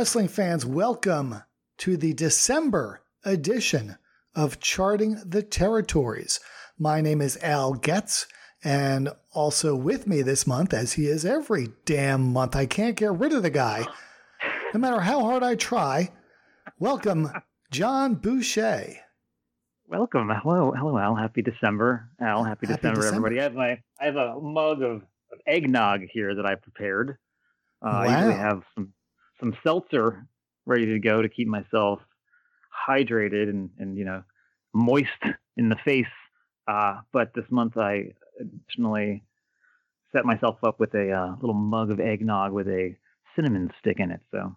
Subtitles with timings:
[0.00, 1.42] Wrestling fans, welcome
[1.76, 3.98] to the December edition
[4.34, 6.40] of Charting the Territories.
[6.78, 8.26] My name is Al Getz,
[8.64, 13.12] and also with me this month, as he is every damn month, I can't get
[13.12, 13.84] rid of the guy,
[14.72, 16.10] no matter how hard I try.
[16.78, 17.30] Welcome,
[17.70, 18.94] John Boucher.
[19.86, 20.30] Welcome.
[20.42, 21.14] Hello, hello, Al.
[21.14, 22.42] Happy December, Al.
[22.42, 23.40] Happy, happy December, December, everybody.
[23.40, 27.18] I have my I have a mug of, of eggnog here that I prepared.
[27.82, 28.00] Uh, wow.
[28.00, 28.94] I usually have some
[29.40, 30.26] some seltzer
[30.66, 32.00] ready to go to keep myself
[32.88, 34.22] hydrated and, and you know
[34.72, 35.08] moist
[35.56, 36.06] in the face.
[36.68, 39.24] Uh, but this month I additionally
[40.12, 42.96] set myself up with a uh, little mug of eggnog with a
[43.34, 44.20] cinnamon stick in it.
[44.30, 44.54] So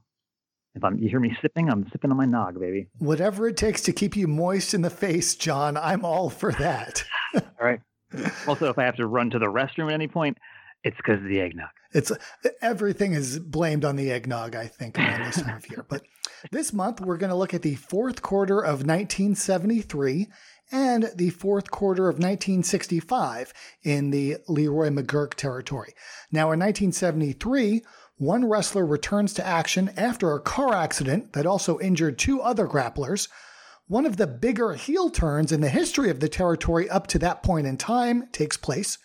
[0.76, 2.88] if I'm, you hear me sipping, I'm sipping on my nog, baby.
[2.98, 7.03] Whatever it takes to keep you moist in the face, John, I'm all for that.
[7.36, 7.80] all right.
[8.47, 10.38] Also, if I have to run to the restroom at any point,
[10.84, 11.70] it's because of the eggnog.
[11.94, 12.12] It's
[12.62, 15.86] everything is blamed on the eggnog, I think, around this time of year.
[15.88, 16.03] But
[16.52, 20.28] this month we're going to look at the fourth quarter of 1973
[20.72, 23.53] and the fourth quarter of 1965
[23.84, 25.94] in the Leroy McGuirk territory.
[26.31, 27.84] Now, in 1973,
[28.18, 33.30] one wrestler returns to action after a car accident that also injured two other grapplers.
[33.88, 37.44] One of the bigger heel turns in the history of the territory up to that
[37.44, 38.97] point in time takes place.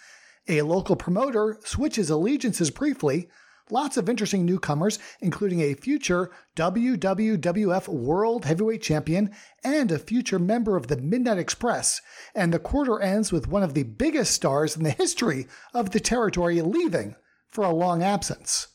[0.48, 3.28] A local promoter switches allegiances briefly.
[3.70, 9.30] Lots of interesting newcomers, including a future WWWF World Heavyweight Champion
[9.62, 12.00] and a future member of the Midnight Express.
[12.34, 16.00] And the quarter ends with one of the biggest stars in the history of the
[16.00, 17.14] territory leaving
[17.46, 18.68] for a long absence.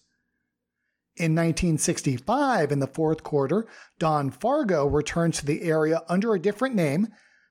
[1.16, 3.66] In 1965, in the fourth quarter,
[3.98, 7.08] Don Fargo returns to the area under a different name.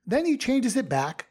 [0.07, 1.27] Then he changes it back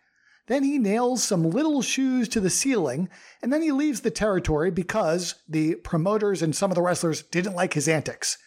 [0.51, 3.09] then he nails some little shoes to the ceiling,
[3.41, 7.55] and then he leaves the territory because the promoters and some of the wrestlers didn't
[7.55, 8.37] like his antics.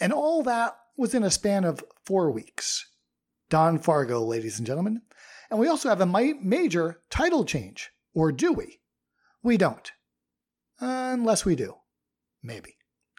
[0.00, 2.90] And all that was in a span of four weeks.
[3.50, 5.02] Don Fargo, ladies and gentlemen.
[5.50, 7.90] And we also have a major title change.
[8.14, 8.80] Or do we?
[9.42, 9.92] We don't.
[10.80, 11.74] unless we do.
[12.42, 12.77] Maybe.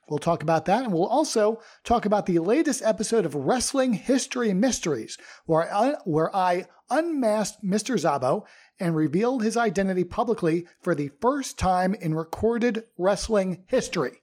[0.10, 4.54] We'll talk about that, and we'll also talk about the latest episode of Wrestling History
[4.54, 7.96] Mysteries, where I, where I unmasked Mr.
[7.96, 8.46] Zabo
[8.80, 14.22] and revealed his identity publicly for the first time in recorded wrestling history.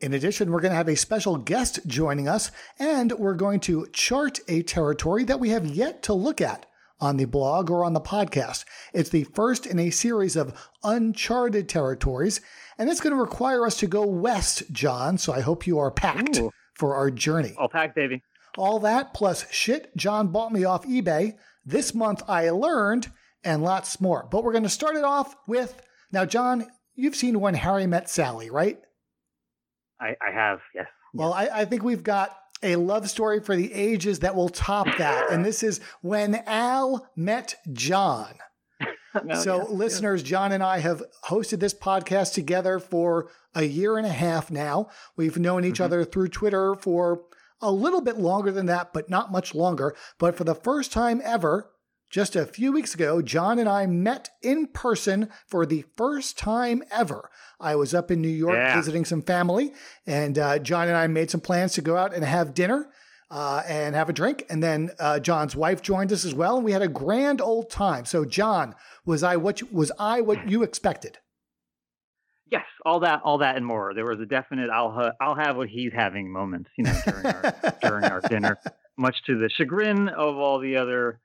[0.00, 3.86] In addition, we're going to have a special guest joining us, and we're going to
[3.92, 6.66] chart a territory that we have yet to look at
[7.00, 8.64] on the blog or on the podcast.
[8.94, 12.40] It's the first in a series of uncharted territories,
[12.78, 15.18] and it's going to require us to go west, John.
[15.18, 16.50] So I hope you are packed Ooh.
[16.74, 17.54] for our journey.
[17.58, 18.22] All packed, baby.
[18.58, 21.36] All that plus shit John bought me off eBay.
[21.64, 23.10] This month I learned
[23.44, 24.26] and lots more.
[24.30, 25.80] But we're going to start it off with
[26.12, 28.78] now, John, you've seen When Harry Met Sally, right?
[29.98, 30.86] I, I have, yes.
[31.14, 34.86] Well, I, I think we've got a love story for the ages that will top
[34.98, 35.30] that.
[35.30, 38.34] and this is When Al Met John.
[39.24, 40.28] no, so, yeah, listeners, yeah.
[40.28, 44.88] John and I have hosted this podcast together for a year and a half now.
[45.16, 45.84] We've known each mm-hmm.
[45.84, 47.22] other through Twitter for
[47.60, 49.94] a little bit longer than that, but not much longer.
[50.18, 51.70] But for the first time ever,
[52.10, 56.82] just a few weeks ago, John and I met in person for the first time
[56.90, 57.30] ever.
[57.58, 58.76] I was up in New York yeah.
[58.76, 59.72] visiting some family,
[60.06, 62.90] and uh, John and I made some plans to go out and have dinner.
[63.34, 64.44] Uh, and have a drink.
[64.50, 67.70] And then uh, John's wife joined us as well, and we had a grand old
[67.70, 68.04] time.
[68.04, 68.74] So, John,
[69.06, 71.16] was I what you, was I what you expected?
[72.52, 73.94] Yes, all that, all that, and more.
[73.94, 77.24] There was a definite "I'll ha- I'll have what he's having" moment, you know, during
[77.24, 78.58] our during our dinner,
[78.98, 81.18] much to the chagrin of all the other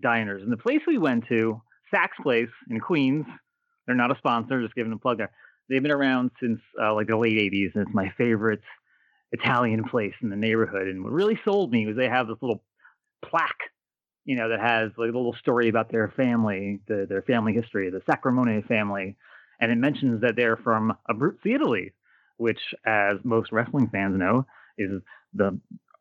[0.00, 0.42] diners.
[0.42, 3.26] And the place we went to, Sac's Place in Queens,
[3.86, 5.30] they're not a sponsor, just giving a plug there.
[5.68, 8.62] They've been around since uh, like the late '80s, and it's my favorite
[9.32, 10.88] Italian place in the neighborhood.
[10.88, 12.62] And what really sold me was they have this little
[13.24, 13.70] plaque,
[14.24, 17.90] you know, that has like a little story about their family, the, their family history,
[17.90, 19.16] the Sacramone family
[19.62, 21.92] and it mentions that they're from Abruzzi, Italy,
[22.36, 24.44] which, as most wrestling fans know,
[24.76, 25.00] is
[25.34, 25.58] the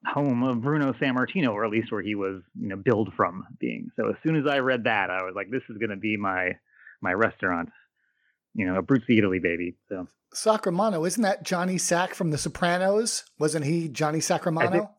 [0.08, 3.92] home of Bruno Sammartino, or at least where he was, you know, billed from being.
[3.96, 6.18] So as soon as I read that, I was like, this is going to be
[6.18, 6.58] my
[7.02, 7.70] my restaurant.
[8.54, 9.76] You know, Abruzzi, Italy, baby.
[9.90, 13.24] So Sacramano, isn't that Johnny Sack from The Sopranos?
[13.40, 14.90] Wasn't he Johnny Sacramano?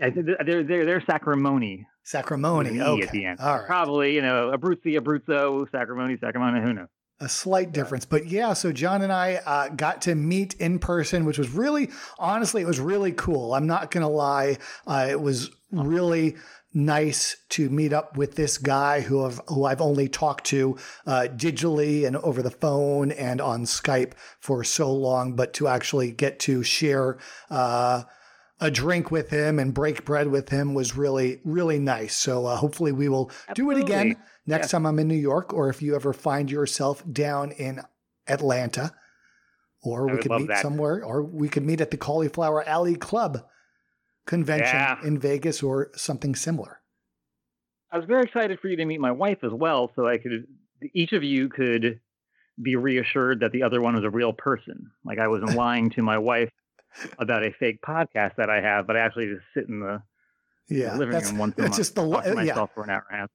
[0.00, 1.86] I think, they're they're they're Sacramone.
[2.04, 3.02] Sacramone, okay.
[3.02, 3.66] At the end, all right.
[3.66, 6.62] Probably, you know, Abruzzi, Abruzzo, Sacramone, Sacramone.
[6.62, 6.88] Who knows?
[7.20, 8.04] a slight difference.
[8.04, 11.90] But yeah, so John and I uh, got to meet in person, which was really,
[12.18, 13.54] honestly, it was really cool.
[13.54, 14.58] I'm not going to lie.
[14.86, 16.36] Uh, it was really
[16.76, 20.76] nice to meet up with this guy who have who I've only talked to
[21.06, 26.12] uh, digitally and over the phone and on Skype for so long, but to actually
[26.12, 27.16] get to share
[27.48, 28.02] uh,
[28.60, 32.14] a drink with him and break bread with him was really really nice.
[32.14, 33.74] So uh, hopefully we will Absolutely.
[33.74, 34.72] do it again next yeah.
[34.72, 37.80] time I'm in New York, or if you ever find yourself down in
[38.28, 38.92] Atlanta,
[39.82, 40.60] or we could meet that.
[40.60, 43.46] somewhere, or we could meet at the Cauliflower Alley Club
[44.26, 44.96] convention yeah.
[45.04, 46.80] in Vegas or something similar.
[47.90, 50.46] I was very excited for you to meet my wife as well, so I could
[50.92, 52.00] each of you could
[52.60, 54.90] be reassured that the other one was a real person.
[55.04, 56.50] Like I wasn't lying to my wife
[57.18, 60.02] about a fake podcast that I have, but I actually just sit in the,
[60.68, 62.74] yeah, living room once a month, just the talk to myself yeah.
[62.74, 63.30] for an hour and a half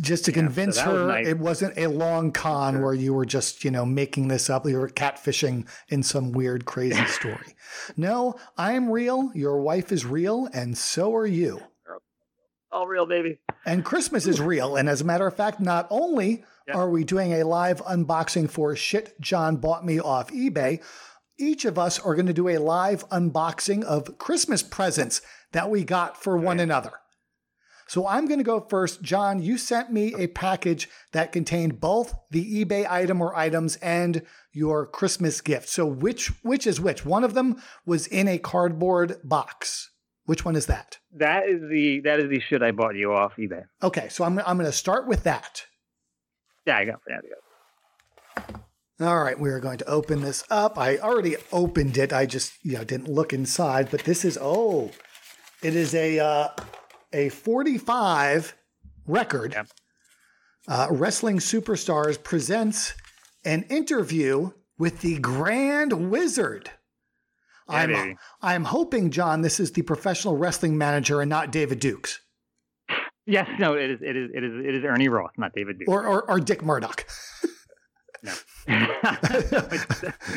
[0.00, 1.26] just to yeah, convince so her nice.
[1.26, 2.82] it wasn't a long con sure.
[2.82, 4.66] where you were just you know making this up.
[4.66, 7.56] You were catfishing in some weird crazy story.
[7.96, 9.30] No i'm real.
[9.34, 11.60] Your wife is real and so are you.
[12.72, 13.38] All real baby.
[13.64, 16.74] And christmas is real and as a matter of fact not only yeah.
[16.74, 20.82] are we doing a live unboxing for shit john bought me off ebay
[21.38, 25.20] each of us are going to do a live unboxing of christmas presents
[25.52, 26.92] that we got for one another
[27.88, 29.02] so I'm going to go first.
[29.02, 34.22] John, you sent me a package that contained both the eBay item or items and
[34.52, 35.68] your Christmas gift.
[35.68, 37.04] So which which is which?
[37.04, 39.90] One of them was in a cardboard box.
[40.24, 40.98] Which one is that?
[41.12, 43.62] That is the that is the shit I bought you off eBay.
[43.82, 45.64] Okay, so I'm I'm going to start with that.
[46.66, 47.20] Yeah, I got I.
[48.98, 50.78] All right, we are going to open this up.
[50.78, 52.12] I already opened it.
[52.12, 54.90] I just you know didn't look inside, but this is oh,
[55.62, 56.48] it is a uh,
[57.12, 58.56] a 45
[59.06, 59.56] record.
[60.68, 62.94] Uh, Wrestling Superstars presents
[63.44, 66.70] an interview with the Grand Wizard.
[67.68, 72.20] Yeah, I'm, I'm hoping, John, this is the professional wrestling manager and not David Dukes.
[73.26, 73.98] Yes, no, it is.
[74.02, 74.30] It is.
[74.32, 74.52] It is.
[74.64, 77.04] It is Ernie Roth, not David Dukes, or or, or Dick Murdoch.
[78.22, 78.32] no,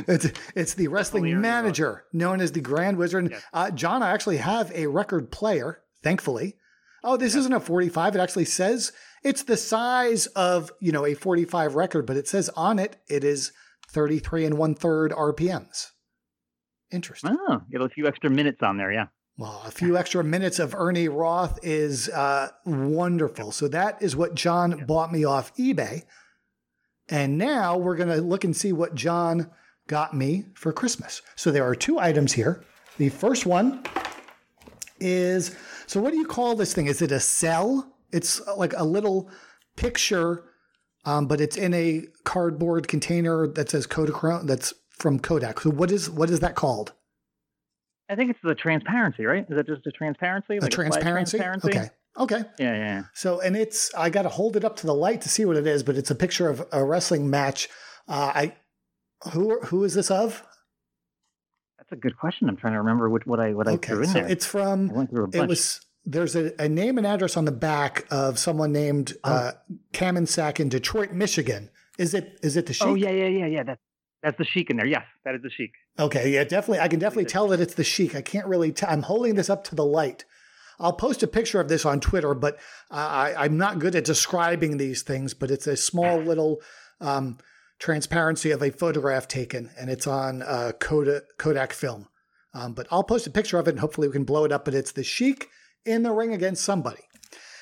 [0.08, 3.30] it's, it's the wrestling manager known as the Grand Wizard.
[3.30, 3.44] Yes.
[3.54, 6.56] Uh, John, I actually have a record player, thankfully.
[7.04, 8.16] Oh, this isn't a 45.
[8.16, 8.92] It actually says
[9.24, 13.24] it's the size of, you know, a 45 record, but it says on it it
[13.24, 13.52] is
[13.90, 15.88] 33 and one third RPMs.
[16.92, 17.38] Interesting.
[17.48, 19.08] Oh, get a few extra minutes on there, yeah.
[19.38, 23.54] Well, a few extra minutes of Ernie Roth is uh, wonderful.
[23.54, 24.84] So that is what John yeah.
[24.84, 26.04] bought me off eBay.
[27.08, 29.50] And now we're going to look and see what John
[29.88, 31.22] got me for Christmas.
[31.36, 32.64] So there are two items here.
[32.98, 33.84] The first one
[35.00, 35.56] is
[35.90, 36.86] so what do you call this thing?
[36.86, 37.96] Is it a cell?
[38.12, 39.28] It's uh, like a little
[39.76, 40.44] picture,
[41.04, 44.46] um, but it's in a cardboard container that says Kodachrome.
[44.46, 45.62] That's from Kodak.
[45.62, 46.94] So what is what is that called?
[48.08, 49.48] I think it's the transparency, right?
[49.50, 50.60] Is that just a transparency?
[50.60, 51.40] Like a transparency?
[51.40, 51.80] transparency?
[51.80, 51.90] Okay.
[52.20, 52.50] Okay.
[52.60, 53.04] Yeah, yeah.
[53.16, 55.58] So, and it's I got to hold it up to the light to see what
[55.58, 57.68] it is, but it's a picture of a wrestling match.
[58.08, 58.56] Uh, I
[59.34, 60.44] who who is this of?
[61.90, 62.50] That's a good question.
[62.50, 64.28] I'm trying to remember what, what I what okay, I threw in so there.
[64.28, 64.92] It's from.
[64.92, 65.44] I went through a bunch.
[65.44, 69.32] It was there's a, a, name and address on the back of someone named oh.
[69.32, 69.52] uh,
[69.94, 71.70] Kamensak in Detroit, Michigan.
[71.98, 72.88] Is it is it the oh, Sheik?
[72.88, 73.64] Oh yeah yeah yeah yeah.
[73.64, 73.82] That's
[74.22, 74.86] that's the Sheik in there.
[74.86, 75.72] Yes, that is the Sheik.
[75.98, 76.80] Okay, yeah, definitely.
[76.80, 78.16] I can definitely tell that it's the Sheik.
[78.16, 78.74] I can't really.
[78.84, 80.26] i I'm holding this up to the light.
[80.80, 82.58] I'll post a picture of this on Twitter, but
[82.90, 85.34] I, I'm not good at describing these things.
[85.34, 86.62] But it's a small little
[87.02, 87.38] um,
[87.80, 92.08] transparency of a photograph taken, and it's on uh, Kodak, Kodak film.
[92.54, 94.66] Um, but I'll post a picture of it, and hopefully we can blow it up.
[94.66, 95.48] But it's the Sheik
[95.86, 97.04] in the ring against somebody.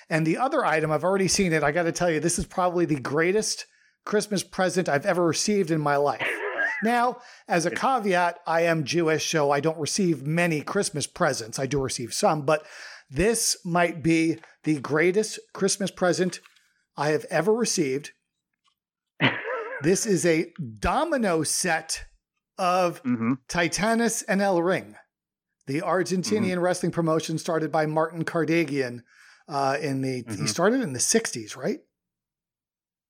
[0.10, 1.64] And the other item, I've already seen it.
[1.64, 3.66] I got to tell you, this is probably the greatest
[4.06, 6.26] Christmas present I've ever received in my life.
[6.84, 11.60] Now, as a caveat, I am Jewish, so I don't receive many Christmas presents.
[11.60, 12.66] I do receive some, but
[13.10, 16.40] this might be the greatest Christmas present
[16.96, 18.12] I have ever received.
[19.82, 22.06] This is a domino set
[22.58, 23.34] of mm-hmm.
[23.48, 24.96] Titanes en el Ring,
[25.68, 26.60] the Argentinian mm-hmm.
[26.60, 29.02] wrestling promotion started by Martin Karadagian
[29.48, 30.24] uh, in the.
[30.24, 30.42] Mm-hmm.
[30.42, 31.80] He started in the '60s, right?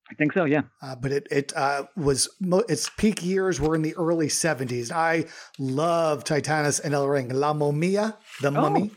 [0.09, 0.61] I think so, yeah.
[0.81, 4.91] Uh, but it it uh, was its peak years were in the early '70s.
[4.91, 5.25] I
[5.59, 8.51] love Titanes en el Ring, La Momia, the oh.
[8.51, 8.91] Mummy.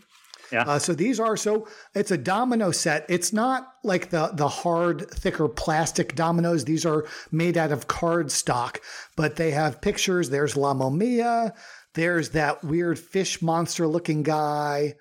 [0.52, 0.62] Yeah.
[0.62, 3.07] Uh, so these are so it's a domino set.
[3.09, 6.64] It's not like the the hard, thicker plastic dominoes.
[6.64, 8.80] These are made out of card stock,
[9.16, 10.30] but they have pictures.
[10.30, 11.52] There's La Momia.
[11.95, 14.95] There's that weird fish monster looking guy.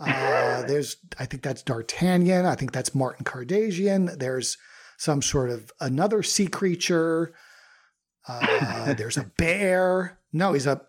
[0.00, 2.46] Uh, there's I think that's D'Artagnan.
[2.46, 4.18] I think that's Martin Karadagian.
[4.18, 4.56] There's
[4.96, 7.34] some sort of another sea creature.
[8.26, 10.18] Uh, there's a bear.
[10.32, 10.80] No, he's a.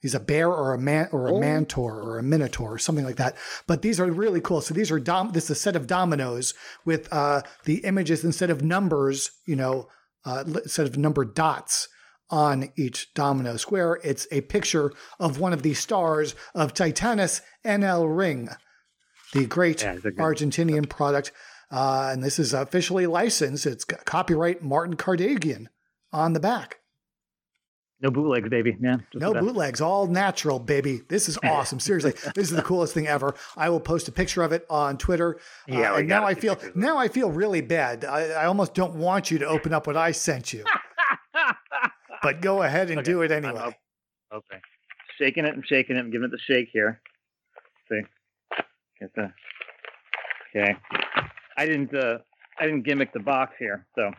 [0.00, 1.40] he's a bear or a man or a Oh.
[1.40, 3.36] mantor or a minotaur or something like that.
[3.66, 4.60] But these are really cool.
[4.60, 5.32] So these are dom.
[5.32, 9.30] This is a set of dominoes with uh, the images instead of numbers.
[9.46, 9.88] You know,
[10.24, 11.88] uh, instead of numbered dots
[12.30, 18.06] on each domino square, it's a picture of one of the stars of Titanus NL
[18.14, 18.50] Ring,
[19.32, 21.32] the great Yeah, it's a good- Argentinian product.
[21.70, 23.66] Uh, and this is officially licensed.
[23.66, 25.66] It's got copyright Martin Karadagian
[26.12, 26.78] on the back.
[28.00, 28.76] No bootlegs, baby.
[28.80, 28.98] Yeah.
[29.14, 31.02] No bootlegs, all natural, baby.
[31.08, 31.80] This is awesome.
[31.80, 33.34] Seriously, this is the coolest thing ever.
[33.56, 35.40] I will post a picture of it on Twitter.
[35.66, 38.04] Yeah, Uh, and now I feel pictures now I feel really bad.
[38.04, 40.64] I, I almost don't want you to open up what I sent you,
[42.22, 43.74] but go ahead and Okay, do it anyway.
[44.32, 44.60] Okay.
[45.18, 47.00] Shaking it and shaking it and giving it the shake here.
[47.90, 48.00] See.
[49.00, 49.32] Get the
[50.54, 50.76] Okay.
[51.56, 52.18] I didn't uh
[52.60, 54.10] I didn't gimmick the box here, so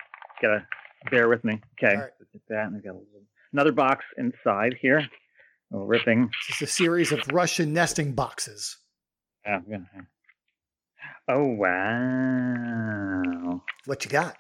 [0.42, 0.66] gotta
[1.10, 1.62] bear with me.
[1.82, 1.96] Okay.
[1.96, 2.12] All right.
[2.34, 3.06] Get that and I got a little,
[3.54, 5.00] another box inside here.
[5.00, 5.06] A
[5.72, 6.30] little ripping.
[6.50, 8.78] It's a series of Russian nesting boxes.
[9.46, 10.08] Yeah, I'm gonna-
[11.28, 11.46] Oh
[12.20, 13.62] wow.
[13.86, 14.36] What you got?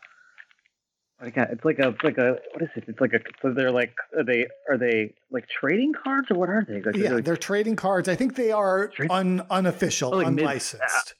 [1.18, 1.51] What you got?
[1.51, 2.86] It's like a it's like a what is it?
[2.88, 6.50] It's like a so they're like are they are they like trading cards or what
[6.50, 6.82] are they?
[6.82, 8.08] Like, Yeah, they're- they're trading cards.
[8.10, 11.16] I think they are un, unofficial, Oh, like mid- unlicensed,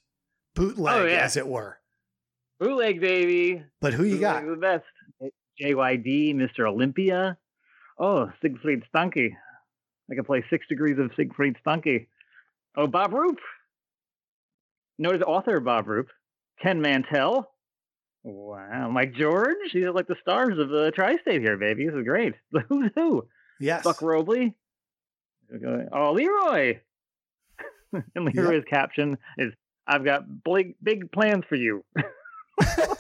[0.56, 1.18] bootleg, Oh, yeah.
[1.24, 1.78] as it were.
[2.60, 3.64] bootleg baby.
[3.82, 4.46] But who you got?
[4.46, 4.86] The best.
[5.62, 6.68] JYD, Mr.
[6.68, 7.38] Olympia.
[8.00, 9.32] Oh, Siegfried Stanke.
[10.10, 12.08] I can play Six Degrees of Siegfried Stanke.
[12.76, 13.38] Oh, Bob Roop.
[14.98, 16.08] Noted author Bob Roop.
[16.62, 17.52] Ken Mantell.
[18.24, 19.56] Wow, Mike George.
[19.74, 21.86] These are like the stars of the tri-state here, baby.
[21.86, 22.34] This is great.
[22.52, 23.28] The who's who.
[23.60, 23.84] Yes.
[23.84, 24.56] Buck Robley.
[25.94, 26.80] Oh, Leroy.
[28.16, 29.54] and Leroy's caption is,
[29.88, 31.84] "I've got big, big plans for you."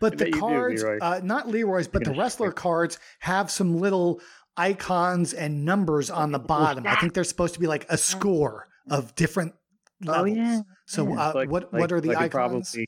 [0.00, 0.98] But the you do, cards, Leroy.
[1.00, 4.20] uh, not Leroy's, but the wrestler cards have some little
[4.56, 6.86] icons and numbers on the bottom.
[6.86, 9.54] I think they're supposed to be like a score of different
[10.02, 10.28] levels.
[10.30, 10.60] Oh yeah.
[10.86, 12.70] So Yeah, uh, like- what like- what are the like icons?
[12.72, 12.86] Probably,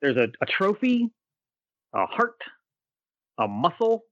[0.00, 1.10] there's a, a trophy,
[1.94, 2.36] a heart,
[3.38, 4.02] a muscle,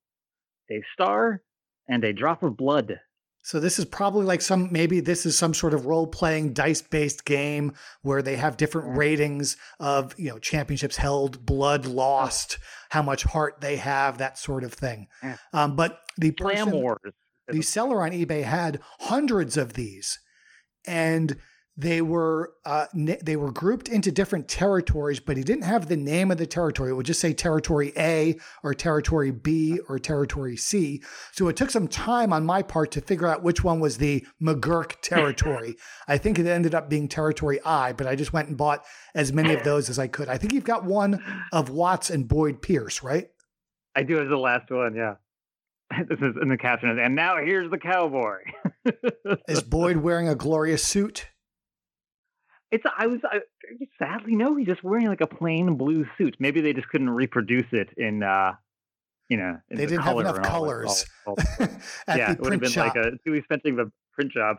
[0.70, 1.42] a star,
[1.88, 3.00] and a drop of blood.
[3.42, 6.82] So this is probably like some maybe this is some sort of role playing dice
[6.82, 8.96] based game where they have different Mm.
[8.96, 12.58] ratings of you know championships held, blood lost,
[12.90, 15.08] how much heart they have, that sort of thing.
[15.52, 16.98] Um, but the person, Wars.
[17.48, 20.18] the seller on eBay had hundreds of these,
[20.86, 21.36] and
[21.80, 26.30] they were uh, they were grouped into different territories, but he didn't have the name
[26.30, 26.90] of the territory.
[26.90, 31.02] It would just say Territory A or Territory B or Territory C.
[31.32, 34.26] So it took some time on my part to figure out which one was the
[34.42, 35.76] McGuirk territory.
[36.06, 38.84] I think it ended up being Territory I, but I just went and bought
[39.14, 40.28] as many of those as I could.
[40.28, 43.28] I think you've got one of Watts and Boyd Pierce, right?
[43.96, 44.94] I do as the last one.
[44.94, 45.14] Yeah.
[46.08, 48.36] This is in the caption, and now here's the cowboy.
[49.48, 51.26] Is Boyd wearing a glorious suit?
[52.72, 53.40] It's I was I,
[53.98, 56.36] sadly no, he's just wearing like a plain blue suit.
[56.38, 58.52] Maybe they just couldn't reproduce it in uh
[59.28, 61.04] you know in They the didn't have enough all colors.
[61.26, 61.66] all- all-
[62.06, 62.94] At yeah, it would have been shop.
[62.94, 64.56] like a too expensive a print job.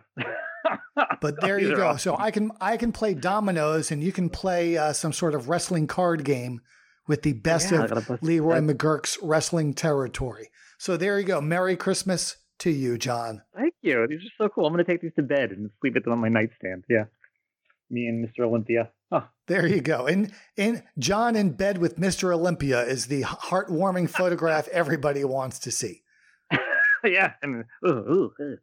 [1.21, 1.87] But there you go.
[1.87, 1.99] awesome.
[1.99, 5.49] So I can I can play dominoes, and you can play uh, some sort of
[5.49, 6.61] wrestling card game
[7.07, 8.77] with the best Yeah, of Leroy that.
[8.77, 10.49] McGuirk's wrestling territory.
[10.77, 11.41] So there you go.
[11.41, 13.41] Merry Christmas to you, John.
[13.55, 14.05] Thank you.
[14.07, 14.65] These are so cool.
[14.65, 16.83] I'm gonna take these to bed and sleep with them on my nightstand.
[16.89, 17.05] Yeah.
[17.91, 18.45] Me and Mr.
[18.45, 18.89] Olympia.
[19.11, 20.07] Oh, There you go.
[20.07, 22.33] And in John in bed with Mr.
[22.33, 26.03] Olympia is the heartwarming photograph everybody wants to see.
[27.03, 27.33] yeah.
[27.43, 28.57] Ooh, ooh.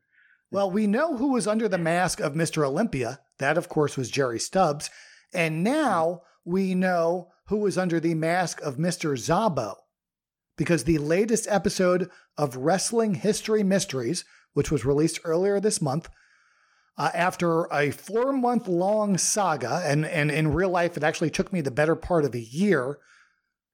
[0.50, 2.66] Well, we know who was under the mask of Mr.
[2.66, 3.20] Olympia.
[3.38, 4.88] That, of course, was Jerry Stubbs.
[5.34, 9.12] And now we know who was under the mask of Mr.
[9.18, 9.74] Zabo.
[10.56, 12.08] Because the latest episode
[12.38, 16.08] of Wrestling History Mysteries, which was released earlier this month,
[16.98, 21.52] uh, after a four month long saga, and, and in real life, it actually took
[21.52, 22.98] me the better part of a year,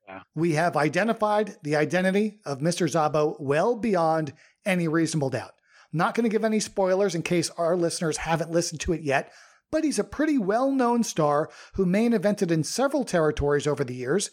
[0.07, 0.21] Yeah.
[0.35, 2.87] we have identified the identity of Mr.
[2.87, 4.35] Zabo well beyond
[4.67, 5.53] any reasonable doubt.
[5.93, 9.33] Not going to give any spoilers in case our listeners haven't listened to it yet,
[9.73, 13.95] but he's a pretty well known star who main evented in several territories over the
[13.95, 14.31] years,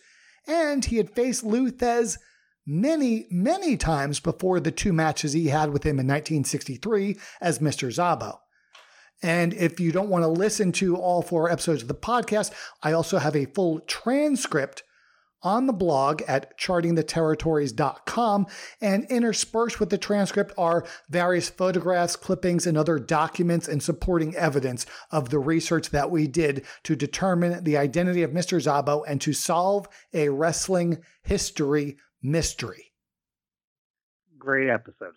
[0.47, 2.17] and he had faced Lou Thesz
[2.65, 7.87] many, many times before the two matches he had with him in 1963 as Mr.
[7.89, 8.39] Zabo.
[9.21, 12.51] And if you don't want to listen to all four episodes of the podcast,
[12.81, 14.83] I also have a full transcript
[15.43, 18.47] on the blog at chartingtheterritories.com.
[18.79, 24.85] And interspersed with the transcript are various photographs, clippings, and other documents and supporting evidence
[25.11, 28.61] of the research that we did to determine the identity of Mr.
[28.61, 32.91] Zabo and to solve a wrestling history mystery.
[34.37, 35.13] Great episode.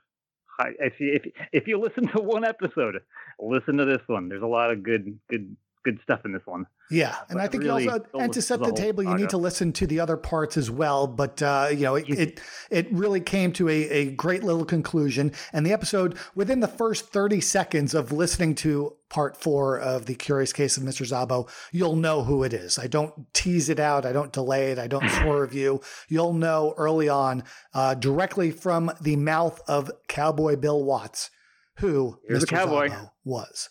[0.59, 3.01] If you, if, if you listen to one episode,
[3.39, 4.29] listen to this one.
[4.29, 6.67] There's a lot of good good good stuff in this one.
[6.91, 9.39] Yeah, and I think really, also, and to set the, the table, you need to
[9.39, 11.07] listen to the other parts as well.
[11.07, 15.33] But uh, you know, it, it, it really came to a, a great little conclusion,
[15.53, 20.15] and the episode within the first thirty seconds of listening to part four of the
[20.15, 21.07] Curious Case of Mr.
[21.07, 22.79] Zabo, you'll know who it is.
[22.79, 25.81] I don't tease it out, I don't delay it, I don't swerve you.
[26.09, 31.31] You'll know early on, uh, directly from the mouth of Cowboy Bill Watts,
[31.77, 32.49] who Here's Mr.
[32.49, 32.89] Cowboy.
[32.89, 33.69] Zabo was.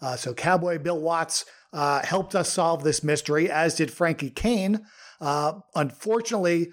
[0.00, 4.86] Uh, so Cowboy Bill Watts uh, helped us solve this mystery, as did Frankie Kane.
[5.20, 6.70] Uh, unfortunately,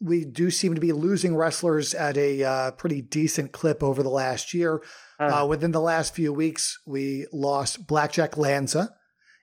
[0.00, 4.08] we do seem to be losing wrestlers at a uh, pretty decent clip over the
[4.08, 4.82] last year.
[5.18, 8.94] Uh, within the last few weeks, we lost Blackjack Lanza.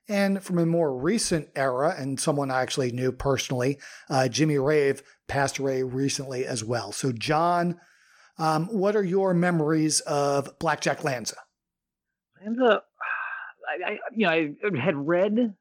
[0.08, 5.02] And from a more recent era, and someone I actually knew personally, uh, Jimmy Rave
[5.28, 6.92] passed away recently as well.
[6.92, 7.78] So, John,
[8.38, 11.36] um, what are your memories of Blackjack Lanza?
[12.40, 12.82] Lanza
[13.68, 15.54] I, I you know, I had read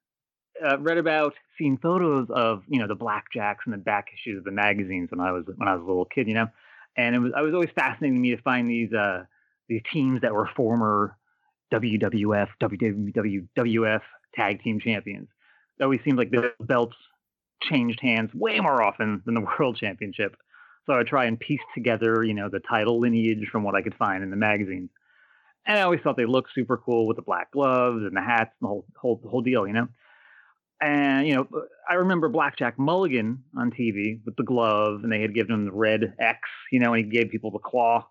[0.65, 4.43] uh, read about, seen photos of you know the blackjacks and the back issues of
[4.43, 6.47] the magazines when I was when I was a little kid, you know,
[6.95, 9.23] and it was I was always fascinating to me to find these uh,
[9.67, 11.15] these teams that were former
[11.73, 14.01] WWF, WWF
[14.33, 15.27] tag team champions.
[15.79, 16.95] It always seemed like the belts
[17.61, 20.35] changed hands way more often than the world championship.
[20.85, 23.81] So I would try and piece together, you know, the title lineage from what I
[23.81, 24.89] could find in the magazines.
[25.67, 28.51] And I always thought they looked super cool with the black gloves and the hats
[28.61, 29.87] and the whole whole whole deal, you know.
[30.79, 35.21] And you know, uh, I remember Blackjack Mulligan on TV with the glove, and they
[35.21, 36.39] had given him the red X,
[36.71, 38.07] you know, and he gave people the claw,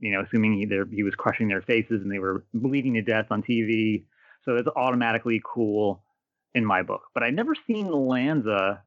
[0.00, 3.26] you know, assuming he, he was crushing their faces and they were bleeding to death
[3.30, 4.04] on TV.
[4.44, 6.02] So it's automatically cool
[6.54, 7.02] in my book.
[7.14, 8.82] But I never seen Lanza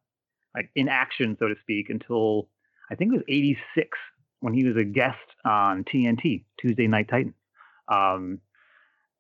[0.54, 2.50] like in action, so to speak, until
[2.90, 3.98] I think it was '86
[4.42, 7.36] when he was a guest on TNT Tuesday Night Titan
[7.92, 8.40] um,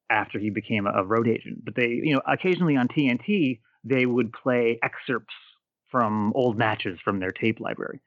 [0.09, 1.63] after he became a, road agent.
[1.63, 5.33] But they, you know, occasionally on TNT they would play excerpts
[5.89, 8.00] from old matches from their tape library,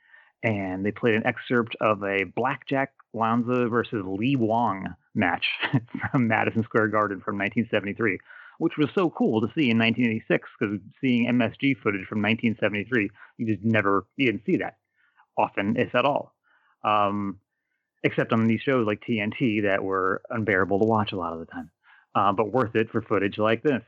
[0.42, 5.44] and they played an excerpt of a Blackjack Lanza versus Lee Wong match
[6.12, 8.18] from Madison Square Garden from 1973
[8.58, 13.46] which was so cool to see in 1986 because seeing MSG footage from 1973, you
[13.46, 14.76] just never you didn't see that
[15.36, 16.34] often, if at all.
[16.84, 17.40] Um,
[18.04, 21.46] except on these shows like TNT that were unbearable to watch a lot of the
[21.46, 21.70] time,
[22.14, 23.82] uh, but worth it for footage like this.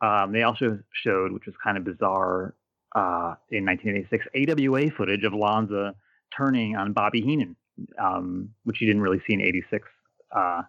[0.00, 2.54] Um, they also showed, which was kind of bizarre,
[2.94, 5.94] uh, in 1986, AWA footage of Lanza
[6.36, 7.56] turning on Bobby Heenan,
[8.02, 9.86] um, which you didn't really see in 86.
[10.34, 10.62] Uh,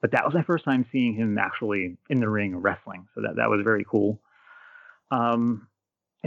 [0.00, 3.08] but that was my first time seeing him actually in the ring wrestling.
[3.14, 4.20] So that, that was very cool.
[5.10, 5.66] Um,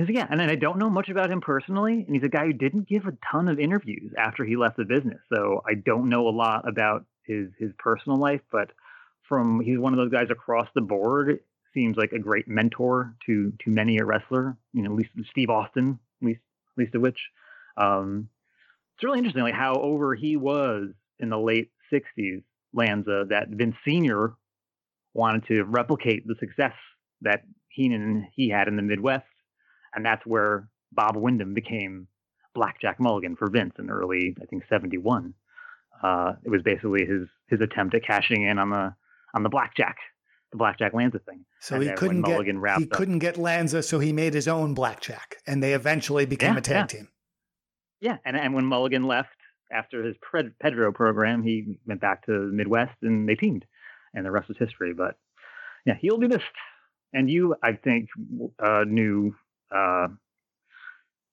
[0.10, 2.88] yeah, and I don't know much about him personally, and he's a guy who didn't
[2.88, 5.20] give a ton of interviews after he left the business.
[5.34, 8.72] So I don't know a lot about his his personal life, but
[9.28, 11.40] from he's one of those guys across the board
[11.74, 14.58] seems like a great mentor to to many a wrestler.
[14.74, 16.42] You know, at least Steve Austin, at least
[16.78, 17.20] at least of which.
[17.78, 18.30] Um,
[18.96, 23.76] it's really interesting, like how over he was in the late '60s, Lanza, that Vince
[23.84, 24.34] Senior
[25.14, 26.74] wanted to replicate the success
[27.22, 29.26] that Heenan he had in the Midwest
[29.94, 32.08] and that's where Bob Windham became
[32.54, 35.34] Blackjack Mulligan for Vince in early, I think, '71.
[36.04, 38.94] Uh, it was basically his his attempt at cashing in on the
[39.34, 39.98] on the blackjack,
[40.52, 41.46] the blackjack Lanza thing.
[41.60, 44.74] So and he couldn't get he up, couldn't get Lanza, so he made his own
[44.74, 46.86] blackjack, and they eventually became yeah, a tag yeah.
[46.86, 47.08] team.
[48.02, 49.30] Yeah, and and when Mulligan left
[49.72, 50.16] after his
[50.60, 53.66] Pedro program, he went back to the Midwest and they teamed,
[54.14, 54.94] and the rest is history.
[54.94, 55.16] But
[55.86, 56.44] yeah, he'll be missed.
[57.14, 58.08] And you, I think,
[58.64, 59.36] uh, knew
[59.76, 60.08] uh,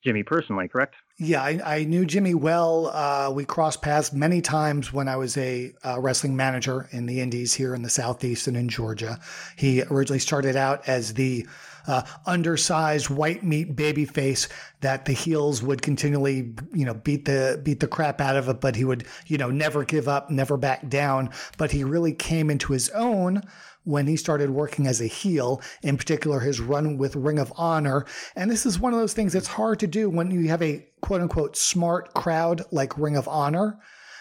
[0.05, 0.95] Jimmy personally, correct?
[1.19, 2.87] Yeah, I, I knew Jimmy well.
[2.87, 7.21] Uh, we crossed paths many times when I was a uh, wrestling manager in the
[7.21, 9.19] Indies here in the Southeast and in Georgia.
[9.57, 11.47] He originally started out as the
[11.89, 14.47] uh, undersized white meat baby face
[14.83, 18.61] that the heels would continually, you know, beat the beat the crap out of it,
[18.61, 21.31] but he would, you know, never give up, never back down.
[21.57, 23.43] But he really came into his own
[23.89, 28.05] when he started working as a heel, in particular his run with Ring of Honor.
[28.37, 30.87] And this is one of those things that's hard to do when you have a
[31.01, 33.79] quote unquote smart crowd like Ring of Honor.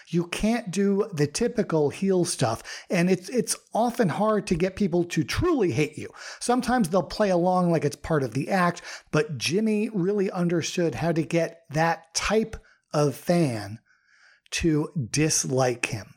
[0.08, 2.62] You can't do the typical heel stuff.
[2.88, 6.08] And it's it's often hard to get people to truly hate you.
[6.40, 11.12] Sometimes they'll play along like it's part of the act, but Jimmy really understood how
[11.12, 12.56] to get that type
[12.94, 13.80] of fan
[14.50, 16.14] to dislike him.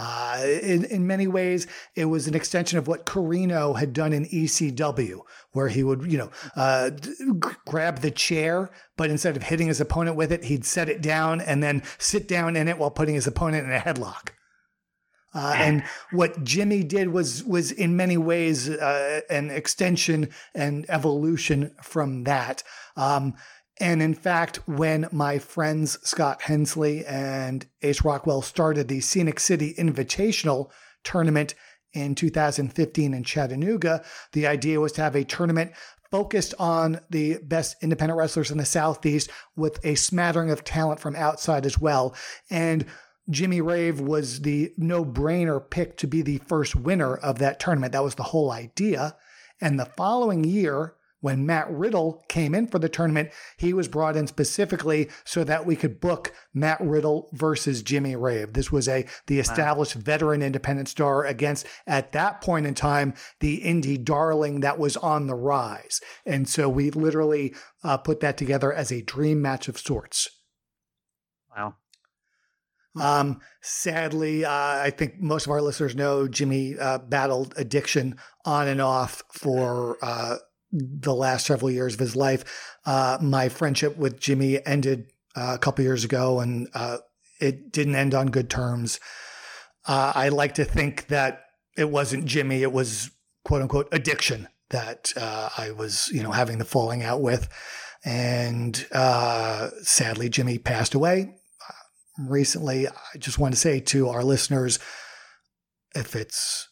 [0.00, 4.26] Uh, in, in many ways, it was an extension of what Corino had done in
[4.26, 5.18] ECW,
[5.50, 6.90] where he would, you know, uh,
[7.66, 11.40] grab the chair, but instead of hitting his opponent with it, he'd set it down
[11.40, 14.30] and then sit down in it while putting his opponent in a headlock.
[15.34, 15.82] Uh, and
[16.12, 22.62] what Jimmy did was was in many ways uh, an extension and evolution from that.
[22.96, 23.34] Um,
[23.80, 29.74] and in fact, when my friends Scott Hensley and Ace Rockwell started the Scenic City
[29.78, 30.70] Invitational
[31.04, 31.54] tournament
[31.92, 35.72] in 2015 in Chattanooga, the idea was to have a tournament
[36.10, 41.14] focused on the best independent wrestlers in the Southeast with a smattering of talent from
[41.16, 42.14] outside as well.
[42.50, 42.86] And
[43.30, 47.92] Jimmy Rave was the no brainer pick to be the first winner of that tournament.
[47.92, 49.16] That was the whole idea.
[49.60, 54.16] And the following year, when Matt Riddle came in for the tournament, he was brought
[54.16, 58.52] in specifically so that we could book Matt Riddle versus Jimmy Rave.
[58.52, 60.02] This was a the established wow.
[60.04, 65.26] veteran independent star against at that point in time the indie darling that was on
[65.26, 66.00] the rise.
[66.24, 70.28] And so we literally uh, put that together as a dream match of sorts.
[71.56, 71.74] Wow.
[73.00, 78.66] Um, sadly, uh, I think most of our listeners know Jimmy uh, battled addiction on
[78.66, 80.36] and off for uh,
[80.72, 82.76] the last several years of his life.
[82.84, 86.98] Uh, my friendship with Jimmy ended uh, a couple years ago, and uh,
[87.40, 89.00] it didn't end on good terms.
[89.90, 91.44] I like to think that
[91.76, 93.10] it wasn't Jimmy; it was
[93.44, 97.48] "quote unquote" addiction that I was, you know, having the falling out with.
[98.04, 98.76] And
[99.82, 101.38] sadly, Jimmy passed away
[102.18, 102.86] recently.
[102.88, 104.78] I just want to say to our listeners
[105.94, 106.68] if it's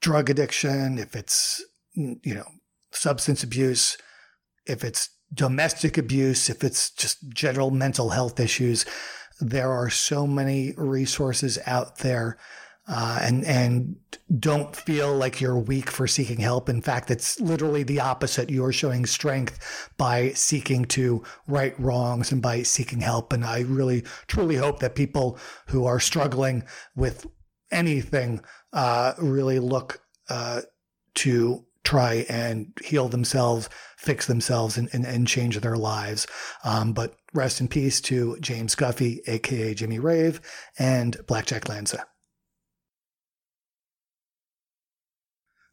[0.00, 2.48] drug addiction, if it's, you know,
[2.92, 3.96] substance abuse,
[4.66, 8.86] if it's domestic abuse, if it's just general mental health issues,
[9.40, 12.38] there are so many resources out there
[12.88, 13.96] uh, and and
[14.38, 16.70] don't feel like you're weak for seeking help.
[16.70, 18.48] In fact, it's literally the opposite.
[18.48, 23.32] You're showing strength by seeking to right wrongs and by seeking help.
[23.32, 26.64] And I really truly hope that people who are struggling
[26.96, 27.26] with
[27.70, 28.40] anything
[28.72, 30.62] uh, really look uh,
[31.16, 36.26] to try and heal themselves, fix themselves, and, and, and change their lives.
[36.62, 40.42] Um, but rest in peace to James Guffey, aka Jimmy Rave,
[40.78, 42.04] and Blackjack Lanza.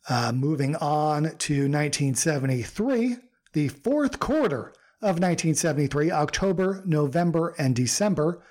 [0.08, 3.18] Uh, moving on to 1973,
[3.52, 4.68] the fourth quarter
[5.02, 8.42] of 1973, October, November, and December.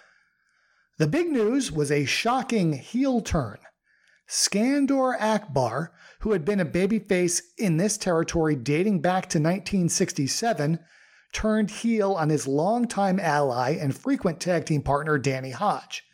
[0.99, 3.57] The big news was a shocking heel turn.
[4.27, 10.79] Skandar Akbar, who had been a babyface in this territory dating back to 1967,
[11.33, 16.05] turned heel on his longtime ally and frequent tag team partner Danny Hodge.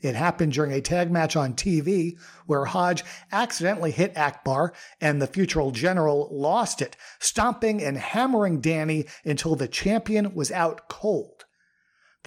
[0.00, 2.16] It happened during a tag match on TV
[2.46, 9.06] where Hodge accidentally hit Akbar and the future general lost it, stomping and hammering Danny
[9.24, 11.37] until the champion was out cold.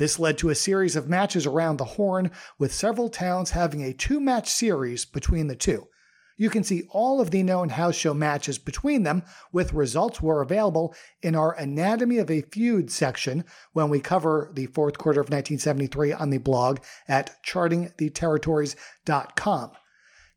[0.02, 3.94] This led to a series of matches around the horn, with several towns having a
[3.94, 5.90] two match series between the two.
[6.38, 10.42] You can see all of the known house show matches between them, with results were
[10.42, 15.28] available in our Anatomy of a Feud section when we cover the fourth quarter of
[15.28, 19.72] 1973 on the blog at chartingtheterritories.com.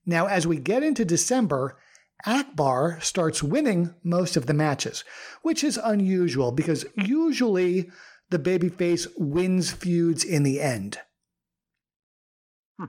[0.05, 1.79] Now, as we get into December,
[2.27, 5.05] Akbar starts winning most of the matches,
[5.41, 7.91] which is unusual because usually
[8.35, 10.99] the babyface wins feuds in the end.
[12.77, 12.87] Hmm.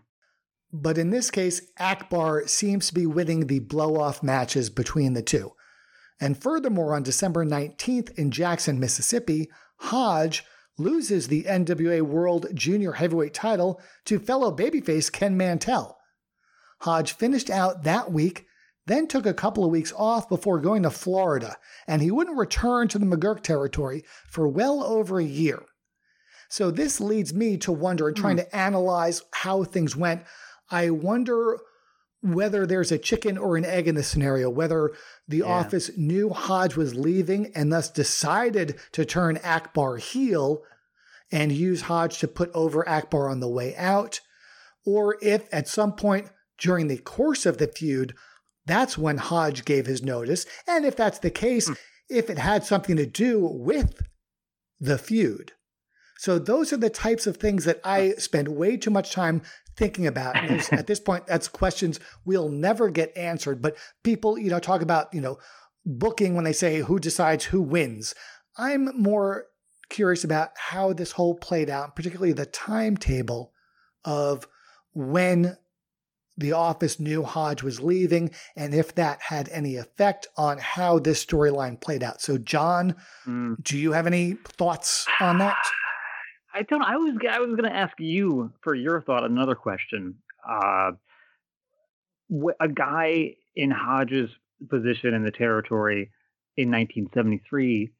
[0.73, 5.21] But in this case, Akbar seems to be winning the blow off matches between the
[5.21, 5.51] two.
[6.19, 10.43] And furthermore, on December 19th in Jackson, Mississippi, Hodge
[10.79, 15.99] loses the NWA World Junior Heavyweight title to fellow babyface Ken Mantell.
[16.81, 18.47] Hodge finished out that week,
[18.87, 22.87] then took a couple of weeks off before going to Florida, and he wouldn't return
[22.89, 25.63] to the McGuirk territory for well over a year.
[26.49, 28.49] So this leads me to wonder and trying mm.
[28.49, 30.23] to analyze how things went
[30.69, 31.59] I wonder
[32.21, 34.91] whether there's a chicken or an egg in this scenario, whether
[35.27, 35.45] the yeah.
[35.45, 40.63] office knew Hodge was leaving and thus decided to turn Akbar heel
[41.31, 44.21] and use Hodge to put over Akbar on the way out,
[44.85, 48.15] or if at some point during the course of the feud,
[48.65, 50.45] that's when Hodge gave his notice.
[50.67, 51.77] And if that's the case, mm.
[52.09, 54.01] if it had something to do with
[54.79, 55.53] the feud.
[56.17, 59.41] So those are the types of things that I spend way too much time
[59.75, 60.35] thinking about.
[60.71, 63.61] at this point, that's questions we'll never get answered.
[63.61, 65.37] But people, you know, talk about, you know,
[65.85, 68.15] booking when they say who decides who wins.
[68.57, 69.47] I'm more
[69.89, 73.51] curious about how this whole played out, particularly the timetable
[74.03, 74.47] of
[74.93, 75.57] when
[76.37, 81.25] the office knew Hodge was leaving and if that had any effect on how this
[81.25, 82.21] storyline played out.
[82.21, 82.95] So, John,
[83.25, 83.55] mm.
[83.63, 85.57] do you have any thoughts on that?
[86.53, 86.81] I don't.
[86.81, 89.25] I was I was going to ask you for your thought.
[89.25, 90.15] Another question.
[90.49, 90.91] Uh,
[92.61, 94.29] a guy in Hodge's
[94.69, 96.11] position in the territory
[96.55, 97.91] in 1973,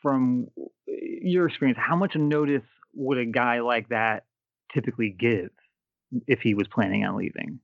[0.00, 0.46] from
[0.86, 2.62] your experience, how much notice
[2.94, 4.24] would a guy like that
[4.72, 5.50] typically give
[6.26, 7.60] if he was planning on leaving?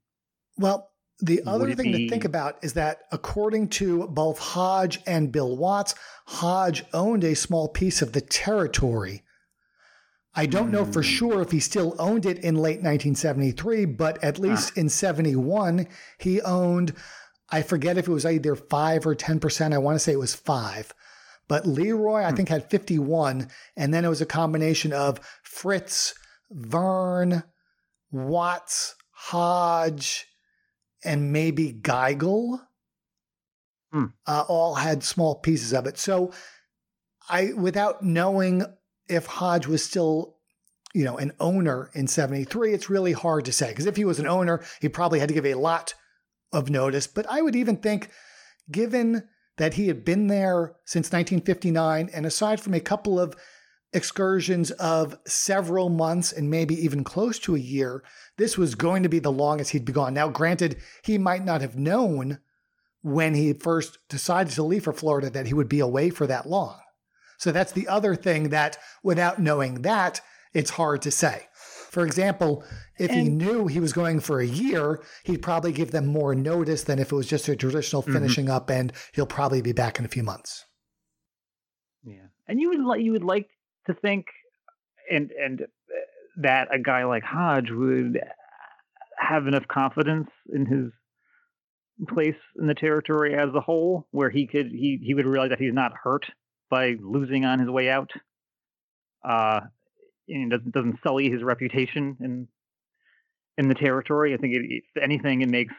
[0.56, 2.04] Well, the other thing be...
[2.04, 5.94] to think about is that according to both Hodge and Bill Watts,
[6.26, 9.22] Hodge owned a small piece of the territory.
[10.34, 10.72] I don't mm.
[10.72, 11.08] know for hmm.
[11.08, 14.80] sure if he still owned it in late 1973, but at least ah.
[14.80, 15.86] in 71,
[16.18, 16.92] he owned,
[17.48, 19.72] I forget if it was either 5 or 10%.
[19.72, 20.92] I want to say it was 5.
[21.48, 22.36] But Leroy, I hmm.
[22.36, 23.48] think, had 51.
[23.78, 26.14] And then it was a combination of Fritz,
[26.50, 27.42] Verne,
[28.10, 30.26] Watts, Hodge,
[31.04, 32.60] and maybe Geigel.
[33.92, 34.06] Hmm.
[34.26, 35.98] Uh, all had small pieces of it.
[35.98, 36.32] So
[37.28, 38.64] I, without knowing
[39.08, 40.36] if Hodge was still,
[40.94, 43.68] you know, an owner in 73, it's really hard to say.
[43.68, 45.94] Because if he was an owner, he probably had to give a lot
[46.52, 47.06] of notice.
[47.06, 48.10] But I would even think,
[48.70, 53.34] given that he had been there since 1959, and aside from a couple of
[53.96, 58.04] excursions of several months and maybe even close to a year,
[58.36, 60.14] this was going to be the longest he'd be gone.
[60.14, 62.38] Now, granted, he might not have known
[63.02, 66.48] when he first decided to leave for Florida that he would be away for that
[66.48, 66.78] long.
[67.38, 70.20] So that's the other thing that without knowing that,
[70.52, 71.46] it's hard to say.
[71.90, 72.64] For example,
[72.98, 76.34] if and, he knew he was going for a year, he'd probably give them more
[76.34, 78.12] notice than if it was just a traditional mm-hmm.
[78.12, 78.54] finishing mm-hmm.
[78.54, 80.64] up and he'll probably be back in a few months.
[82.04, 82.26] Yeah.
[82.46, 83.48] And you would like you would like
[83.86, 84.26] to think
[85.10, 85.66] and and uh,
[86.42, 88.20] that a guy like Hodge would
[89.18, 90.92] have enough confidence in his
[92.08, 95.58] place in the territory as a whole where he could he he would realize that
[95.58, 96.26] he's not hurt
[96.68, 98.10] by losing on his way out
[99.26, 99.60] uh
[100.28, 102.48] and doesn't doesn't sully his reputation in
[103.58, 104.34] in the territory.
[104.34, 105.74] I think it, if anything it makes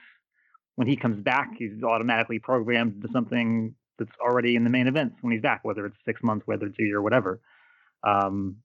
[0.76, 5.18] when he comes back he's automatically programmed into something that's already in the main events
[5.22, 7.40] when he's back whether it's six months whether it's a year whatever
[8.04, 8.58] um,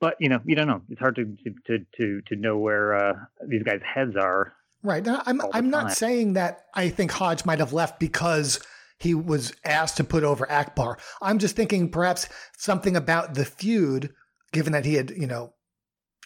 [0.00, 0.82] but you know, you don't know.
[0.88, 3.12] It's hard to to to to know where uh,
[3.46, 4.52] these guys' heads are.
[4.82, 5.04] Right.
[5.04, 8.60] Now, I'm I'm not saying that I think Hodge might have left because
[8.98, 10.98] he was asked to put over Akbar.
[11.20, 14.10] I'm just thinking perhaps something about the feud,
[14.52, 15.54] given that he had you know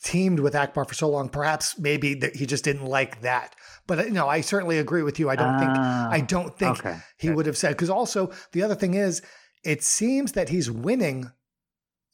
[0.02, 1.30] teamed with Akbar for so long.
[1.30, 3.56] Perhaps maybe that he just didn't like that.
[3.86, 5.30] But uh, you know, I certainly agree with you.
[5.30, 6.98] I don't uh, think I ah, don't think okay.
[7.16, 9.22] he would have said because also the other thing is
[9.64, 11.30] it seems that he's winning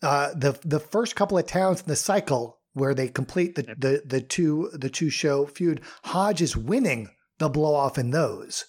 [0.03, 4.03] uh, the the first couple of towns in the cycle where they complete the, the
[4.05, 8.65] the two the two show feud, Hodge is winning the blow off in those.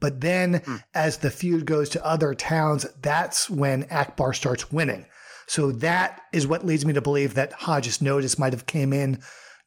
[0.00, 0.82] But then mm.
[0.94, 5.06] as the feud goes to other towns, that's when Akbar starts winning.
[5.46, 9.20] So that is what leads me to believe that Hodge's notice might have came in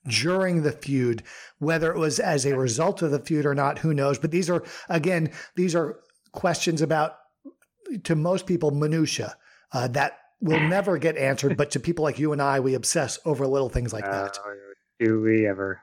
[0.08, 1.23] during the feud.
[1.60, 4.17] Whether it was as a result of the feud or not, who knows?
[4.17, 5.99] But these are again, these are
[6.32, 7.17] questions about
[8.04, 9.36] to most people minutia
[9.71, 11.58] uh, that will never get answered.
[11.58, 14.38] but to people like you and I, we obsess over little things like that.
[14.38, 14.51] Uh,
[14.99, 15.82] do we ever?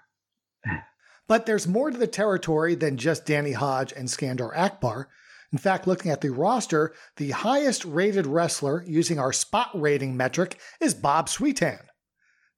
[1.27, 5.09] but there's more to the territory than just Danny Hodge and Skandar Akbar.
[5.53, 10.61] In fact, looking at the roster, the highest rated wrestler using our spot rating metric
[10.81, 11.81] is Bob Sweetan.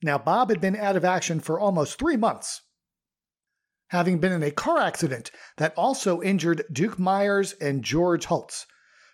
[0.02, 2.60] Now, Bob had been out of action for almost three months,
[3.88, 8.66] having been in a car accident that also injured Duke Myers and George Holtz.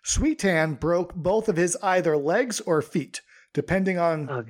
[0.04, 3.20] Sweetan broke both of his either legs or feet,
[3.52, 4.44] depending on oh,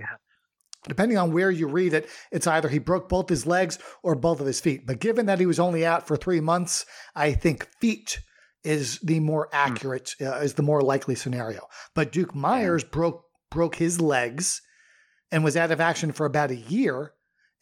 [0.87, 2.08] depending on where you read it.
[2.30, 4.87] It's either he broke both his legs or both of his feet.
[4.87, 8.20] But given that he was only out for three months, I think feet
[8.64, 9.56] is the more hmm.
[9.56, 10.32] accurate, mm.
[10.32, 11.66] uh, is the more likely scenario.
[11.94, 12.90] But Duke Myers yeah.
[12.92, 14.61] broke broke his legs
[15.30, 17.12] and was out of action for about a year,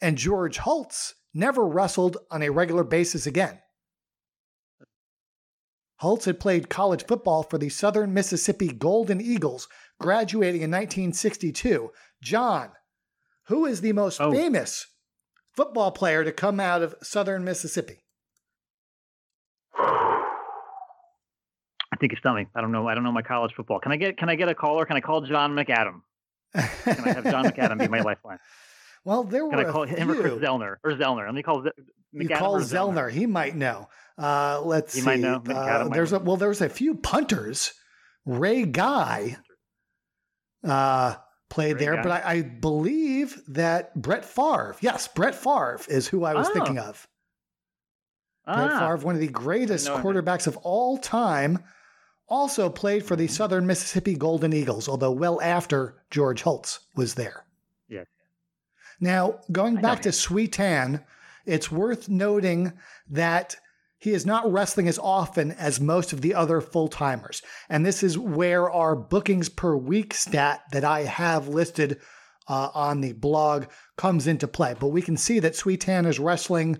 [0.01, 3.59] and George Holtz never wrestled on a regular basis again.
[5.99, 9.67] Holtz had played college football for the Southern Mississippi Golden Eagles,
[9.99, 11.91] graduating in 1962.
[12.21, 12.69] John,
[13.47, 14.31] who is the most oh.
[14.31, 14.87] famous
[15.55, 18.03] football player to come out of Southern Mississippi?
[21.97, 22.45] I think it's me.
[22.55, 22.87] I don't know.
[22.87, 23.79] I don't know my college football.
[23.79, 24.85] Can I get Can I get a caller?
[24.85, 26.01] Can I call John McAdam?
[26.53, 28.37] Can I have John McAdam be my lifeline?
[29.07, 29.51] Well, there were.
[29.51, 30.19] Can I call him few.
[30.19, 31.25] or Chris Zellner or Zellner?
[31.25, 31.63] Let me call.
[31.63, 31.69] Z-
[32.11, 33.07] you call Zellner.
[33.07, 33.11] Zellner.
[33.11, 33.87] He might know.
[34.17, 35.05] Uh, let's he see.
[35.05, 35.41] Might know.
[35.47, 37.73] Uh, there's a, well, there's a few punters.
[38.25, 39.37] Ray Guy
[40.67, 41.15] uh,
[41.49, 42.03] played Ray there, Guy.
[42.03, 44.75] but I, I, believe that Brett Favre.
[44.81, 46.53] Yes, Brett Favre is who I was oh.
[46.53, 47.07] thinking of.
[48.45, 51.63] Brett Ah, Favre, one of the greatest quarterbacks of all time,
[52.27, 57.46] also played for the Southern Mississippi Golden Eagles, although well after George Holtz was there.
[58.99, 60.13] Now, going I back to him.
[60.13, 61.03] Sweetan,
[61.45, 62.73] it's worth noting
[63.09, 63.55] that
[63.99, 67.41] he is not wrestling as often as most of the other full timers.
[67.69, 71.99] And this is where our bookings per week stat that I have listed
[72.47, 73.65] uh, on the blog
[73.97, 74.75] comes into play.
[74.79, 76.79] But we can see that Sweetan is wrestling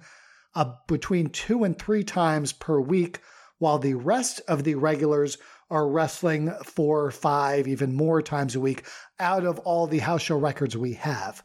[0.53, 3.19] uh, between two and three times per week,
[3.57, 5.37] while the rest of the regulars
[5.69, 8.85] are wrestling four, five, even more times a week
[9.19, 11.43] out of all the house show records we have.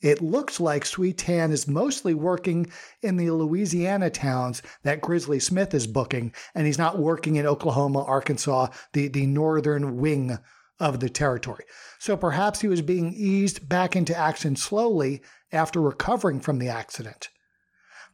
[0.00, 2.70] It looks like Sweetan is mostly working
[3.02, 8.04] in the Louisiana towns that Grizzly Smith is booking, and he's not working in Oklahoma,
[8.04, 10.38] Arkansas, the, the northern wing
[10.78, 11.64] of the territory.
[11.98, 17.30] So perhaps he was being eased back into action slowly after recovering from the accident.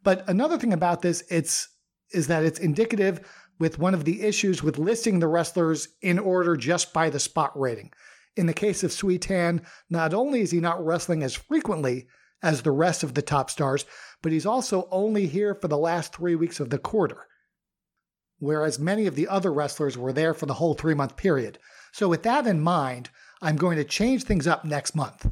[0.04, 1.68] But another thing about this, it's
[2.12, 3.26] is that it's indicative
[3.58, 7.58] with one of the issues with listing the wrestlers in order just by the spot
[7.58, 7.90] rating.
[8.36, 12.06] In the case of Sweetan, not only is he not wrestling as frequently
[12.42, 13.84] as the rest of the top stars,
[14.22, 17.26] but he's also only here for the last three weeks of the quarter.
[18.38, 21.58] Whereas many of the other wrestlers were there for the whole three month period.
[21.92, 23.10] So, with that in mind,
[23.42, 25.30] I'm going to change things up next month.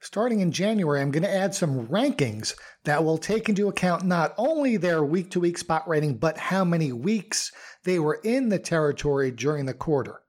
[0.00, 4.34] Starting in January, I'm going to add some rankings that will take into account not
[4.36, 7.52] only their week to week spot rating, but how many weeks
[7.84, 10.20] they were in the territory during the quarter.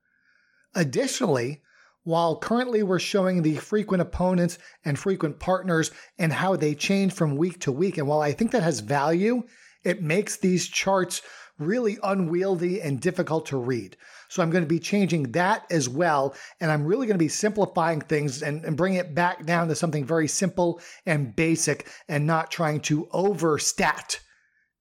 [0.75, 1.62] Additionally,
[2.03, 7.37] while currently we're showing the frequent opponents and frequent partners and how they change from
[7.37, 9.43] week to week, and while I think that has value,
[9.83, 11.21] it makes these charts
[11.59, 13.95] really unwieldy and difficult to read.
[14.29, 16.35] So I'm going to be changing that as well.
[16.59, 19.75] And I'm really going to be simplifying things and, and bringing it back down to
[19.75, 24.19] something very simple and basic and not trying to overstat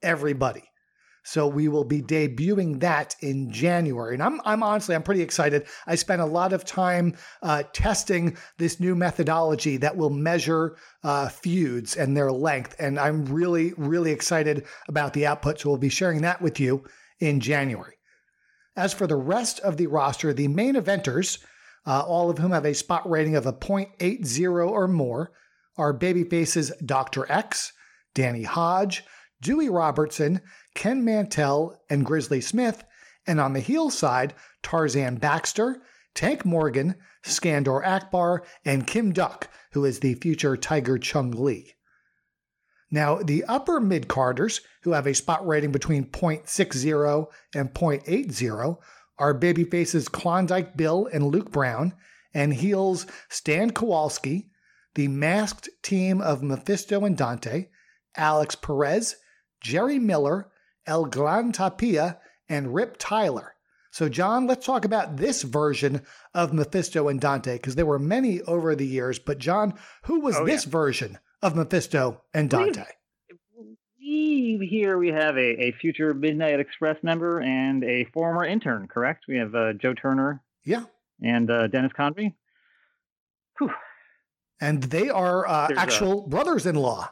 [0.02, 0.64] everybody.
[1.24, 5.66] So we will be debuting that in January, and I'm I'm honestly I'm pretty excited.
[5.86, 11.28] I spent a lot of time uh, testing this new methodology that will measure uh,
[11.28, 15.60] feuds and their length, and I'm really really excited about the output.
[15.60, 16.84] So we'll be sharing that with you
[17.20, 17.94] in January.
[18.74, 21.38] As for the rest of the roster, the main eventers,
[21.86, 25.30] uh, all of whom have a spot rating of a .80 or more,
[25.76, 27.30] are babyfaces Dr.
[27.30, 27.72] X,
[28.14, 29.04] Danny Hodge,
[29.42, 30.40] Dewey Robertson,
[30.74, 32.84] Ken Mantell, and Grizzly Smith,
[33.26, 35.82] and on the heel side, Tarzan Baxter,
[36.14, 41.74] Tank Morgan, Skandar Akbar, and Kim Duk, who is the future Tiger Chung Lee.
[42.90, 48.78] Now, the upper mid carders, who have a spot rating between .60 and .80,
[49.18, 51.94] are babyfaces Klondike Bill and Luke Brown,
[52.32, 54.50] and heels Stan Kowalski,
[54.94, 57.68] the masked team of Mephisto and Dante,
[58.14, 59.16] Alex Perez,
[59.62, 60.48] Jerry Miller,
[60.86, 63.54] El Gran Tapia, and Rip Tyler.
[63.90, 66.00] So, John, let's talk about this version
[66.34, 69.18] of Mephisto and Dante, because there were many over the years.
[69.18, 72.84] But, John, who was Oh, this version of Mephisto and Dante?
[73.98, 78.86] we here we have a, a future Midnight Express member and a former intern.
[78.88, 79.24] Correct?
[79.28, 80.84] We have uh, Joe Turner Yeah.
[81.22, 82.34] and uh, Dennis Condrey.
[83.58, 83.70] Whew.
[84.60, 87.10] And they are uh, There's a- actual brothers in law.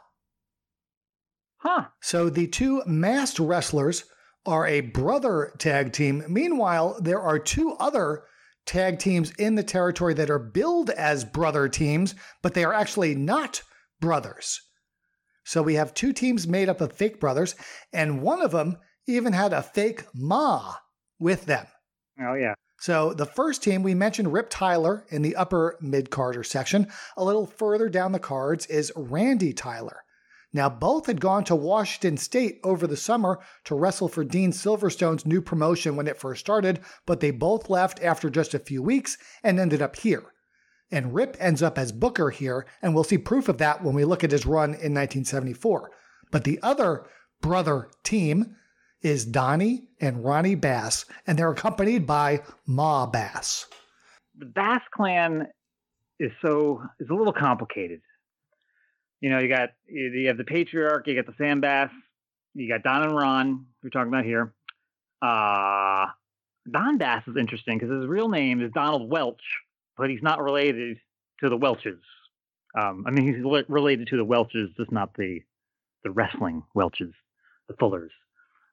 [1.61, 1.87] Huh.
[2.01, 4.05] So the two masked wrestlers
[4.47, 6.25] are a brother tag team.
[6.29, 8.25] Meanwhile, there are two other
[8.65, 13.15] tag teams in the territory that are billed as brother teams, but they are actually
[13.15, 13.63] not
[14.01, 14.61] brothers.
[15.45, 17.55] So we have two teams made up of fake brothers,
[17.93, 20.75] and one of them even had a fake ma
[21.19, 21.67] with them.
[22.21, 22.55] Oh yeah.
[22.79, 26.91] So the first team, we mentioned Rip Tyler in the upper mid carder section.
[27.17, 30.03] A little further down the cards is Randy Tyler.
[30.53, 35.25] Now, both had gone to Washington State over the summer to wrestle for Dean Silverstone's
[35.25, 39.17] new promotion when it first started, but they both left after just a few weeks
[39.45, 40.33] and ended up here.
[40.91, 44.05] And Rip ends up as Booker here, and we'll see proof of that when we
[44.05, 45.93] look at his run in 1974.
[46.33, 47.07] But the other
[47.41, 48.57] brother team
[49.03, 53.67] is Donnie and Ronnie Bass, and they're accompanied by Ma Bass.
[54.37, 55.47] the Bass clan
[56.19, 58.01] is so is a little complicated.
[59.21, 61.91] You know, you got you have the patriarch, you got the Sam Bass,
[62.55, 63.67] you got Don and Ron.
[63.83, 64.55] We're talking about here.
[65.23, 66.07] Uh
[66.71, 69.43] Don Bass is interesting because his real name is Donald Welch,
[69.97, 70.99] but he's not related
[71.41, 72.01] to the Welches.
[72.79, 75.41] Um, I mean, he's li- related to the Welches, just not the
[76.05, 77.13] the wrestling Welches,
[77.69, 78.11] the Fullers.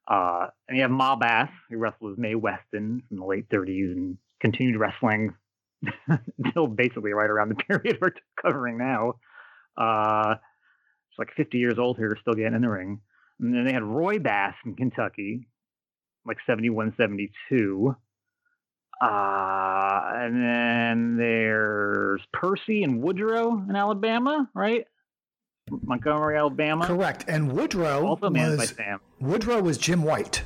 [0.06, 3.92] Uh, and you have Ma Bass, who wrestled with Mae Weston from the late 30s
[3.92, 5.34] and continued wrestling
[6.38, 9.14] until basically right around the period we're covering now.
[9.78, 10.34] Uh,
[11.10, 13.00] she's like 50 years old here, still getting in the ring.
[13.40, 15.46] And then they had Roy Bass in Kentucky,
[16.26, 17.94] like 71, 72.
[19.00, 24.86] Uh, and then there's Percy and Woodrow in Alabama, right?
[25.70, 26.86] Montgomery, Alabama.
[26.86, 27.26] Correct.
[27.28, 29.00] And Woodrow also manned was by Sam.
[29.20, 30.42] Woodrow was Jim White.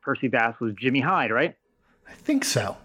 [0.00, 1.54] Percy Bass was Jimmy Hyde, right?
[2.08, 2.76] I think so.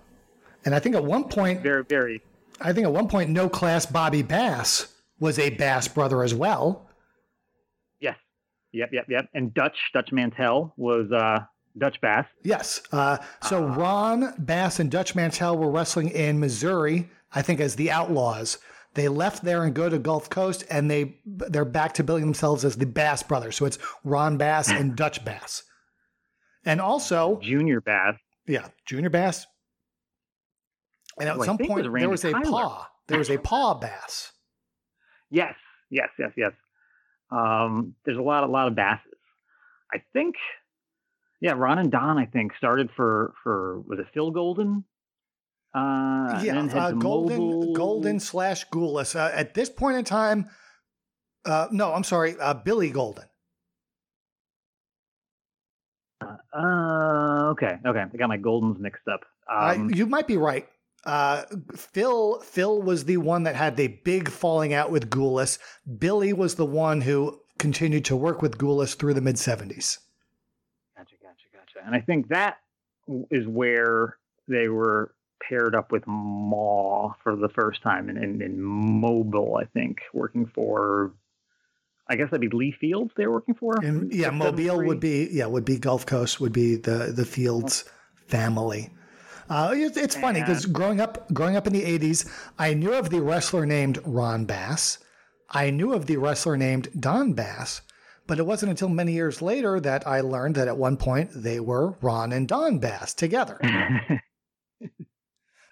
[0.66, 2.22] And I think at one point, Very, very.
[2.62, 6.90] I think at one point, no class Bobby Bass was a Bass brother as well.
[8.00, 8.16] Yes.
[8.74, 9.30] Yep, yep, yep.
[9.34, 11.40] And Dutch, Dutch Mantell was uh,
[11.78, 12.26] Dutch Bass.
[12.44, 12.82] Yes.
[12.92, 17.92] Uh, so Ron Bass and Dutch Mantell were wrestling in Missouri, I think, as the
[17.92, 18.58] Outlaws.
[18.94, 22.66] They left there and go to Gulf Coast, and they they're back to billing themselves
[22.66, 23.56] as the Bass brothers.
[23.56, 25.64] So it's Ron Bass and Dutch Bass,
[26.66, 28.16] and also Junior Bass.
[28.48, 29.46] yeah, Junior Bass.
[31.20, 32.46] And at I some point there was a Tyler.
[32.46, 32.88] paw.
[33.08, 34.32] There was a paw bass.
[35.30, 35.56] Yes,
[35.90, 36.52] yes, yes, yes.
[37.32, 39.04] Um, there's a lot, a lot of basses.
[39.94, 40.36] I think,
[41.42, 44.84] yeah, Ron and Don, I think, started for for was it Phil Golden?
[45.76, 49.16] Uh, and yeah, then uh, golden, mobile- golden slash Gulas.
[49.16, 50.50] Uh, at this point in time,
[51.46, 53.26] uh, no, I'm sorry, uh, Billy Golden.
[56.22, 58.04] Uh, okay, okay.
[58.12, 59.22] I got my Goldens mixed up.
[59.50, 60.68] Um, you might be right.
[61.06, 61.44] Uh,
[61.76, 65.58] Phil Phil was the one that had the big falling out with Gulas.
[66.00, 70.00] Billy was the one who continued to work with Gulas through the mid 70s.
[70.96, 71.86] Gotcha, gotcha, gotcha.
[71.86, 72.58] And I think that
[73.32, 74.18] is where
[74.48, 75.14] they were
[75.48, 80.46] paired up with Maw for the first time in, in, in Mobile, I think, working
[80.46, 81.12] for,
[82.08, 83.76] I guess that'd be Lee Fields they were working for?
[83.82, 87.86] And yeah, Mobile would be yeah would be Gulf Coast would be the the Fields
[88.28, 88.90] family.
[89.50, 92.30] Uh, it, it's funny because growing up growing up in the 80s,
[92.60, 95.00] I knew of the wrestler named Ron Bass.
[95.50, 97.82] I knew of the wrestler named Don Bass,
[98.26, 101.60] but it wasn't until many years later that I learned that at one point they
[101.60, 103.60] were Ron and Don Bass together.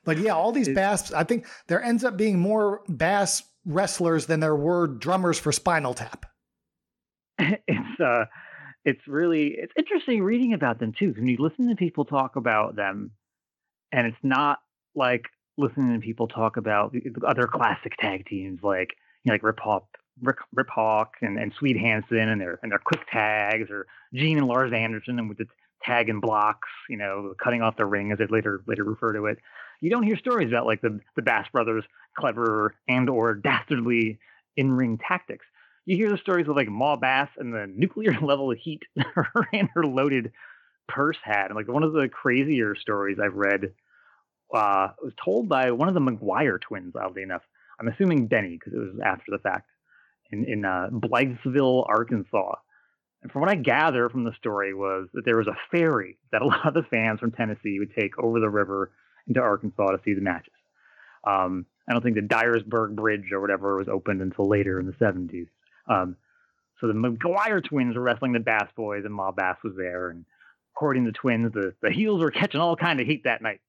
[0.05, 4.39] But yeah, all these bass, I think there ends up being more bass wrestlers than
[4.39, 6.27] there were drummers for Spinal Tap.
[7.39, 8.25] it's uh
[8.85, 12.77] it's really it's interesting reading about them too when you listen to people talk about
[12.77, 13.11] them
[13.95, 14.59] and it's not
[14.93, 15.23] like
[15.57, 18.89] listening to people talk about the the other classic tag teams like
[19.23, 19.87] you know like Rip Hawk
[20.21, 24.37] Rip, Rip Hawk and, and Swede Hanson and their and their quick tags or Gene
[24.37, 25.47] and Lars Anderson and with the
[25.83, 29.25] tag and blocks you know cutting off the ring as they later later refer to
[29.25, 29.37] it
[29.81, 31.83] you don't hear stories about like the the Bass brothers
[32.17, 34.19] clever and or dastardly
[34.57, 35.45] in ring tactics
[35.85, 39.47] you hear the stories of like Ma Bass and the nuclear level of heat her
[39.53, 40.31] and her loaded
[40.87, 41.47] purse had.
[41.47, 43.73] And like one of the crazier stories I've read
[44.55, 47.41] uh, was told by one of the McGuire twins, oddly enough.
[47.79, 49.69] I'm assuming Benny because it was after the fact
[50.31, 50.89] in in uh,
[51.87, 52.55] Arkansas.
[53.21, 56.41] And from what I gather from the story was that there was a ferry that
[56.41, 58.91] a lot of the fans from Tennessee would take over the river
[59.27, 60.53] into Arkansas to see the matches.
[61.25, 64.93] Um, I don't think the Dyersburg Bridge or whatever was opened until later in the
[64.93, 65.47] 70s.
[65.87, 66.17] Um,
[66.79, 70.09] so the McGuire twins were wrestling the Bass Boys, and Ma Bass was there.
[70.09, 70.25] And
[70.75, 73.61] according to the twins, the, the heels were catching all kind of heat that night.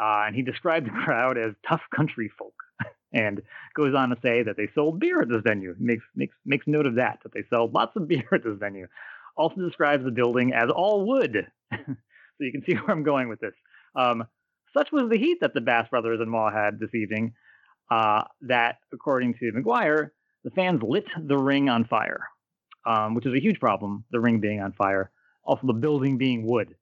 [0.00, 2.54] Uh, and he described the crowd as tough country folk,
[3.12, 3.42] and
[3.74, 5.74] goes on to say that they sold beer at this venue.
[5.78, 8.86] Makes makes makes note of that that they sold lots of beer at this venue.
[9.36, 11.46] Also describes the building as all wood.
[11.72, 11.94] so
[12.38, 13.54] you can see where I'm going with this.
[13.94, 14.24] Um,
[14.76, 17.34] such was the heat that the Bass brothers and Ma had this evening
[17.90, 20.10] uh, that, according to McGuire,
[20.44, 22.28] the fans lit the ring on fire,
[22.86, 24.04] um, which is a huge problem.
[24.10, 25.10] The ring being on fire,
[25.44, 26.74] also the building being wood,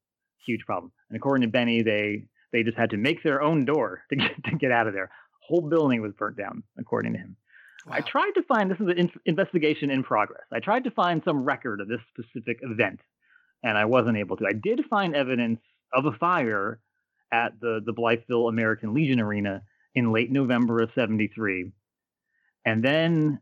[0.47, 0.93] huge problem.
[1.09, 4.45] And according to Benny, they they just had to make their own door to get
[4.45, 5.11] to get out of there.
[5.41, 7.37] Whole building was burnt down, according to him.
[7.91, 10.45] I tried to find this is an in- investigation in progress.
[10.53, 13.01] I tried to find some record of this specific event,
[13.63, 14.47] and I wasn't able to.
[14.47, 15.61] I did find evidence
[15.93, 16.81] of a fire
[17.33, 19.63] at the the Blytheville American Legion Arena
[19.95, 21.73] in late November of '73,
[22.65, 23.41] and then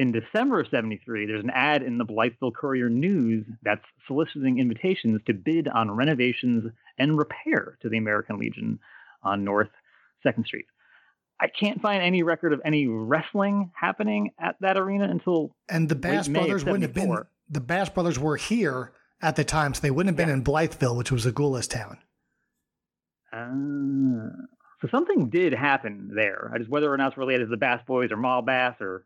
[0.00, 5.20] in December of '73, there's an ad in the Blytheville Courier News that's soliciting invitations
[5.26, 8.78] to bid on renovations and repair to the American Legion
[9.22, 9.68] on North
[10.22, 10.64] Second Street.
[11.38, 15.96] I can't find any record of any wrestling happening at that arena until And the
[15.96, 17.18] Bass brothers wouldn't have been.
[17.50, 20.96] The Bass brothers were here at the time, so they wouldn't have been in Blytheville,
[20.96, 21.98] which was a Gulas town.
[23.34, 24.46] Uh,
[24.80, 26.50] so something did happen there.
[26.54, 29.04] I just whether or not it's related to the Bass Boys or Ma Bass or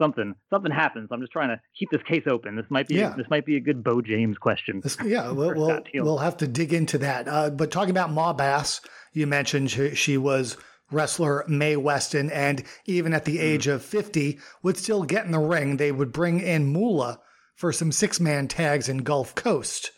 [0.00, 0.34] something.
[0.50, 1.08] Something happens.
[1.12, 2.56] I'm just trying to keep this case open.
[2.56, 3.14] This might be Yeah.
[3.16, 4.80] this might be a good Bo James question.
[4.82, 7.28] This- yeah, we'll we'll, we'll have to dig into that.
[7.28, 8.80] Uh, but talking about Ma Bass,
[9.12, 10.56] you mentioned she, she was
[10.90, 13.42] wrestler Mae Weston, and even at the mm.
[13.42, 15.76] age of 50, would still get in the ring.
[15.76, 17.20] They would bring in Moolah
[17.54, 19.92] for some six man tags in Gulf Coast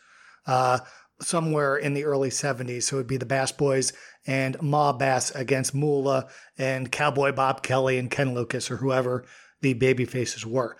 [0.46, 0.80] uh,
[1.20, 2.84] somewhere in the early 70s.
[2.84, 3.92] So it would be the Bass Boys
[4.26, 6.28] and Ma Bass against Moolah
[6.59, 9.24] and Cowboy Bob Kelly and Ken Lucas or whoever
[9.62, 10.76] the baby faces were.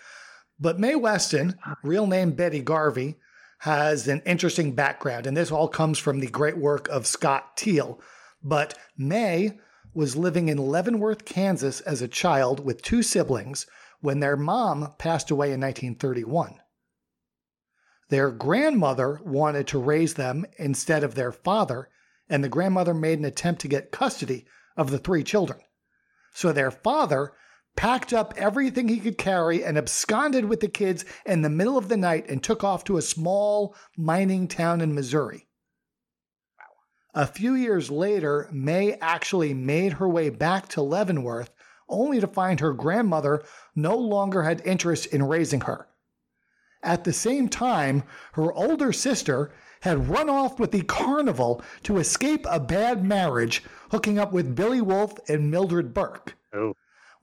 [0.59, 1.75] But Mae Weston, ah.
[1.83, 3.15] real name Betty Garvey,
[3.59, 7.99] has an interesting background, and this all comes from the great work of Scott Teal.
[8.43, 9.59] But Mae
[9.93, 13.65] was living in Leavenworth, Kansas as a child with two siblings
[14.01, 16.59] when their mom passed away in 1931.
[18.09, 21.89] Their grandmother wanted to raise them instead of their father,
[22.29, 25.59] and the grandmother made an attempt to get custody of the three children.
[26.33, 27.31] So their father
[27.75, 31.89] packed up everything he could carry and absconded with the kids in the middle of
[31.89, 35.47] the night and took off to a small mining town in Missouri.
[37.15, 41.51] A few years later, Mae actually made her way back to Leavenworth,
[41.87, 43.43] only to find her grandmother
[43.75, 45.87] no longer had interest in raising her.
[46.81, 48.03] At the same time,
[48.33, 49.51] her older sister
[49.81, 54.81] had run off with the carnival to escape a bad marriage, hooking up with Billy
[54.81, 56.35] Wolf and Mildred Burke.
[56.53, 56.73] Oh.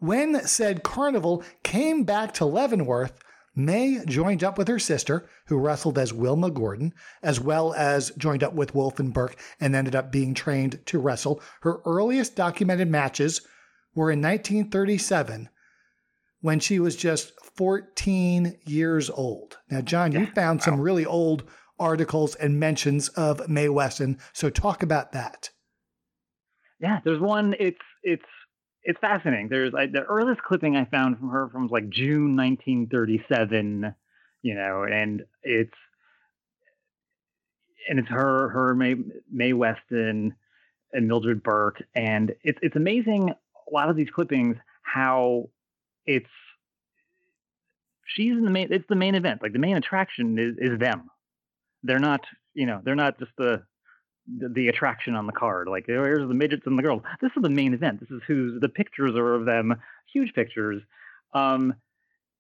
[0.01, 3.22] When said carnival came back to Leavenworth,
[3.55, 8.42] Mae joined up with her sister, who wrestled as Wilma Gordon, as well as joined
[8.42, 11.42] up with Wolf and Burke and ended up being trained to wrestle.
[11.61, 13.42] Her earliest documented matches
[13.94, 15.51] were in 1937
[16.40, 19.59] when she was just 14 years old.
[19.68, 21.42] Now, John, you found some really old
[21.78, 25.51] articles and mentions of Mae Weston, so talk about that.
[26.80, 27.55] Yeah, there's one.
[27.61, 28.22] It's it's
[28.83, 29.49] it's fascinating.
[29.49, 33.95] There's I, the earliest clipping I found from her from like June 1937,
[34.43, 35.74] you know, and it's
[37.89, 38.95] and it's her, her May
[39.31, 40.35] Mae Weston
[40.93, 43.31] and Mildred Burke, and it's it's amazing.
[43.31, 45.51] A lot of these clippings, how
[46.07, 46.26] it's
[48.05, 48.72] she's in the main.
[48.72, 49.43] It's the main event.
[49.43, 51.11] Like the main attraction is is them.
[51.83, 52.20] They're not,
[52.55, 53.62] you know, they're not just the
[54.27, 55.68] the, attraction on the card.
[55.68, 57.03] Like here's the midgets and the girls.
[57.21, 58.01] This is the main event.
[58.01, 59.77] This is who's the pictures are of them,
[60.12, 60.83] huge pictures,
[61.35, 61.75] um,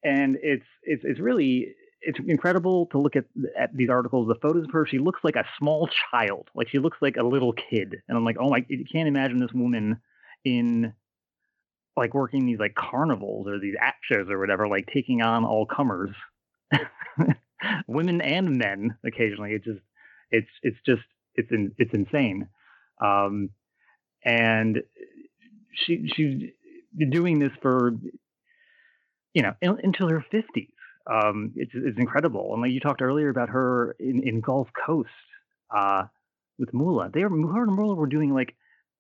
[0.02, 3.24] and it's it's it's really it's incredible to look at
[3.58, 4.28] at these articles.
[4.28, 6.48] The photos of her, she looks like a small child.
[6.54, 9.40] Like she looks like a little kid, and I'm like, oh my, you can't imagine
[9.40, 10.00] this woman
[10.44, 10.94] in
[11.96, 15.66] like working these like carnivals or these act shows or whatever, like taking on all
[15.66, 16.10] comers,
[17.86, 19.52] women and men occasionally.
[19.52, 19.80] It just
[20.30, 21.02] it's it's just
[21.34, 22.48] it's in, it's insane.
[23.00, 23.50] Um,
[24.24, 24.82] and
[25.72, 26.50] she she's
[27.10, 27.92] doing this for
[29.34, 30.70] you know in, until her fifties.
[31.10, 32.52] Um, it's it's incredible.
[32.52, 35.08] And like you talked earlier about her in, in Gulf Coast
[35.74, 36.04] uh,
[36.58, 38.54] with Moolah, they were her and Moolah were doing like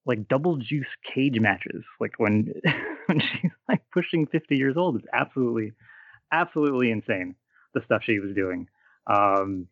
[0.06, 1.84] like double juice cage matches.
[2.00, 2.52] Like when
[3.06, 5.72] when she's like pushing fifty years old, it's absolutely
[6.32, 7.34] absolutely insane
[7.74, 8.66] the stuff she was doing.
[9.06, 9.66] Um,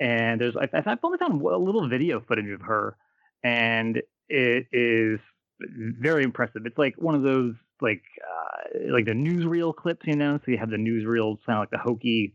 [0.00, 2.96] and there's I, I've only found a little video footage of her,
[3.42, 5.20] and it is
[5.60, 6.62] very impressive.
[6.66, 10.38] It's like one of those like uh, like the newsreel clips, you know.
[10.44, 12.34] So you have the newsreel sound like the hokey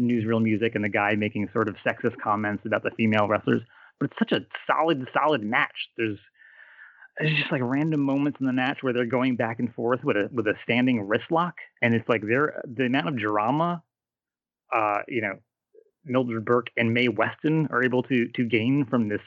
[0.00, 3.62] newsreel music, and the guy making sort of sexist comments about the female wrestlers.
[4.00, 5.88] But it's such a solid, solid match.
[5.96, 6.18] There's
[7.18, 10.16] there's just like random moments in the match where they're going back and forth with
[10.16, 13.82] a with a standing wrist lock, and it's like they're the amount of drama,
[14.74, 15.38] uh, you know,
[16.04, 19.20] Mildred Burke and Mae Weston are able to to gain from this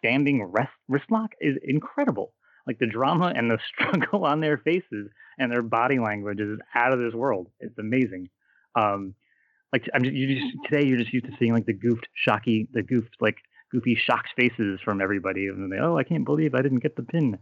[0.00, 2.32] standing wrist, wrist lock is incredible.
[2.66, 6.92] Like the drama and the struggle on their faces and their body language is out
[6.92, 7.48] of this world.
[7.60, 8.28] It's amazing.
[8.74, 9.14] Um,
[9.72, 12.68] like I'm just, you just today you're just used to seeing like the goofed, shocky,
[12.72, 13.36] the goofed like
[13.70, 16.96] goofy shocked faces from everybody, and then they oh I can't believe I didn't get
[16.96, 17.38] the pin.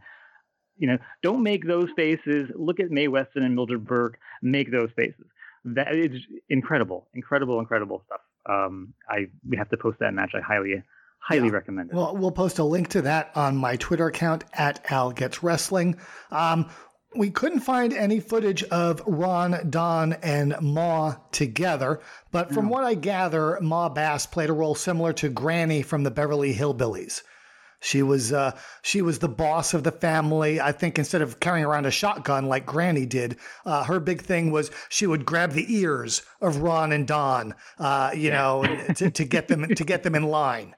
[0.76, 2.50] You know, don't make those faces.
[2.54, 4.18] Look at Mae Weston and Mildred Burke.
[4.42, 5.26] Make those faces.
[5.64, 10.32] That is incredible, incredible, incredible stuff um, I we have to post that match.
[10.34, 10.82] I highly
[11.18, 11.52] highly yeah.
[11.52, 11.96] recommend it.
[11.96, 15.96] Well, we'll post a link to that on my Twitter account at Al Gets Wrestling.
[16.30, 16.70] Um,
[17.16, 22.94] we couldn't find any footage of Ron, Don, and Ma together, but from what I
[22.94, 27.22] gather, Ma Bass played a role similar to Granny from the Beverly Hillbillies.
[27.80, 30.60] She was uh, she was the boss of the family.
[30.60, 34.50] I think instead of carrying around a shotgun like Granny did, uh, her big thing
[34.50, 38.34] was she would grab the ears of Ron and Don, uh, you yeah.
[38.34, 38.64] know,
[38.94, 40.74] to, to, get them to get them in line.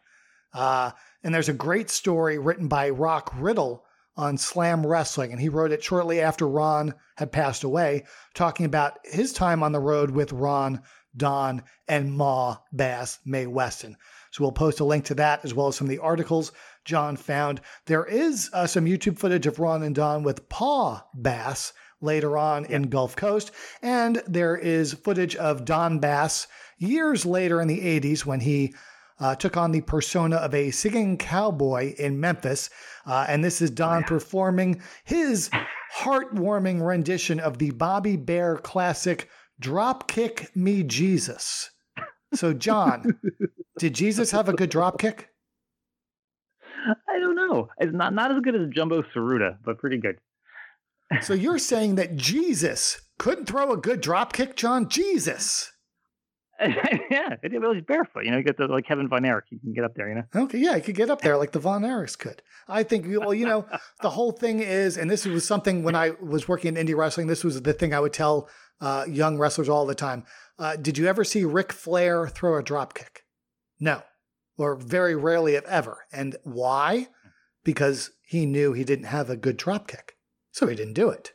[0.53, 0.91] Uh,
[1.23, 3.85] and there's a great story written by Rock Riddle
[4.17, 8.99] on Slam Wrestling, and he wrote it shortly after Ron had passed away, talking about
[9.05, 10.83] his time on the road with Ron
[11.17, 13.97] Don and Ma Bass Mae Weston.
[14.31, 16.53] So we'll post a link to that as well as some of the articles
[16.91, 17.61] John found.
[17.87, 22.65] There is uh, some YouTube footage of Ron and Don with Pa Bass later on
[22.65, 23.53] in Gulf Coast.
[23.81, 28.75] And there is footage of Don Bass years later in the 80s when he
[29.21, 32.71] uh, took on the persona of a singing cowboy in Memphis.
[33.07, 35.49] Uh, and this is Don performing his
[35.97, 39.29] heartwarming rendition of the Bobby Bare classic
[39.63, 41.71] Dropkick Me Jesus.
[42.35, 43.21] So, John,
[43.79, 45.27] did Jesus have a good dropkick?
[47.09, 47.69] I don't know.
[47.79, 50.19] It's not, not as good as Jumbo Tsuruta, but pretty good.
[51.23, 54.89] so you're saying that Jesus couldn't throw a good drop kick, John?
[54.89, 55.73] Jesus.
[56.61, 58.25] yeah, it was barefoot.
[58.25, 59.47] You know, you get the like Kevin Von Erich.
[59.51, 60.11] You can get up there.
[60.11, 60.43] You know.
[60.45, 62.43] Okay, yeah, he could get up there like the Von Erichs could.
[62.69, 63.07] I think.
[63.09, 63.67] Well, you know,
[64.03, 67.29] the whole thing is, and this was something when I was working in indie wrestling.
[67.29, 68.51] This was the thing I would tell
[68.83, 70.25] uh, young wrestlers all the time.
[70.59, 73.25] Uh, did you ever see Ric Flair throw a drop kick?
[73.81, 74.03] No,
[74.61, 76.07] or very rarely, if ever.
[76.13, 77.09] And why?
[77.65, 80.17] Because he knew he didn't have a good drop kick,
[80.53, 81.33] so he didn't do it.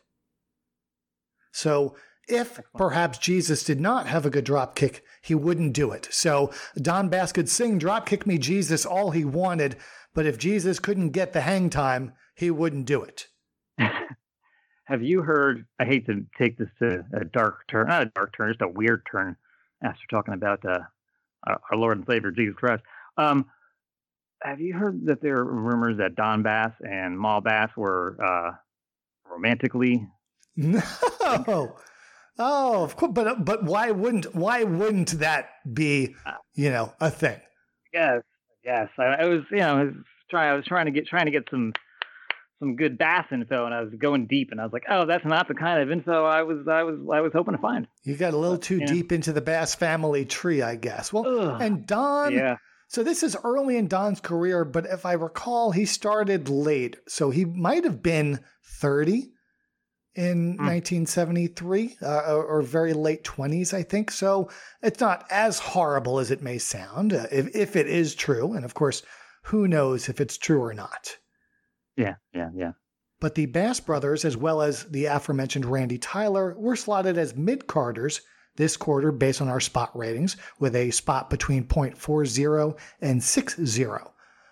[1.52, 1.96] So
[2.28, 6.08] if perhaps Jesus did not have a good drop kick, he wouldn't do it.
[6.12, 9.76] So Don Bass could sing Drop Kick Me Jesus all he wanted,
[10.14, 13.28] but if Jesus couldn't get the hang time, he wouldn't do it.
[14.86, 15.66] have you heard?
[15.80, 18.68] I hate to take this to a dark turn, not a dark turn, just a
[18.68, 19.36] weird turn
[19.84, 20.80] after talking about uh,
[21.48, 22.84] our Lord and Savior Jesus Christ.
[23.18, 23.46] Um,
[24.42, 28.52] have you heard that there are rumors that Don Bass and Ma Bass were uh,
[29.30, 30.08] romantically?
[30.58, 31.76] No.
[32.38, 37.10] Oh, of course, but but why wouldn't why wouldn't that be uh, you know a
[37.10, 37.40] thing?
[37.94, 38.24] Yes,
[38.64, 38.90] yes.
[38.98, 39.94] I, I was you know I was
[40.30, 41.74] trying I was trying to get trying to get some
[42.60, 45.26] some good bass info, and I was going deep, and I was like, oh, that's
[45.26, 47.88] not the kind of info I was I was I was hoping to find.
[48.04, 48.86] You got a little too yeah.
[48.86, 51.14] deep into the Bass family tree, I guess.
[51.14, 51.62] Well, Ugh.
[51.62, 52.34] and Don.
[52.34, 52.58] Yeah.
[52.88, 57.30] So this is early in Don's career, but if I recall, he started late, so
[57.30, 59.32] he might have been thirty
[60.16, 60.60] in mm.
[60.60, 64.12] 1973 uh, or, very late 20s, I think.
[64.12, 64.50] So
[64.82, 68.54] it's not as horrible as it may sound, uh, if, if it is true.
[68.54, 69.04] And of course,
[69.44, 71.18] who knows if it's true or not.
[71.98, 72.72] Yeah, yeah, yeah.
[73.20, 77.68] But the Bass brothers, as well as the aforementioned Randy Tyler, were slotted as mid
[77.68, 78.22] carders
[78.56, 83.86] this quarter based on our spot ratings, with a spot between 0.40 and 60.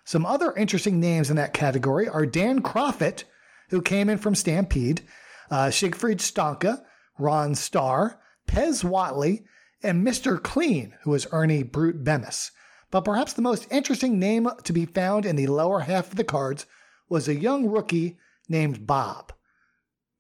[0.06, 3.24] Some other interesting names in that category are Dan Kroffat,
[3.70, 5.02] who came in from Stampede,
[5.50, 6.84] uh, Siegfried Stanke,
[7.18, 9.44] Ron Starr, Pez Whatley,
[9.82, 10.42] and Mr.
[10.42, 12.52] Clean, who is Ernie Brute Bemis.
[12.92, 16.24] But perhaps the most interesting name to be found in the lower half of the
[16.24, 16.66] cards
[17.10, 19.34] was a young rookie named Bob.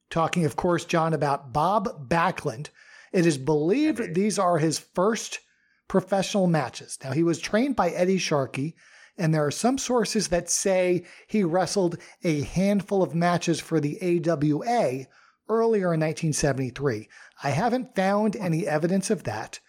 [0.10, 2.70] Talking, of course, John, about Bob Backlund.
[3.14, 5.40] It is believed these are his first
[5.88, 6.98] professional matches.
[7.04, 8.76] Now, he was trained by Eddie Sharkey,
[9.18, 14.00] and there are some sources that say he wrestled a handful of matches for the
[14.02, 15.06] AWA
[15.48, 17.08] earlier in 1973.
[17.44, 19.60] I haven't found any evidence of that.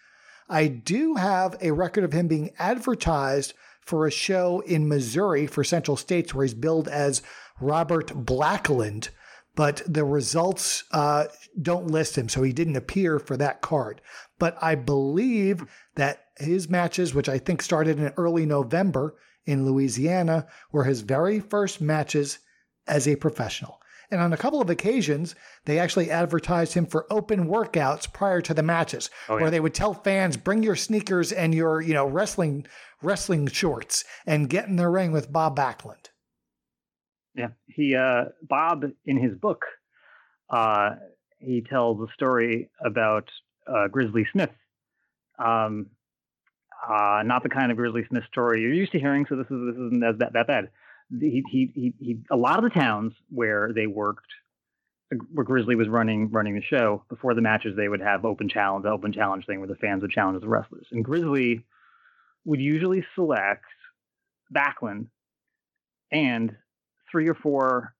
[0.49, 5.63] I do have a record of him being advertised for a show in Missouri for
[5.63, 7.21] Central States where he's billed as
[7.59, 9.09] Robert Blackland,
[9.55, 11.25] but the results uh,
[11.61, 14.01] don't list him, so he didn't appear for that card.
[14.37, 20.47] But I believe that his matches, which I think started in early November in Louisiana,
[20.71, 22.39] were his very first matches
[22.87, 23.79] as a professional.
[24.11, 25.33] And on a couple of occasions,
[25.65, 29.41] they actually advertised him for open workouts prior to the matches, oh, yeah.
[29.41, 32.67] where they would tell fans, "Bring your sneakers and your, you know, wrestling
[33.01, 36.04] wrestling shorts and get in the ring with Bob Backlund."
[37.35, 39.65] Yeah, he uh, Bob in his book,
[40.49, 40.91] uh,
[41.39, 43.29] he tells a story about
[43.67, 44.51] uh, Grizzly Smith.
[45.37, 45.87] Um,
[46.87, 49.59] uh, not the kind of Grizzly Smith story you're used to hearing, so this is
[49.67, 50.69] this isn't that, that bad.
[51.19, 54.27] He, he, he, he, a lot of the towns where they worked,
[55.33, 58.85] where Grizzly was running running the show before the matches, they would have open challenge,
[58.85, 61.65] open challenge thing where the fans would challenge the wrestlers, and Grizzly
[62.45, 63.65] would usually select
[64.55, 65.07] Backlund
[66.11, 66.55] and
[67.15, 67.95] three or four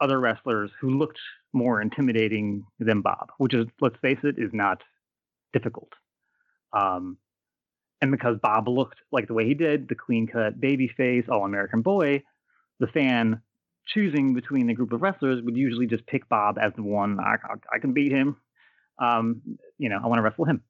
[0.00, 1.18] other wrestlers who looked
[1.52, 4.82] more intimidating than Bob, which is, let's face it, is not
[5.52, 5.90] difficult.
[6.72, 7.16] Um,
[8.00, 11.44] and because Bob looked like the way he did, the clean cut baby face, all
[11.44, 12.22] American boy,
[12.78, 13.42] the fan
[13.88, 17.34] choosing between the group of wrestlers would usually just pick Bob as the one I,
[17.42, 18.36] I, I can beat him.
[19.00, 19.42] Um,
[19.76, 20.62] you know, I want to wrestle him.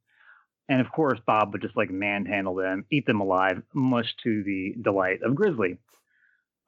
[0.71, 4.77] And of course, Bob would just like manhandle them, eat them alive, much to the
[4.81, 5.77] delight of Grizzly.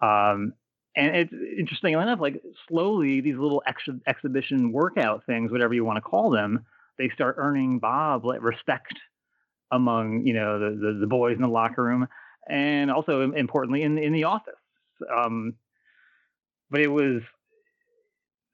[0.03, 0.53] Um,
[0.97, 5.97] and it's interesting enough, like slowly these little ex- exhibition workout things, whatever you want
[5.97, 6.65] to call them,
[6.99, 8.95] they start earning Bob like respect
[9.71, 12.09] among you know the, the, the boys in the locker room,
[12.49, 14.55] and also importantly in in the office.
[15.15, 15.55] Um,
[16.71, 17.23] but it was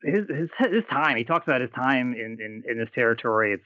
[0.02, 1.16] his his his time.
[1.16, 3.54] He talks about his time in in in this territory.
[3.54, 3.64] It's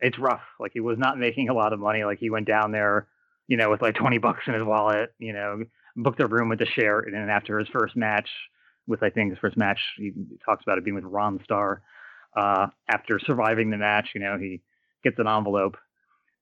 [0.00, 0.42] it's rough.
[0.58, 2.04] Like he was not making a lot of money.
[2.04, 3.06] Like he went down there,
[3.46, 5.10] you know, with like twenty bucks in his wallet.
[5.18, 5.64] You know,
[5.98, 8.28] booked a room with the share, and after his first match,
[8.86, 10.12] with I think his first match, he
[10.44, 11.82] talks about it being with Ron Starr.
[12.36, 14.62] Uh, after surviving the match, you know, he
[15.02, 15.76] gets an envelope,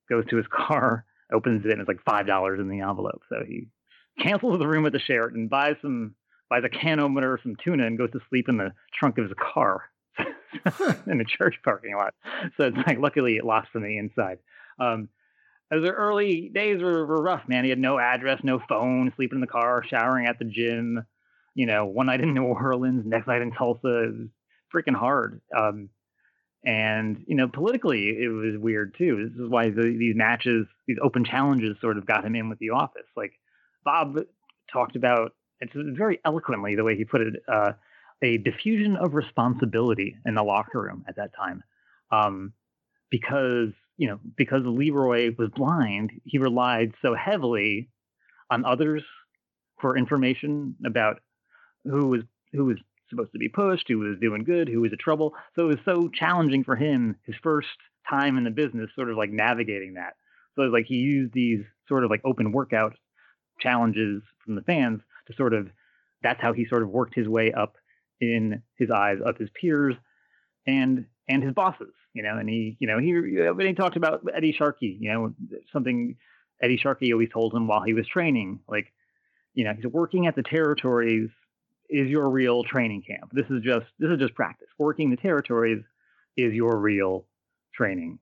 [0.09, 3.21] goes to his car, opens it, and it's like five dollars in the envelope.
[3.29, 3.67] So he
[4.21, 6.15] cancels the room at the Sheraton, buys some
[6.49, 9.33] buys a can opener, some tuna, and goes to sleep in the trunk of his
[9.37, 9.83] car
[11.07, 12.13] in the church parking lot.
[12.55, 14.39] So it's like luckily it locks from the inside.
[14.79, 15.09] Um,
[15.69, 17.63] the early days were, were rough, man.
[17.63, 21.05] He had no address, no phone, sleeping in the car, showering at the gym.
[21.55, 24.03] You know, one night in New Orleans, next night in Tulsa.
[24.03, 24.29] It was
[24.73, 25.41] freaking hard.
[25.55, 25.89] Um,
[26.65, 29.29] and you know, politically, it was weird too.
[29.29, 32.59] This is why the, these matches, these open challenges, sort of got him in with
[32.59, 33.07] the office.
[33.15, 33.33] Like
[33.83, 34.17] Bob
[34.71, 37.71] talked about it's very eloquently the way he put it uh,
[38.21, 41.63] a diffusion of responsibility in the locker room at that time
[42.11, 42.53] um,
[43.09, 47.89] because you know because leroy was blind he relied so heavily
[48.49, 49.03] on others
[49.79, 51.19] for information about
[51.83, 52.21] who was
[52.53, 52.77] who was
[53.09, 55.33] supposed to be pushed who was doing good who was in trouble.
[55.55, 57.67] So it was so challenging for him his first
[58.09, 60.13] time in the business sort of like navigating that.
[60.55, 62.95] So it was like he used these sort of like open workout
[63.59, 65.67] challenges from the fans to sort of
[66.23, 67.75] that's how he sort of worked his way up
[68.19, 69.95] in his eyes of his peers
[70.65, 73.13] and and his bosses, you know, and he, you know, he
[73.51, 75.33] when he talked about Eddie Sharkey, you know,
[75.71, 76.15] something
[76.61, 78.91] Eddie Sharkey always told him while he was training, like,
[79.53, 81.29] you know, he's working at the territories
[81.89, 83.31] is your real training camp.
[83.31, 84.67] This is just this is just practice.
[84.77, 85.83] Working the territories
[86.35, 87.25] is your real
[87.73, 88.19] training.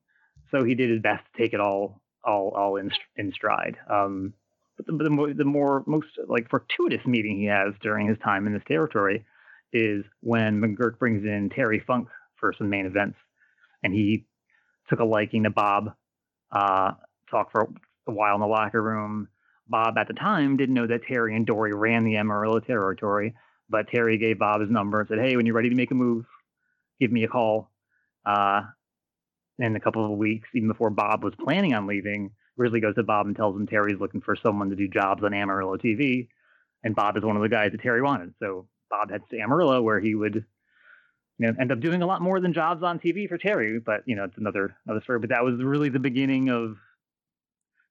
[0.52, 3.78] So he did his best to take it all all all in in stride.
[3.90, 4.34] Um,
[4.78, 8.46] but the, the, more, the more most like fortuitous meeting he has during his time
[8.46, 9.26] in this territory
[9.72, 13.18] is when McGuirk brings in Terry Funk for some main events,
[13.86, 14.26] and he
[14.90, 15.94] took a liking to Bob.
[16.52, 16.94] Uh,
[17.30, 17.70] talked for
[18.08, 19.28] a while in the locker room.
[19.68, 23.36] Bob at the time didn't know that Terry and Dory ran the Amarillo territory,
[23.70, 25.96] but Terry gave Bob his number and said, "Hey, when you're ready to make a
[25.96, 26.26] move,
[27.00, 27.72] give me a call."
[28.26, 28.64] Uh,
[29.60, 33.04] in a couple of weeks, even before Bob was planning on leaving, Grizzly goes to
[33.04, 36.28] Bob and tells him Terry's looking for someone to do jobs on Amarillo TV,
[36.84, 38.34] and Bob is one of the guys that Terry wanted.
[38.40, 40.46] So Bob heads to Amarillo, where he would
[41.38, 43.80] you know, end up doing a lot more than jobs on TV for Terry.
[43.80, 45.20] But you know, it's another another story.
[45.20, 46.78] But that was really the beginning of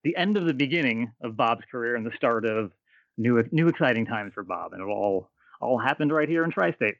[0.02, 2.72] the end of the beginning of Bob's career and the start of
[3.16, 5.30] new new exciting times for Bob, and it all
[5.60, 6.96] all happened right here in Tri-State.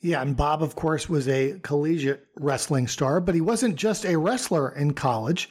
[0.00, 4.18] Yeah, and Bob, of course, was a collegiate wrestling star, but he wasn't just a
[4.18, 5.48] wrestler in college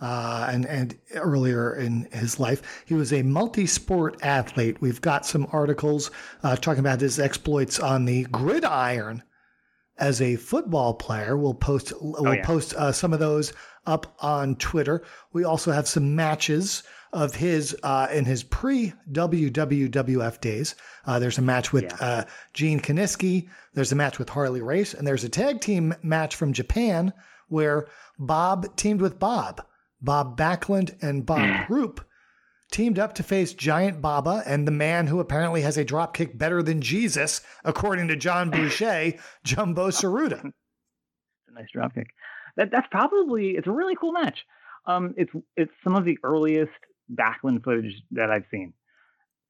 [0.00, 4.80] uh, and and earlier in his life, he was a multi-sport athlete.
[4.80, 6.10] We've got some articles
[6.42, 9.22] uh, talking about his exploits on the gridiron
[9.98, 11.36] as a football player.
[11.36, 12.44] We'll post we'll oh, yeah.
[12.44, 13.52] post uh, some of those
[13.86, 15.02] up on Twitter.
[15.32, 16.82] We also have some matches
[17.12, 20.74] of his uh, in his pre WWF days.
[21.06, 21.96] Uh, there's a match with yeah.
[22.00, 22.24] uh,
[22.54, 23.48] Gene Kiniski.
[23.74, 27.12] There's a match with Harley Race, and there's a tag team match from Japan
[27.48, 27.88] where
[28.18, 29.62] Bob teamed with Bob.
[30.02, 32.06] Bob Backlund and Bob Roop
[32.70, 36.62] teamed up to face Giant Baba and the man who apparently has a dropkick better
[36.62, 40.44] than Jesus, according to John Boucher, Jumbo Tsuruta.
[41.48, 42.06] A nice dropkick.
[42.56, 44.38] That that's probably it's a really cool match.
[44.86, 46.70] Um, it's it's some of the earliest
[47.12, 48.72] Backlund footage that I've seen,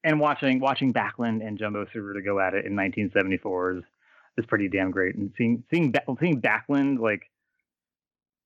[0.03, 3.83] and watching watching Backlund and Jumbo Tsuruta go at it in 1974 is
[4.37, 5.15] is pretty damn great.
[5.15, 7.23] And seeing seeing seeing Backlund like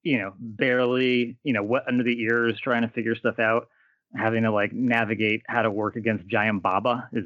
[0.06, 3.70] you know, barely, you know, what under the ears trying to figure stuff out,
[4.16, 7.26] having to like navigate how to work against Giant Baba is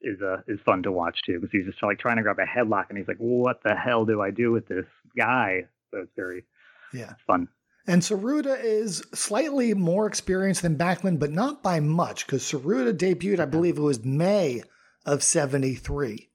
[0.00, 2.46] is uh, is fun to watch too because he's just like trying to grab a
[2.46, 4.86] headlock and he's like, what the hell do I do with this
[5.16, 5.66] guy?
[5.90, 6.44] So it's very
[6.92, 7.48] yeah fun.
[7.86, 13.40] And Tsuruta is slightly more experienced than Backlund, but not by much because Tsuruta debuted,
[13.40, 14.62] I believe it was May
[15.04, 16.30] of '73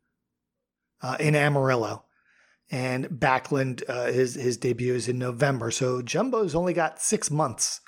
[1.01, 2.05] uh, in Amarillo
[2.71, 5.69] and Backlund uh, his his debut is in November.
[5.69, 7.81] So Jumbo's only got six months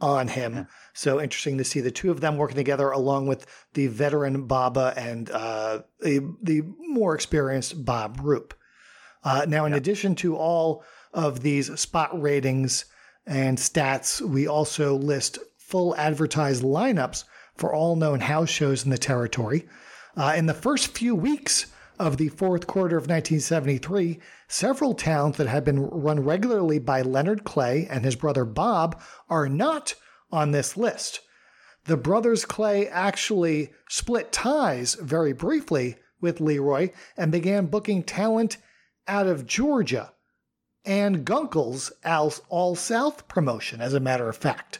[0.00, 0.54] on him.
[0.54, 0.64] Yeah.
[0.94, 4.94] So interesting to see the two of them working together along with the veteran Baba
[4.96, 8.54] and uh, a, the more experienced Bob Roop.
[9.22, 9.78] Uh, now, in yeah.
[9.78, 12.86] addition to all of these spot ratings
[13.26, 17.24] and stats, we also list full advertised lineups
[17.56, 19.68] for all known house shows in the territory.
[20.16, 21.66] Uh, in the first few weeks
[22.00, 27.44] of the fourth quarter of 1973, several towns that had been run regularly by Leonard
[27.44, 28.98] Clay and his brother Bob
[29.28, 29.94] are not
[30.32, 31.20] on this list.
[31.84, 38.56] The brothers Clay actually split ties very briefly with Leroy and began booking talent
[39.06, 40.14] out of Georgia
[40.86, 41.92] and Gunkel's
[42.48, 44.78] All South promotion, as a matter of fact.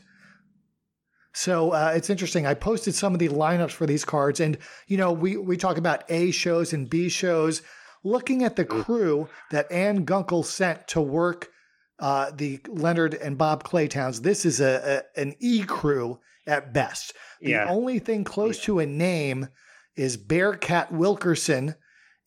[1.32, 2.46] So uh, it's interesting.
[2.46, 4.58] I posted some of the lineups for these cards, and
[4.88, 7.62] you know, we we talk about A shows and B shows.
[8.02, 8.84] Looking at the mm.
[8.84, 11.50] crew that Ann Gunkel sent to work
[11.98, 17.12] uh, the Leonard and Bob Claytowns, this is a, a an E crew at best.
[17.40, 17.66] The yeah.
[17.68, 18.64] only thing close yeah.
[18.64, 19.48] to a name
[19.96, 21.74] is Bearcat Wilkerson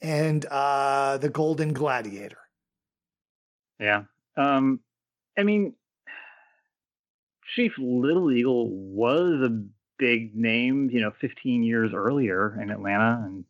[0.01, 2.37] and uh, the Golden Gladiator.
[3.79, 4.03] Yeah.
[4.37, 4.79] Um,
[5.37, 5.75] I mean,
[7.55, 9.63] Chief Little Eagle was a
[9.99, 13.45] big name, you know, 15 years earlier in Atlanta, and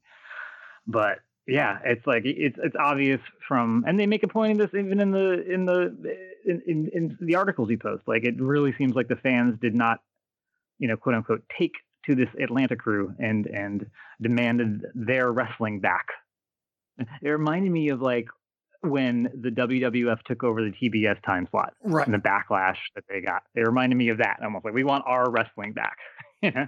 [0.85, 4.79] but yeah, it's like it's it's obvious from, and they make a point of this
[4.79, 8.07] even in the in the in, in, in the articles he posts.
[8.07, 9.99] Like it really seems like the fans did not,
[10.79, 11.73] you know, quote unquote, take
[12.05, 13.85] to this Atlanta crew and and
[14.21, 16.07] demanded their wrestling back.
[17.21, 18.27] It reminded me of like
[18.83, 22.05] when the WWF took over the TBS time slot right.
[22.05, 23.43] and the backlash that they got.
[23.55, 24.39] They reminded me of that.
[24.43, 25.97] Almost like we want our wrestling back.
[26.41, 26.67] you know?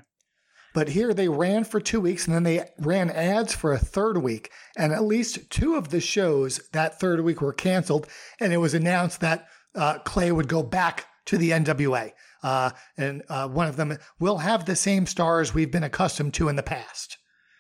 [0.74, 4.18] But here they ran for two weeks and then they ran ads for a third
[4.18, 4.52] week.
[4.78, 8.08] And at least two of the shows that third week were canceled.
[8.40, 12.12] And it was announced that uh, Clay would go back to the NWA.
[12.44, 16.48] Uh, and uh, one of them will have the same stars we've been accustomed to
[16.48, 17.18] in the past.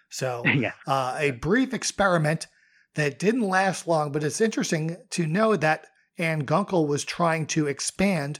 [0.09, 0.73] So, yeah.
[0.87, 2.47] Uh, a brief experiment
[2.95, 5.87] that didn't last long, but it's interesting to know that
[6.17, 8.39] Ann Gunkel was trying to expand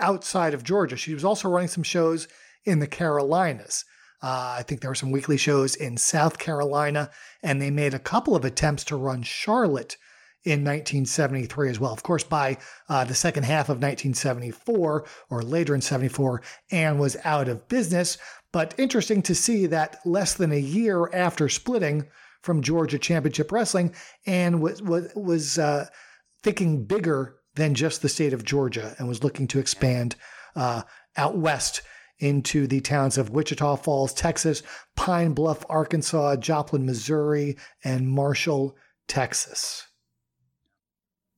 [0.00, 0.96] outside of Georgia.
[0.96, 2.26] She was also running some shows
[2.64, 3.84] in the Carolinas.
[4.22, 7.10] Uh, I think there were some weekly shows in South Carolina,
[7.42, 9.96] and they made a couple of attempts to run Charlotte
[10.44, 11.92] in 1973 as well.
[11.92, 12.58] Of course, by
[12.88, 18.18] uh, the second half of 1974 or later in 74, Ann was out of business.
[18.52, 22.06] But interesting to see that less than a year after splitting,
[22.44, 23.94] from Georgia Championship Wrestling
[24.26, 25.86] and was was, was uh,
[26.42, 30.14] thinking bigger than just the state of Georgia and was looking to expand
[30.54, 30.82] uh,
[31.16, 31.80] out west
[32.18, 34.62] into the towns of Wichita Falls, Texas,
[34.94, 38.76] Pine Bluff, Arkansas, Joplin, Missouri, and Marshall,
[39.08, 39.86] Texas.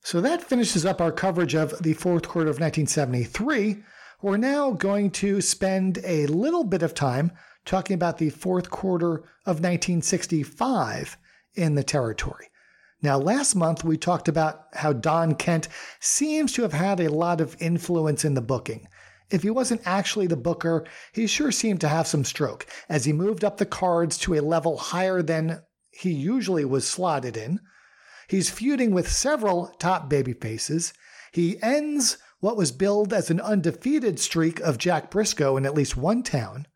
[0.02, 3.82] So that finishes up our coverage of the fourth quarter of 1973.
[4.22, 7.32] We're now going to spend a little bit of time
[7.66, 11.18] talking about the fourth quarter of 1965
[11.54, 12.46] in the territory.
[13.02, 15.68] Now, last month we talked about how Don Kent
[16.00, 18.88] seems to have had a lot of influence in the booking.
[19.30, 23.12] If he wasn't actually the booker, he sure seemed to have some stroke as he
[23.12, 27.60] moved up the cards to a level higher than he usually was slotted in.
[28.28, 30.92] He's feuding with several top babyfaces.
[31.32, 35.96] He ends what was billed as an undefeated streak of Jack Briscoe in at least
[35.96, 36.66] one town.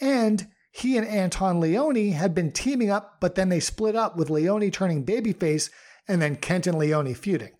[0.00, 4.30] And he and Anton Leone had been teaming up, but then they split up with
[4.30, 5.70] Leone turning babyface
[6.08, 7.52] and then Kent and Leone feuding.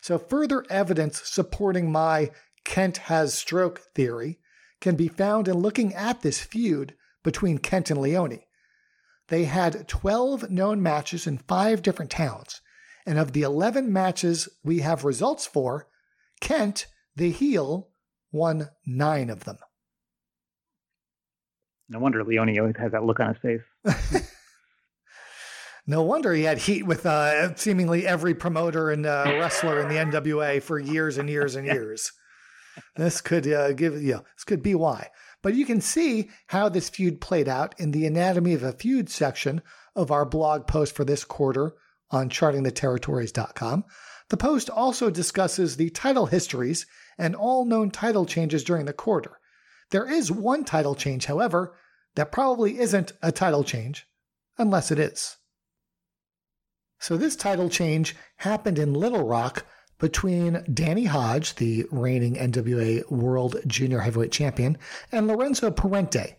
[0.00, 2.30] So, further evidence supporting my
[2.64, 4.38] Kent has stroke theory
[4.80, 8.40] can be found in looking at this feud between Kent and Leone.
[9.28, 12.60] They had 12 known matches in five different towns,
[13.06, 15.88] and of the 11 matches we have results for,
[16.40, 17.88] Kent, the heel,
[18.30, 19.58] won nine of them.
[21.88, 24.22] No wonder Leone always has that look on his face.
[25.86, 29.94] no wonder he had heat with uh, seemingly every promoter and uh, wrestler in the
[29.94, 32.12] NWA for years and years and years.
[32.96, 35.10] this could uh, give you know, this could be why.
[35.42, 39.08] But you can see how this feud played out in the Anatomy of a Feud
[39.08, 39.62] section
[39.94, 41.74] of our blog post for this quarter
[42.10, 43.84] on chartingtheterritories.com.
[44.28, 46.84] The post also discusses the title histories
[47.16, 49.38] and all known title changes during the quarter.
[49.90, 51.74] There is one title change, however,
[52.14, 54.06] that probably isn't a title change,
[54.58, 55.36] unless it is.
[56.98, 59.66] So, this title change happened in Little Rock
[59.98, 64.78] between Danny Hodge, the reigning NWA World Junior Heavyweight Champion,
[65.12, 66.36] and Lorenzo Parente.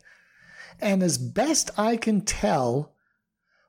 [0.80, 2.94] And as best I can tell,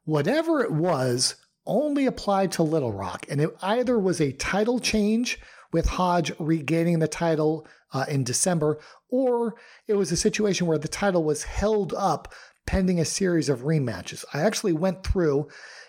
[0.04, 3.26] whatever it was only applied to Little Rock.
[3.30, 5.38] And it either was a title change
[5.70, 8.78] with Hodge regaining the title uh, in December,
[9.08, 9.54] or
[9.86, 12.32] it was a situation where the title was held up
[12.66, 14.24] pending a series of rematches.
[14.34, 15.48] I actually went through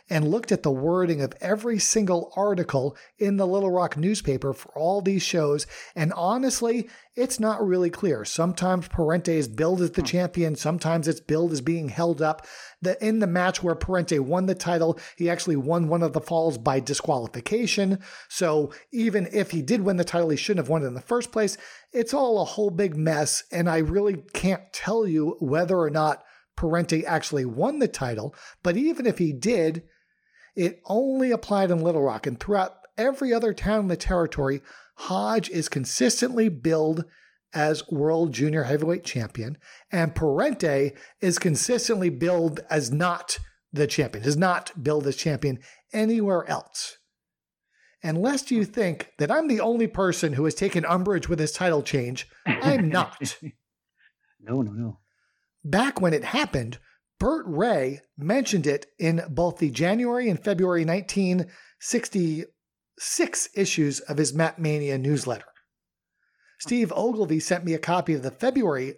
[0.10, 4.72] and looked at the wording of every single article in the Little Rock newspaper for
[4.78, 8.24] all these shows, and honestly, it's not really clear.
[8.24, 10.08] Sometimes Parente is billed as the hmm.
[10.08, 12.46] champion, sometimes it's billed as being held up.
[12.82, 16.22] The, in the match where Parente won the title, he actually won one of the
[16.22, 18.00] falls by disqualification.
[18.30, 21.02] So even if he did win the title, he shouldn't have won it in the
[21.02, 21.58] first place.
[21.92, 26.24] It's all a whole big mess, and I really can't tell you whether or not
[26.56, 29.84] Parente actually won the title, but even if he did,
[30.60, 34.62] it only applied in Little Rock, and throughout every other town in the territory,
[34.96, 37.06] Hodge is consistently billed
[37.54, 39.58] as World Junior Heavyweight Champion,
[39.90, 40.92] and Parente
[41.22, 43.40] is consistently billed as not
[43.72, 45.60] the champion, is not billed as champion
[45.94, 46.98] anywhere else.
[48.04, 51.54] And lest you think that I'm the only person who has taken umbrage with this
[51.54, 53.38] title change, I'm not.
[54.42, 55.00] no, no, no.
[55.64, 56.80] Back when it happened,
[57.20, 64.58] Burt Ray mentioned it in both the January and February 1966 issues of his Mat
[64.58, 65.44] Mania newsletter.
[66.60, 68.96] Steve Ogilvy sent me a copy of the February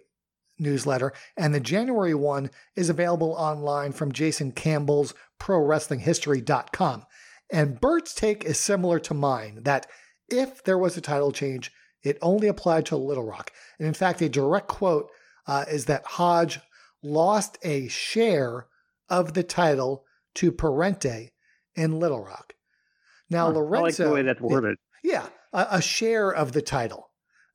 [0.58, 7.04] newsletter, and the January one is available online from Jason Campbell's ProWrestlingHistory.com.
[7.50, 9.86] And Burt's take is similar to mine that
[10.28, 13.52] if there was a title change, it only applied to Little Rock.
[13.78, 15.10] And in fact, a direct quote
[15.46, 16.60] uh, is that Hodge
[17.02, 18.66] lost a share
[19.08, 21.30] of the title to Parente
[21.74, 22.54] in Little Rock.
[23.28, 23.76] Now, huh, Lorenzo.
[23.76, 24.78] I like the way that's worded.
[25.02, 27.08] Yeah, a, a share of the title.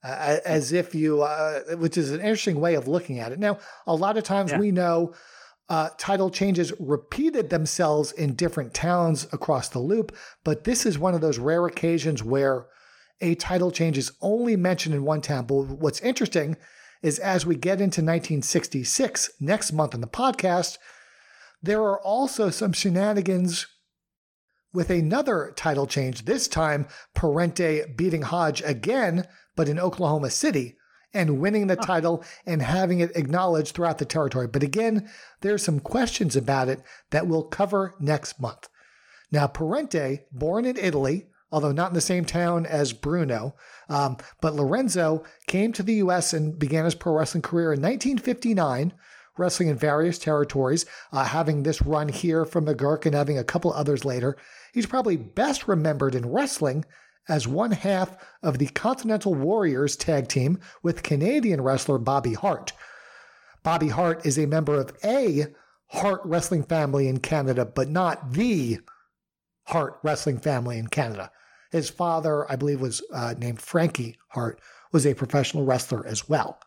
[0.04, 3.38] Uh, as if you, uh, which is an interesting way of looking at it.
[3.40, 4.60] Now, a lot of times yeah.
[4.60, 5.12] we know
[5.68, 11.14] uh, title changes repeated themselves in different towns across the loop, but this is one
[11.14, 12.66] of those rare occasions where
[13.20, 15.46] a title change is only mentioned in one town.
[15.46, 16.56] But what's interesting
[17.02, 20.78] is as we get into 1966 next month in the podcast,
[21.62, 23.66] there are also some shenanigans
[24.72, 29.26] with another title change, this time Parente beating Hodge again,
[29.56, 30.76] but in Oklahoma City,
[31.14, 34.46] and winning the title and having it acknowledged throughout the territory.
[34.46, 35.08] But again,
[35.40, 38.68] there's some questions about it that we'll cover next month.
[39.30, 43.54] Now, Parente, born in Italy, although not in the same town as Bruno.
[43.88, 46.32] Um, but Lorenzo came to the U.S.
[46.32, 48.92] and began his pro wrestling career in 1959,
[49.36, 53.72] wrestling in various territories, uh, having this run here from McGuirk and having a couple
[53.72, 54.36] others later.
[54.72, 56.84] He's probably best remembered in wrestling
[57.28, 62.72] as one half of the Continental Warriors tag team with Canadian wrestler Bobby Hart.
[63.62, 65.46] Bobby Hart is a member of a
[65.88, 68.78] Hart wrestling family in Canada, but not the
[69.68, 71.30] Hart wrestling family in Canada.
[71.70, 74.60] His father, I believe, was uh, named Frankie Hart,
[74.92, 76.58] was a professional wrestler as well.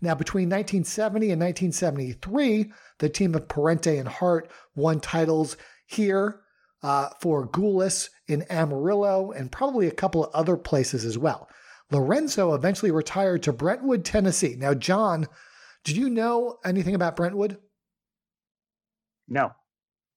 [0.00, 5.56] Now, between 1970 and 1973, the team of Parente and Hart won titles
[5.86, 6.40] here
[6.82, 11.48] uh, for Gulas in Amarillo and probably a couple of other places as well.
[11.90, 14.56] Lorenzo eventually retired to Brentwood, Tennessee.
[14.58, 15.26] Now, John,
[15.84, 17.58] did you know anything about Brentwood?
[19.28, 19.52] No,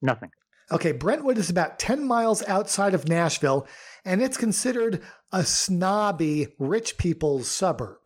[0.02, 0.32] nothing.
[0.72, 3.68] Okay, Brentwood is about 10 miles outside of Nashville,
[4.06, 5.02] and it's considered
[5.32, 7.98] a snobby rich people's suburb.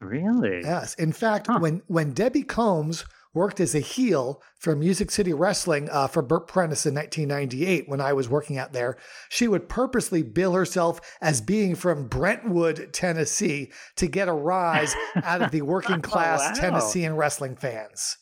[0.00, 0.62] Really?
[0.62, 0.94] Yes.
[0.94, 1.58] In fact, huh.
[1.58, 3.04] when, when Debbie Combs
[3.34, 8.00] worked as a heel for Music City Wrestling uh, for Bert Prentice in 1998 when
[8.00, 8.96] I was working out there,
[9.28, 15.42] she would purposely bill herself as being from Brentwood, Tennessee to get a rise out
[15.42, 16.54] of the working class oh, wow.
[16.54, 18.16] Tennessean wrestling fans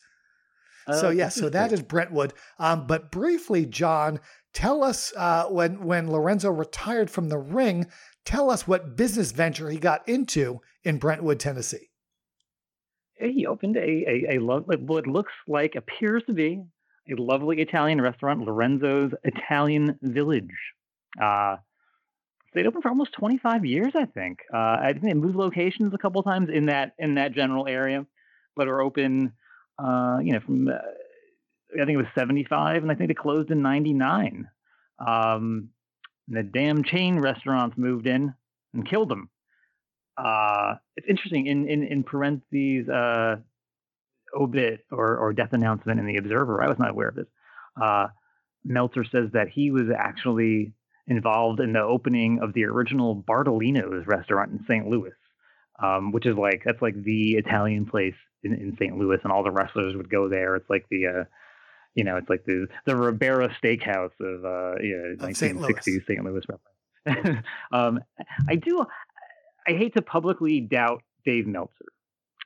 [0.93, 2.33] so yeah, so that is Brentwood.
[2.57, 4.19] Um, but briefly, John,
[4.53, 7.87] tell us uh, when when Lorenzo retired from the ring.
[8.25, 11.89] Tell us what business venture he got into in Brentwood, Tennessee.
[13.15, 16.61] He opened a a, a lo- what looks like appears to be
[17.11, 20.45] a lovely Italian restaurant, Lorenzo's Italian Village.
[21.21, 21.57] Uh,
[22.51, 24.39] stayed open for almost 25 years, I think.
[24.53, 28.05] Uh, I think they moved locations a couple times in that in that general area,
[28.55, 29.33] but are open
[29.81, 30.73] uh, you know, from uh,
[31.73, 34.47] I think it was 75, and I think they closed in 99.
[35.05, 35.69] Um,
[36.27, 38.33] the damn chain restaurants moved in
[38.73, 39.29] and killed them.
[40.17, 43.37] Uh, it's interesting in in in parentheses uh,
[44.37, 46.61] obit or or death announcement in the Observer.
[46.61, 47.27] I was not aware of this.
[47.81, 48.07] Uh,
[48.65, 50.73] Meltzer says that he was actually
[51.07, 54.87] involved in the opening of the original Bartolino's restaurant in St.
[54.87, 55.13] Louis,
[55.81, 58.97] um, which is like that's like the Italian place in, in St.
[58.97, 60.55] Louis, and all the wrestlers would go there.
[60.55, 61.23] It's like the, uh,
[61.95, 66.23] you know, it's like the the Ribera Steakhouse of uh, you know, 1960s St.
[66.23, 67.43] Louis wrestling.
[67.71, 67.99] um,
[68.47, 68.85] I do.
[69.67, 71.85] I hate to publicly doubt Dave Meltzer,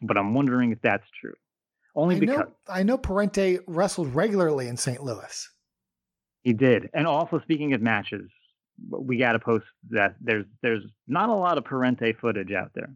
[0.01, 1.33] but I'm wondering if that's true.
[1.95, 5.03] Only I because know, I know Parente wrestled regularly in St.
[5.03, 5.49] Louis.
[6.43, 6.89] he did.
[6.93, 8.29] And also, speaking of matches,
[8.89, 12.95] we got to post that there's there's not a lot of Parente footage out there,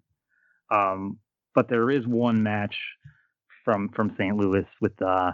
[0.72, 1.20] um,
[1.58, 2.76] but there is one match
[3.66, 4.38] from from St.
[4.38, 5.32] Louis with uh,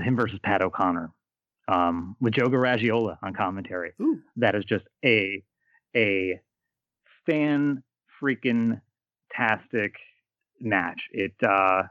[0.00, 1.10] him versus Pat O'Connor
[1.66, 3.92] um, with Joe Garagiola on commentary.
[4.00, 4.20] Ooh.
[4.36, 5.42] That is just a
[5.96, 6.40] a
[7.26, 7.82] fan
[8.22, 8.80] freaking
[9.32, 9.96] tastic
[10.60, 11.00] match.
[11.10, 11.82] It uh,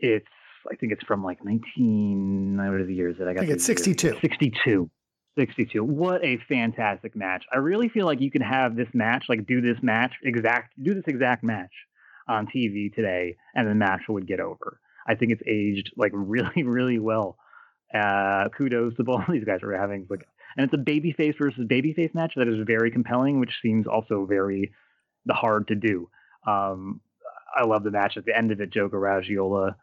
[0.00, 0.26] it's
[0.72, 3.42] I think it's from like 19 what are the years that I got?
[3.42, 3.84] I think it's the years?
[3.84, 4.18] 62.
[4.22, 4.90] 62.
[5.36, 5.84] 62.
[5.84, 7.44] What a fantastic match.
[7.52, 10.94] I really feel like you could have this match, like do this match exact do
[10.94, 11.72] this exact match
[12.28, 14.80] on TV today and the match would get over.
[15.06, 17.36] I think it's aged like really, really well.
[17.94, 22.14] Uh, kudos to both these guys are having like and it's a babyface versus babyface
[22.14, 24.72] match that is very compelling, which seems also very
[25.28, 26.08] hard to do.
[26.46, 27.00] Um,
[27.56, 28.16] I love the match.
[28.16, 29.74] At the end of it, Joe Garagiola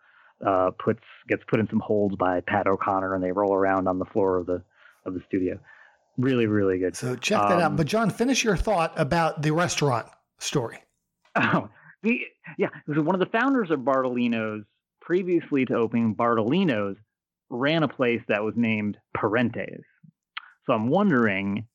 [0.46, 4.00] uh, puts gets put in some holds by Pat O'Connor, and they roll around on
[4.00, 4.64] the floor of the
[5.06, 5.60] of the studio.
[6.18, 6.96] Really, really good.
[6.96, 7.62] So check that out.
[7.62, 10.08] Um, But John, finish your thought about the restaurant
[10.40, 10.80] story.
[11.34, 11.70] Oh,
[12.04, 12.68] yeah.
[12.94, 14.64] So one of the founders of Bartolino's,
[15.02, 16.98] previously to opening Bartolino's,
[17.50, 19.84] ran a place that was named Parente's.
[20.66, 21.68] So I'm wondering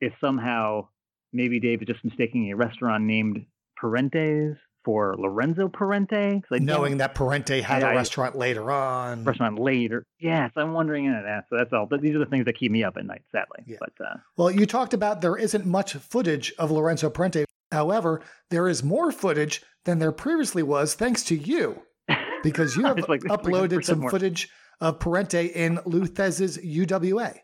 [0.00, 0.88] if somehow
[1.32, 3.44] maybe Dave is just mistaking a restaurant named
[3.82, 6.40] Parente's for Lorenzo Parente.
[6.50, 9.24] I Knowing that Parente had I- a I- restaurant later on.
[9.24, 10.04] restaurant later.
[10.18, 11.10] Yes, I'm wondering.
[11.10, 11.44] that.
[11.50, 11.86] so that's all.
[11.86, 13.64] But these are the things that keep me up at night, sadly.
[13.66, 13.76] Yeah.
[13.80, 17.44] But uh, Well, you talked about there isn't much footage of Lorenzo Parente.
[17.70, 21.82] However, there is more footage than there previously was thanks to you
[22.42, 24.10] because you have like uploaded some more.
[24.10, 24.48] footage
[24.80, 27.38] of Parente in Lou Thesz's UWA.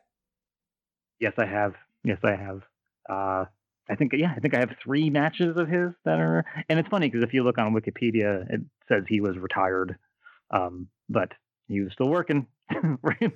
[1.21, 1.75] Yes, I have.
[2.05, 2.63] Yes, I have.
[3.09, 3.45] Uh,
[3.89, 6.89] I think yeah, I think I have three matches of his that are, and it's
[6.89, 9.97] funny because if you look on Wikipedia, it says he was retired,
[10.51, 11.33] um, but
[11.69, 12.47] he was still working.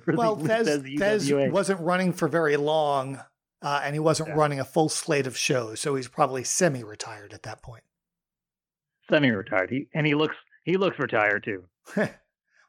[0.07, 3.19] Well, Thesz, Thesz wasn't running for very long,
[3.61, 4.35] uh, and he wasn't Yeah.
[4.35, 7.83] running a full slate of shows, so he's probably semi-retired at that point.
[9.09, 9.69] semi-retired.
[9.69, 11.65] He and he looks he looks retired too.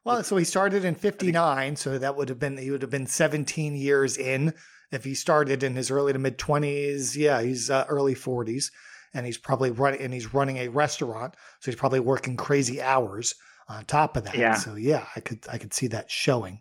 [0.05, 3.07] well, so he started in '59, so that would have been he would have been
[3.07, 4.53] 17 years in
[4.91, 7.15] if he started in his early to mid 20s.
[7.15, 8.71] Yeah, he's uh, early 40s,
[9.13, 13.35] and he's probably running and he's running a restaurant, so he's probably working crazy hours
[13.67, 14.35] on top of that.
[14.35, 14.55] Yeah.
[14.55, 16.59] So yeah, I could I could see that showing.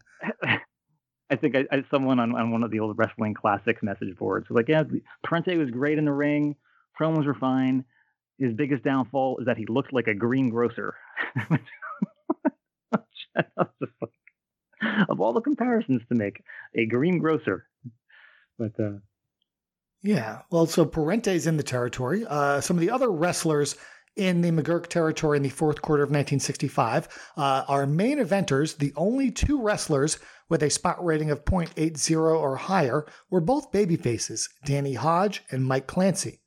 [1.31, 4.49] I think I, I someone on, on one of the old wrestling classics message boards
[4.49, 4.83] was like, yeah,
[5.25, 6.57] Parente was great in the ring,
[7.01, 7.85] promos were fine.
[8.39, 10.95] His biggest downfall is that he looked like a greengrocer.
[15.09, 16.43] Of all the comparisons to make,
[16.75, 17.67] a greengrocer.
[18.59, 18.99] But uh,
[20.03, 20.41] Yeah.
[20.51, 22.25] Well, so Parente's in the territory.
[22.27, 23.77] Uh, some of the other wrestlers
[24.17, 28.77] in the McGuirk territory in the fourth quarter of 1965 uh, are main eventers.
[28.77, 34.49] The only two wrestlers with a spot rating of .80 or higher were both babyfaces,
[34.65, 36.41] Danny Hodge and Mike Clancy.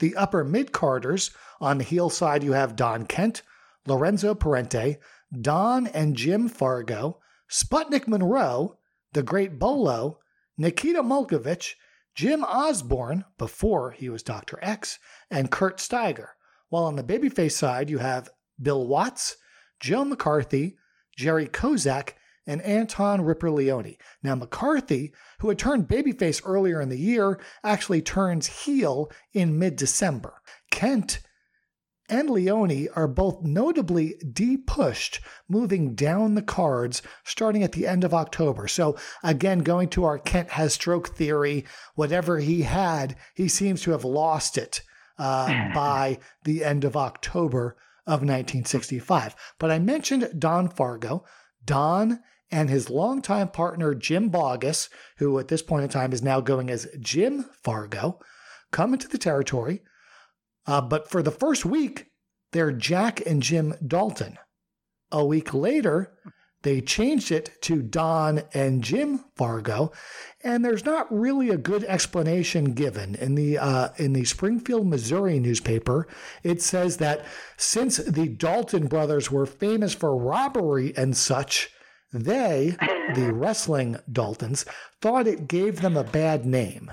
[0.00, 1.30] The upper mid carders
[1.60, 3.42] on the heel side, you have Don Kent,
[3.86, 4.98] Lorenzo Parente,
[5.40, 8.78] Don and Jim Fargo, Sputnik Monroe,
[9.12, 10.18] the Great Bolo,
[10.58, 11.74] Nikita Mulkovich,
[12.14, 14.58] Jim Osborne, before he was Dr.
[14.60, 14.98] X,
[15.30, 16.28] and Kurt Steiger.
[16.72, 19.36] While on the babyface side, you have Bill Watts,
[19.78, 20.78] Joe McCarthy,
[21.14, 22.14] Jerry Kozak,
[22.46, 23.96] and Anton Ripper Leone.
[24.22, 29.76] Now, McCarthy, who had turned babyface earlier in the year, actually turns heel in mid
[29.76, 30.40] December.
[30.70, 31.20] Kent
[32.08, 35.20] and Leone are both notably depushed,
[35.50, 38.66] moving down the cards starting at the end of October.
[38.66, 41.66] So, again, going to our Kent has stroke theory,
[41.96, 44.80] whatever he had, he seems to have lost it
[45.18, 49.34] uh, by the end of October of 1965.
[49.58, 51.24] But I mentioned Don Fargo.
[51.64, 56.40] Don and his longtime partner, Jim Bogus, who at this point in time is now
[56.40, 58.20] going as Jim Fargo,
[58.70, 59.82] come into the territory.
[60.66, 62.10] Uh, but for the first week,
[62.52, 64.38] they're Jack and Jim Dalton.
[65.10, 66.12] A week later,
[66.62, 69.92] they changed it to Don and Jim Fargo,
[70.42, 75.38] and there's not really a good explanation given in the uh, in the Springfield, Missouri
[75.38, 76.06] newspaper.
[76.42, 77.24] It says that
[77.56, 81.70] since the Dalton brothers were famous for robbery and such,
[82.12, 82.76] they,
[83.14, 84.64] the wrestling Daltons,
[85.00, 86.92] thought it gave them a bad name.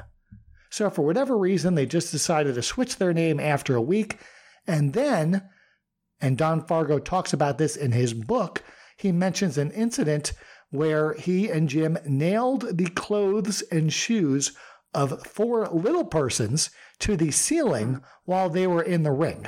[0.72, 4.18] So for whatever reason, they just decided to switch their name after a week,
[4.66, 5.50] and then,
[6.22, 8.64] and Don Fargo talks about this in his book
[9.00, 10.34] he mentions an incident
[10.72, 14.52] where he and Jim nailed the clothes and shoes
[14.94, 16.70] of four little persons
[17.00, 19.48] to the ceiling while they were in the ring.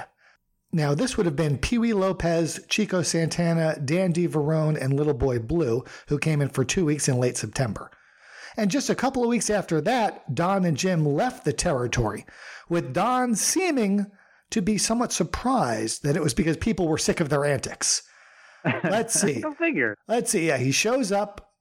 [0.72, 5.38] Now, this would have been Pee Wee Lopez, Chico Santana, Dandy Verone, and Little Boy
[5.38, 7.92] Blue, who came in for two weeks in late September.
[8.56, 12.26] And just a couple of weeks after that, Don and Jim left the territory,
[12.70, 14.08] with Don seeming
[14.52, 18.04] to be somewhat surprised that it was because people were sick of their antics.
[18.84, 19.42] Let's see.
[19.42, 19.96] Go figure.
[20.08, 20.48] Let's see.
[20.48, 21.52] Yeah, he shows up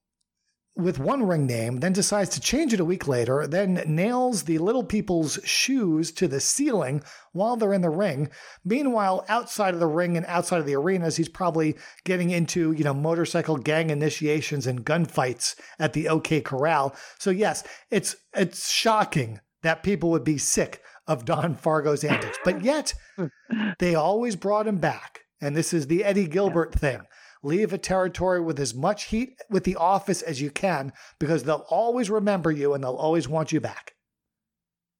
[0.76, 4.58] with one ring name, then decides to change it a week later, then nails the
[4.58, 7.02] little people's shoes to the ceiling
[7.32, 8.30] while they're in the ring.
[8.64, 12.84] Meanwhile, outside of the ring and outside of the arenas, he's probably getting into, you
[12.84, 16.94] know, motorcycle gang initiations and gunfights at the OK Corral.
[17.18, 22.38] So yes, it's it's shocking that people would be sick of Don Fargo's antics.
[22.44, 22.94] But yet,
[23.78, 25.20] they always brought him back.
[25.40, 27.02] And this is the Eddie Gilbert thing
[27.42, 31.66] leave a territory with as much heat with the office as you can because they'll
[31.70, 33.94] always remember you and they'll always want you back.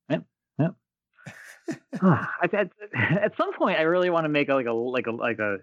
[0.09, 0.25] Yep.
[0.59, 0.75] Yep.
[2.03, 2.69] Ah, at, at,
[3.23, 5.59] at, some point, I really want to make like a like a like a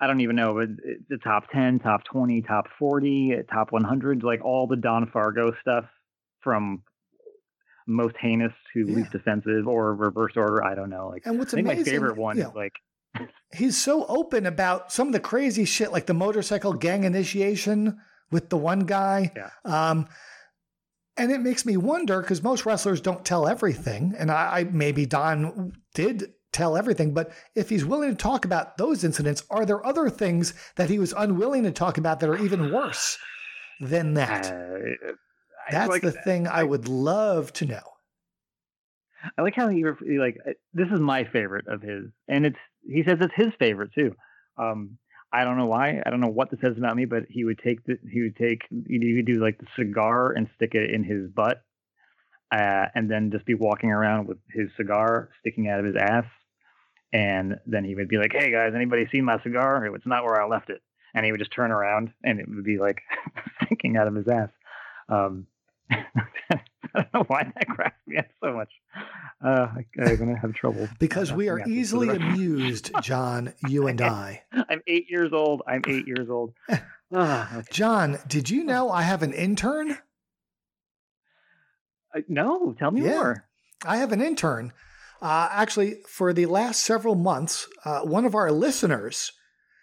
[0.00, 0.68] I don't even know, but
[1.08, 5.52] the top ten, top twenty, top forty, top one hundred, like all the Don Fargo
[5.60, 5.84] stuff
[6.40, 6.82] from
[7.86, 8.96] most heinous to yeah.
[8.96, 10.64] least offensive or reverse order.
[10.64, 11.08] I don't know.
[11.08, 12.48] Like, and what's I think amazing, my favorite one yeah.
[12.48, 12.72] is like
[13.52, 17.98] he's so open about some of the crazy shit, like the motorcycle gang initiation
[18.30, 19.32] with the one guy.
[19.36, 19.50] Yeah.
[19.64, 20.08] Um,
[21.16, 25.04] and it makes me wonder because most wrestlers don't tell everything, and I, I maybe
[25.04, 29.84] Don did tell everything, but if he's willing to talk about those incidents, are there
[29.84, 33.18] other things that he was unwilling to talk about that are even worse
[33.80, 34.46] than that?
[34.46, 35.12] Uh,
[35.70, 37.80] That's like, the thing I, I would love to know.
[39.38, 43.02] I like how he like uh, this is my favorite of his, and it's he
[43.06, 44.14] says it's his favorite too.
[44.58, 44.98] Um,
[45.32, 46.02] I don't know why.
[46.04, 48.36] I don't know what this says about me, but he would take the he would
[48.36, 51.62] take he would do like the cigar and stick it in his butt,
[52.52, 56.26] uh, and then just be walking around with his cigar sticking out of his ass,
[57.12, 59.84] and then he would be like, "Hey guys, anybody seen my cigar?
[59.94, 60.82] It's not where I left it."
[61.14, 63.00] And he would just turn around, and it would be like
[63.64, 64.50] sticking out of his ass.
[65.08, 65.46] Um,
[66.94, 68.70] I don't know why that cracks me up so much.
[69.44, 69.68] Uh,
[69.98, 73.52] I, am gonna have trouble because we are easily amused, John.
[73.68, 74.42] You and I.
[74.68, 75.62] I'm eight years old.
[75.66, 76.54] I'm eight years old.
[77.14, 77.68] Ah, okay.
[77.70, 79.98] John, did you know I have an intern?
[82.16, 83.48] Uh, no, tell me yeah, more.
[83.84, 84.72] I have an intern.
[85.20, 89.30] Uh, actually, for the last several months, uh, one of our listeners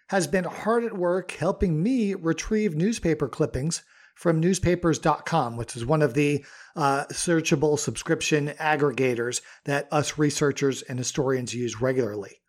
[0.08, 3.84] has been hard at work helping me retrieve newspaper clippings
[4.20, 6.44] from newspapers.com, which is one of the
[6.76, 12.42] uh, searchable subscription aggregators that us researchers and historians use regularly.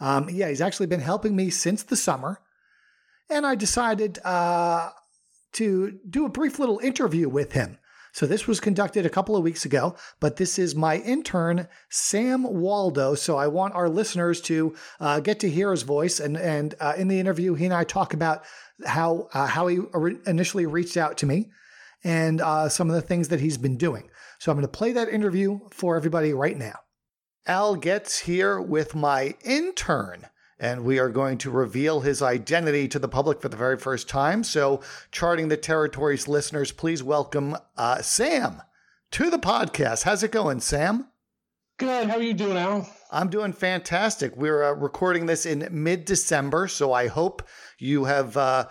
[0.00, 2.40] Um, yeah, he's actually been helping me since the summer.
[3.30, 4.90] And I decided uh,
[5.52, 7.78] to do a brief little interview with him.
[8.16, 12.44] So this was conducted a couple of weeks ago, but this is my intern, Sam
[12.44, 13.14] Waldo.
[13.14, 16.18] So I want our listeners to uh, get to hear his voice.
[16.18, 18.44] And, and uh, in the interview, he and I talk about
[18.86, 19.80] how uh, how he
[20.26, 21.50] initially reached out to me
[22.04, 24.08] and uh, some of the things that he's been doing.
[24.38, 26.78] So I'm going to play that interview for everybody right now.
[27.46, 30.24] Al gets here with my intern,
[30.58, 34.08] and we are going to reveal his identity to the public for the very first
[34.08, 34.42] time.
[34.42, 34.80] So,
[35.10, 38.62] charting the territories listeners, please welcome uh, Sam
[39.12, 40.04] to the podcast.
[40.04, 41.08] How's it going, Sam?
[41.78, 42.08] Good.
[42.08, 42.88] How are you doing, Al?
[43.10, 44.34] I'm doing fantastic.
[44.36, 47.42] We're uh, recording this in mid December, so I hope
[47.78, 48.66] you have uh,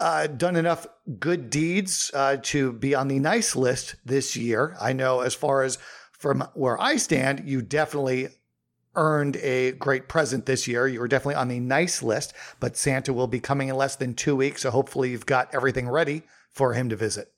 [0.00, 0.86] uh, done enough
[1.18, 4.76] good deeds uh, to be on the nice list this year.
[4.80, 5.76] I know, as far as
[6.12, 8.28] from where I stand, you definitely
[8.94, 10.86] earned a great present this year.
[10.86, 14.14] You were definitely on the nice list, but Santa will be coming in less than
[14.14, 17.32] two weeks, so hopefully you've got everything ready for him to visit.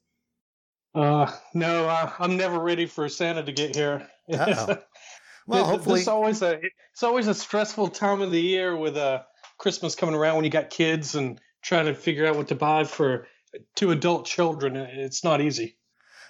[0.95, 4.07] Uh, no, uh, I'm never ready for Santa to get here.
[4.29, 6.61] well, hopefully, it's always a
[6.93, 9.23] it's always a stressful time of the year with uh
[9.59, 12.85] Christmas coming around when you got kids and trying to figure out what to buy
[12.85, 13.27] for
[13.75, 14.77] two adult children.
[14.77, 15.77] It's not easy.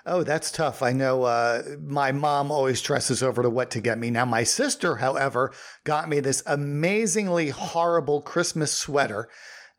[0.05, 0.83] Oh, that's tough.
[0.83, 4.11] I know uh, my mom always stresses over to what to get me.
[4.11, 5.53] Now, my sister, however,
[5.85, 9.29] got me this amazingly horrible Christmas sweater.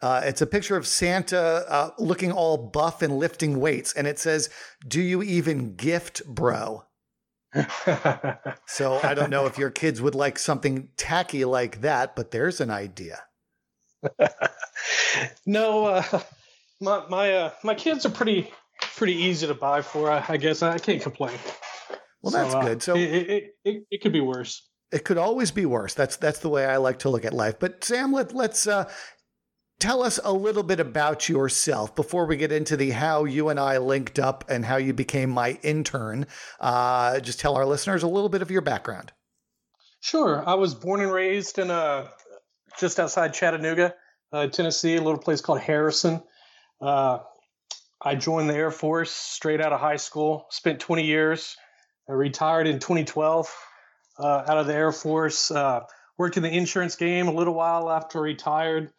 [0.02, 4.20] Uh, it's a picture of Santa uh, looking all buff and lifting weights, and it
[4.20, 4.50] says,
[4.88, 6.84] Do you even gift, bro?
[8.66, 12.60] so I don't know if your kids would like something tacky like that, but there's
[12.62, 13.20] an idea.
[15.46, 16.04] no, uh,
[16.82, 18.52] my my uh, my kids are pretty
[18.96, 20.10] pretty easy to buy for.
[20.10, 21.38] I, I guess I can't complain.
[22.22, 22.84] Well, so, that's uh, good.
[22.84, 24.68] So it, it, it, it could be worse.
[24.92, 25.94] It could always be worse.
[25.94, 27.60] That's that's the way I like to look at life.
[27.60, 28.90] But Sam, let let's uh,
[29.80, 33.60] tell us a little bit about yourself before we get into the how you and
[33.60, 36.28] I linked up and how you became my intern.
[36.60, 39.12] Uh, just tell our listeners a little bit of your background.
[40.00, 40.44] Sure.
[40.48, 42.08] I was born and raised in uh,
[42.80, 43.96] just outside Chattanooga,
[44.32, 46.22] uh, Tennessee, a little place called Harrison.
[46.82, 47.20] Uh,
[48.06, 51.56] I joined the Air Force straight out of high school, spent 20 years.
[52.10, 53.54] I retired in 2012
[54.20, 55.50] uh, out of the Air Force.
[55.50, 55.82] Uh,
[56.18, 58.92] worked in the insurance game a little while after I retired.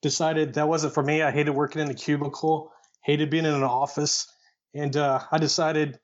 [0.00, 1.22] Decided that wasn't for me.
[1.22, 2.70] I hated working in the cubicle,
[3.02, 4.28] hated being in an office.
[4.72, 5.98] And uh, I decided,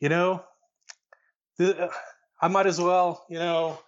[0.00, 0.42] you know,
[1.58, 1.90] the,
[2.40, 3.78] I might as well, you know,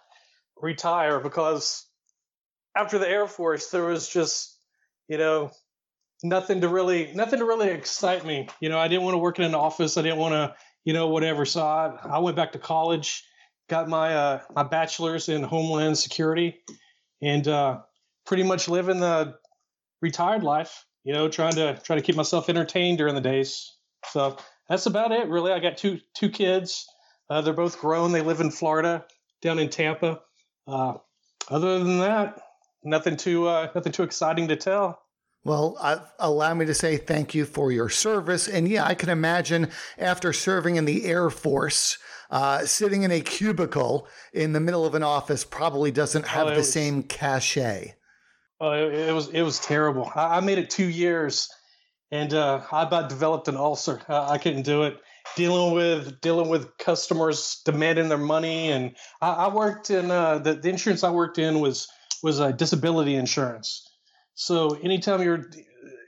[0.61, 1.85] retire because
[2.75, 4.57] after the Air Force, there was just,
[5.09, 5.51] you know,
[6.23, 8.47] nothing to really, nothing to really excite me.
[8.59, 9.97] You know, I didn't want to work in an office.
[9.97, 11.45] I didn't want to, you know, whatever.
[11.45, 13.23] So I, I went back to college,
[13.69, 16.59] got my uh, my bachelor's in Homeland Security,
[17.21, 17.81] and uh,
[18.25, 19.35] pretty much living the
[20.01, 20.85] retired life.
[21.03, 23.75] You know, trying to try to keep myself entertained during the days.
[24.11, 24.37] So
[24.69, 25.51] that's about it, really.
[25.51, 26.87] I got two two kids.
[27.29, 28.11] Uh, they're both grown.
[28.11, 29.05] They live in Florida,
[29.41, 30.21] down in Tampa.
[30.67, 30.95] Uh,
[31.49, 32.39] other than that,
[32.83, 35.00] nothing too uh, nothing too exciting to tell.
[35.43, 38.47] Well, uh, allow me to say thank you for your service.
[38.47, 41.97] And yeah, I can imagine after serving in the Air Force,
[42.29, 46.49] uh, sitting in a cubicle in the middle of an office probably doesn't have oh,
[46.51, 47.95] the was, same cachet.
[48.59, 50.11] Oh, it, it, was it was terrible.
[50.15, 51.49] I, I made it two years,
[52.11, 53.99] and uh, I about developed an ulcer.
[54.07, 54.97] I, I, couldn't do it.
[55.35, 60.53] Dealing with dealing with customers demanding their money, and I, I worked in uh, the,
[60.53, 61.87] the insurance I worked in was
[62.21, 63.90] was a disability insurance
[64.41, 65.51] so anytime you're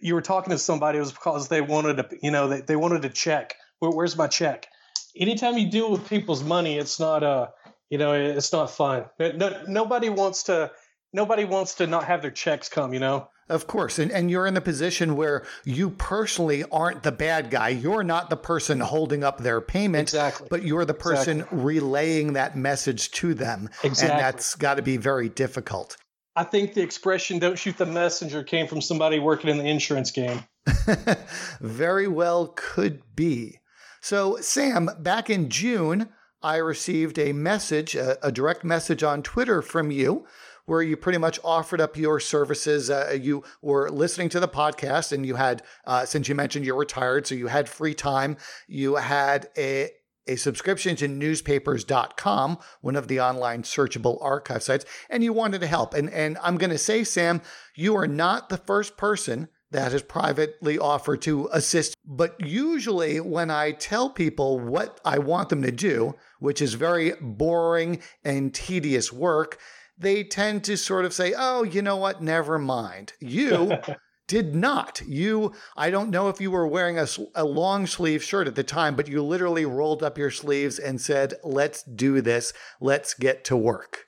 [0.02, 2.76] you were talking to somebody, it was because they wanted to, you know, they, they
[2.76, 3.54] wanted to check.
[3.78, 4.68] Where, where's my check?
[5.16, 7.50] Anytime you deal with people's money, it's not uh,
[7.92, 9.06] you know, it's not fun.
[9.20, 10.72] No, nobody wants to
[11.14, 13.30] nobody wants to not have their checks come, you know.
[13.50, 14.00] Of course.
[14.00, 17.70] And, and you're in the position where you personally aren't the bad guy.
[17.70, 20.10] You're not the person holding up their payment.
[20.10, 20.48] Exactly.
[20.50, 21.60] But you're the person exactly.
[21.60, 23.70] relaying that message to them.
[23.84, 24.10] Exactly.
[24.12, 25.98] And that's got to be very difficult.
[26.36, 30.12] I think the expression "don't shoot the messenger" came from somebody working in the insurance
[30.12, 30.44] game.
[31.62, 33.60] Very well could be.
[34.02, 36.10] So, Sam, back in June,
[36.42, 40.26] I received a message, a, a direct message on Twitter from you,
[40.66, 42.90] where you pretty much offered up your services.
[42.90, 46.78] Uh, you were listening to the podcast, and you had, uh, since you mentioned you're
[46.78, 48.38] retired, so you had free time.
[48.68, 49.92] You had a
[50.28, 55.68] a subscription to newspapers.com, one of the online searchable archive sites, and you wanted to
[55.68, 55.94] help.
[55.94, 57.42] And, and I'm going to say, Sam,
[57.76, 61.96] you are not the first person that has privately offered to assist.
[62.06, 67.14] But usually, when I tell people what I want them to do, which is very
[67.20, 69.60] boring and tedious work,
[69.98, 72.22] they tend to sort of say, oh, you know what?
[72.22, 73.14] Never mind.
[73.20, 73.74] You
[74.34, 75.00] did not.
[75.06, 77.06] You, I don't know if you were wearing a,
[77.36, 81.00] a long sleeve shirt at the time, but you literally rolled up your sleeves and
[81.00, 82.52] said, let's do this.
[82.82, 84.06] Let's get to work.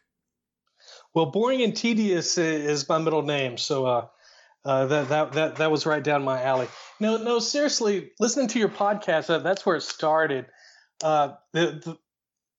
[1.13, 3.57] Well, boring and tedious is my middle name.
[3.57, 4.07] So, uh,
[4.65, 6.69] uh, that, that, that, that was right down my alley.
[6.99, 10.47] No, no, seriously, listening to your podcast, uh, that's where it started.
[11.03, 11.97] Uh, the, the,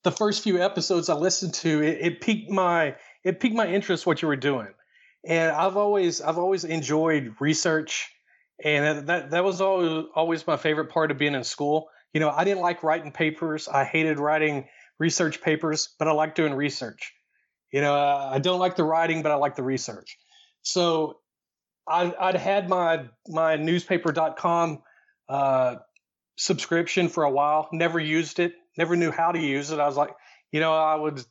[0.04, 2.94] the first few episodes I listened to, it, it piqued my,
[3.24, 4.68] it piqued my interest what you were doing
[5.26, 8.10] and I've always I've always enjoyed research,
[8.62, 11.88] and that that was always always my favorite part of being in school.
[12.14, 13.68] You know, I didn't like writing papers.
[13.68, 17.12] I hated writing research papers, but I like doing research.
[17.72, 20.16] You know, I don't like the writing, but I like the research.
[20.62, 21.18] So
[21.86, 24.82] I, I'd had my my newspaper.com
[25.28, 25.76] uh,
[26.36, 27.68] subscription for a while.
[27.72, 28.54] Never used it.
[28.78, 29.80] Never knew how to use it.
[29.80, 30.10] I was like,
[30.52, 31.24] you know, I would.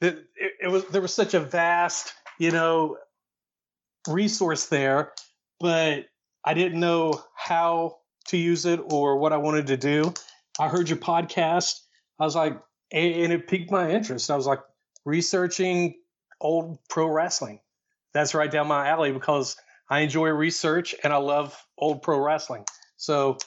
[0.00, 0.24] It,
[0.60, 2.96] it was there was such a vast, you know,
[4.08, 5.12] resource there,
[5.60, 6.06] but
[6.44, 7.98] I didn't know how
[8.28, 10.12] to use it or what I wanted to do.
[10.58, 11.80] I heard your podcast.
[12.18, 12.60] I was like,
[12.92, 14.30] and it piqued my interest.
[14.30, 14.60] I was like,
[15.04, 15.94] researching
[16.40, 17.60] old pro wrestling.
[18.12, 19.56] That's right down my alley because
[19.88, 22.64] I enjoy research and I love old pro wrestling.
[22.96, 23.38] So,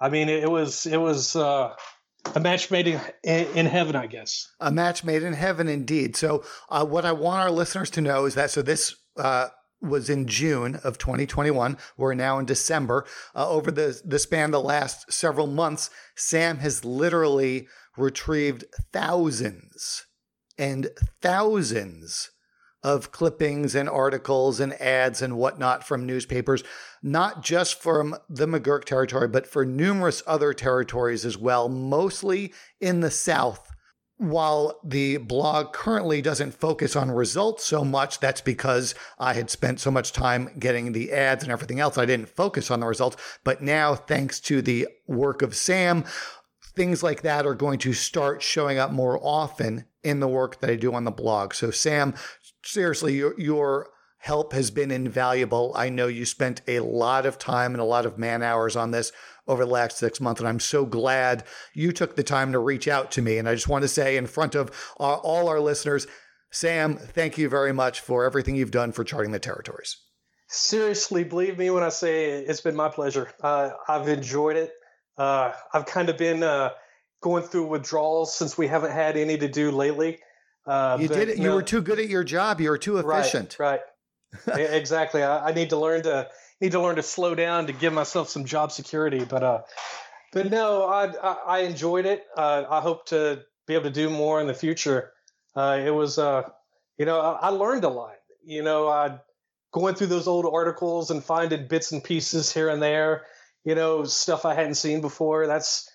[0.00, 1.74] I mean, it was it was uh,
[2.34, 4.48] a match made in, in heaven, I guess.
[4.60, 6.16] A match made in heaven, indeed.
[6.16, 9.48] So, uh, what I want our listeners to know is that so this uh,
[9.82, 11.76] was in June of 2021.
[11.96, 13.04] We're now in December.
[13.34, 20.06] Uh, over the, the span the last several months, Sam has literally retrieved thousands
[20.58, 20.88] and
[21.20, 22.30] thousands
[22.82, 26.64] of clippings and articles and ads and whatnot from newspapers,
[27.02, 33.00] not just from the McGuirk territory, but for numerous other territories as well, mostly in
[33.00, 33.71] the South
[34.18, 39.80] while the blog currently doesn't focus on results so much, that's because I had spent
[39.80, 41.98] so much time getting the ads and everything else.
[41.98, 43.16] I didn't focus on the results.
[43.42, 46.04] But now, thanks to the work of Sam,
[46.74, 50.70] things like that are going to start showing up more often in the work that
[50.70, 51.54] I do on the blog.
[51.54, 52.14] So, Sam,
[52.64, 55.72] seriously, your, your help has been invaluable.
[55.74, 58.92] I know you spent a lot of time and a lot of man hours on
[58.92, 59.10] this
[59.46, 61.44] over the last six months, and I'm so glad
[61.74, 63.38] you took the time to reach out to me.
[63.38, 66.06] And I just want to say, in front of our, all our listeners,
[66.50, 69.96] Sam, thank you very much for everything you've done for charting the territories.
[70.48, 73.30] Seriously, believe me when I say it's been my pleasure.
[73.42, 74.70] Uh, I've enjoyed it.
[75.16, 76.70] Uh, I've kind of been uh,
[77.22, 80.18] going through withdrawals since we haven't had any to do lately.
[80.66, 81.38] Uh, you did it.
[81.38, 82.60] You, know, were too good at your job.
[82.60, 83.56] You were too efficient.
[83.58, 83.80] Right.
[84.46, 84.60] right.
[84.60, 85.22] exactly.
[85.22, 86.28] I, I, need to learn to
[86.62, 89.24] need to learn to slow down to give myself some job security.
[89.24, 89.62] But uh,
[90.32, 92.24] but no, I I, I enjoyed it.
[92.36, 95.12] Uh, I hope to be able to do more in the future.
[95.54, 96.48] Uh, it was uh,
[96.96, 98.14] you know I, I learned a lot.
[98.44, 99.18] You know I
[99.72, 103.24] going through those old articles and finding bits and pieces here and there
[103.64, 105.90] you know stuff i hadn't seen before that's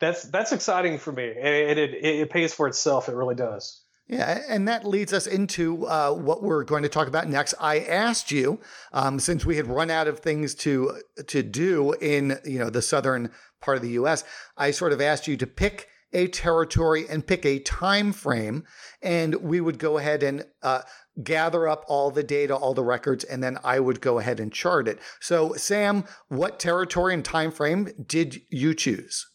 [0.00, 3.82] that's that's exciting for me and it, it, it pays for itself it really does
[4.08, 7.54] yeah, and that leads us into uh, what we're going to talk about next.
[7.60, 8.60] I asked you,
[8.92, 12.82] um, since we had run out of things to to do in you know the
[12.82, 13.30] southern
[13.60, 14.22] part of the U.S.,
[14.56, 18.64] I sort of asked you to pick a territory and pick a time frame,
[19.02, 20.82] and we would go ahead and uh,
[21.22, 24.52] gather up all the data, all the records, and then I would go ahead and
[24.52, 25.00] chart it.
[25.20, 29.26] So, Sam, what territory and time frame did you choose?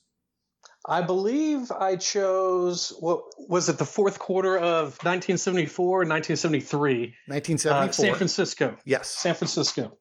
[0.87, 7.15] I believe I chose what was it the fourth quarter of 1974 1973?
[7.27, 7.71] 1974.
[7.71, 8.77] Uh, San Francisco.
[8.83, 9.09] Yes.
[9.09, 9.97] San Francisco.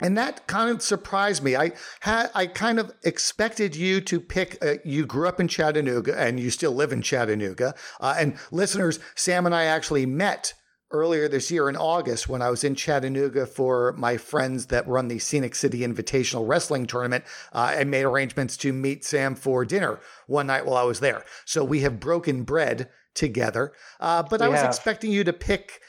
[0.00, 1.56] And that kind of surprised me.
[1.56, 4.58] I had I kind of expected you to pick.
[4.62, 7.74] Uh, you grew up in Chattanooga, and you still live in Chattanooga.
[8.00, 10.54] Uh, and listeners, Sam and I actually met
[10.90, 15.08] earlier this year in August when I was in Chattanooga for my friends that run
[15.08, 17.24] the Scenic City Invitational Wrestling Tournament.
[17.52, 21.24] Uh, I made arrangements to meet Sam for dinner one night while I was there.
[21.44, 23.72] So we have broken bread together.
[24.00, 25.80] Uh, but I was expecting you to pick.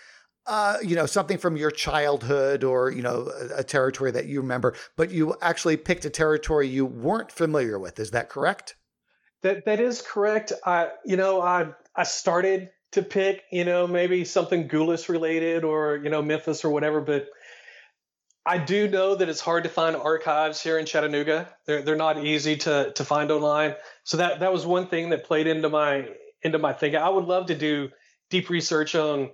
[0.46, 4.42] Uh, you know something from your childhood or you know a, a territory that you
[4.42, 8.76] remember but you actually picked a territory you weren't familiar with is that correct
[9.44, 14.26] that that is correct i you know i i started to pick, you know, maybe
[14.26, 17.02] something Gulas related or, you know, Memphis or whatever.
[17.02, 17.28] But
[18.46, 21.54] I do know that it's hard to find archives here in Chattanooga.
[21.66, 23.76] They're, they're not easy to, to find online.
[24.04, 26.08] So that, that was one thing that played into my,
[26.42, 27.00] into my thinking.
[27.00, 27.90] I would love to do
[28.30, 29.30] deep research on,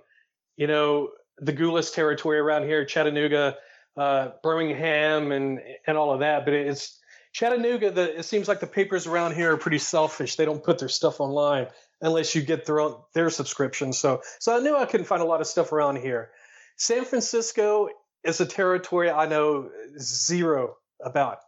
[0.56, 3.56] you know, the Gulas territory around here, Chattanooga,
[3.96, 6.44] uh, Birmingham and, and all of that.
[6.44, 7.00] But it's
[7.32, 10.36] Chattanooga, the, it seems like the papers around here are pretty selfish.
[10.36, 11.68] They don't put their stuff online
[12.00, 13.92] unless you get their own, their subscription.
[13.92, 16.30] So so I knew I couldn't find a lot of stuff around here.
[16.76, 17.88] San Francisco
[18.24, 21.38] is a territory I know zero about.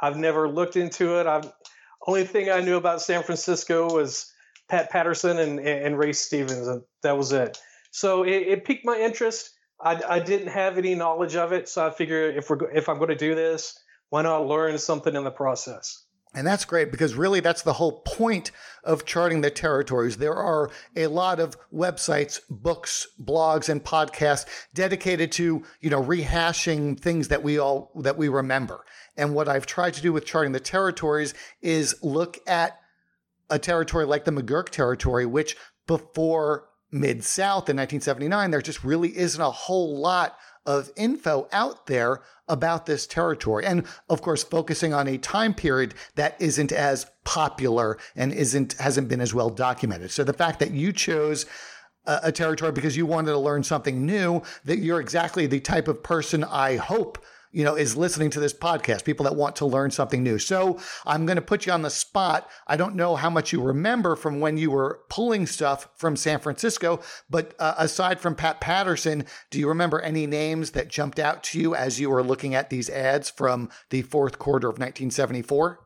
[0.00, 1.26] I've never looked into it.
[1.26, 1.50] I've
[2.06, 4.30] only thing I knew about San Francisco was
[4.68, 7.58] Pat Patterson and, and Ray Stevens, and that was it.
[7.90, 9.50] So it, it piqued my interest.
[9.80, 12.98] I, I, didn't have any knowledge of it, so I figured if we're if I'm
[12.98, 13.78] going to do this,
[14.10, 16.03] why not learn something in the process?
[16.34, 18.50] And that's great because really that's the whole point
[18.82, 20.16] of charting the territories.
[20.16, 24.44] There are a lot of websites, books, blogs, and podcasts
[24.74, 28.84] dedicated to, you know, rehashing things that we all that we remember.
[29.16, 32.80] And what I've tried to do with charting the territories is look at
[33.48, 35.56] a territory like the McGuirk territory, which
[35.86, 40.36] before Mid South in 1979, there just really isn't a whole lot
[40.66, 43.64] of info out there about this territory.
[43.64, 49.08] And of course, focusing on a time period that isn't as popular and isn't hasn't
[49.08, 50.10] been as well documented.
[50.10, 51.46] So the fact that you chose
[52.06, 56.02] a, territory because you wanted to learn something new, that you're exactly the type of
[56.02, 59.92] person I hope you know, is listening to this podcast, people that want to learn
[59.92, 60.38] something new.
[60.40, 62.50] So I'm going to put you on the spot.
[62.66, 66.40] I don't know how much you remember from when you were pulling stuff from San
[66.40, 67.00] Francisco,
[67.30, 71.60] but uh, aside from Pat Patterson, do you remember any names that jumped out to
[71.60, 75.78] you as you were looking at these ads from the fourth quarter of 1974?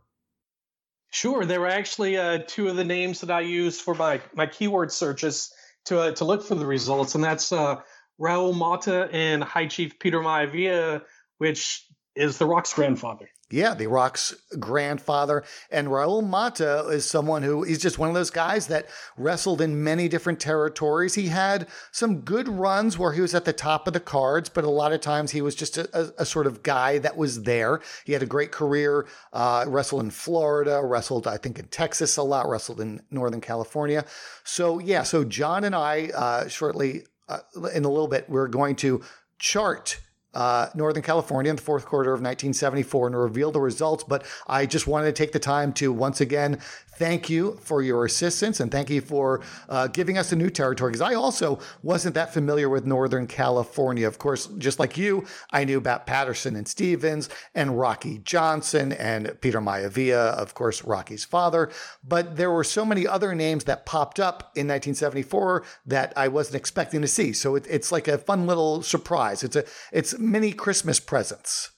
[1.10, 4.46] Sure, there were actually uh, two of the names that I used for my my
[4.46, 5.52] keyword searches
[5.86, 7.80] to uh, to look for the results, and that's uh,
[8.20, 11.02] Raul Mata and High Chief Peter Maivia
[11.38, 13.28] which is The Rock's grandfather.
[13.50, 15.42] Yeah, The Rock's grandfather.
[15.70, 19.82] And Raul Mata is someone who he's just one of those guys that wrestled in
[19.82, 21.14] many different territories.
[21.14, 24.64] He had some good runs where he was at the top of the cards, but
[24.64, 27.44] a lot of times he was just a, a, a sort of guy that was
[27.44, 27.80] there.
[28.04, 32.22] He had a great career, uh, wrestled in Florida, wrestled, I think, in Texas a
[32.22, 34.04] lot, wrestled in Northern California.
[34.44, 37.38] So, yeah, so John and I, uh, shortly uh,
[37.74, 39.02] in a little bit, we're going to
[39.38, 40.00] chart
[40.34, 44.04] uh, Northern California in the fourth quarter of 1974 and reveal the results.
[44.04, 46.60] But I just wanted to take the time to once again
[46.98, 50.90] thank you for your assistance and thank you for uh, giving us a new territory
[50.90, 54.06] because I also wasn't that familiar with Northern California.
[54.06, 59.40] Of course, just like you, I knew about Patterson and Stevens and Rocky Johnson and
[59.40, 61.70] Peter Maivia, of course, Rocky's father.
[62.02, 66.56] But there were so many other names that popped up in 1974 that I wasn't
[66.56, 67.32] expecting to see.
[67.32, 69.44] So it, it's like a fun little surprise.
[69.44, 71.70] It's a it's mini Christmas presents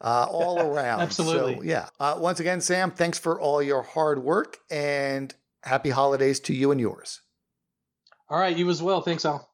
[0.00, 1.00] uh, all around.
[1.00, 1.56] Absolutely.
[1.56, 1.88] So, yeah.
[1.98, 6.70] Uh, once again, Sam, thanks for all your hard work and happy holidays to you
[6.70, 7.20] and yours.
[8.28, 8.56] All right.
[8.56, 9.00] You as well.
[9.00, 9.48] Thanks, Al.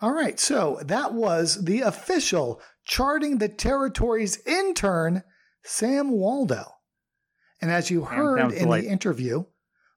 [0.00, 0.38] All right.
[0.38, 5.22] So that was the official Charting the Territories intern,
[5.64, 6.64] Sam Waldo.
[7.60, 9.44] And as you heard in the interview,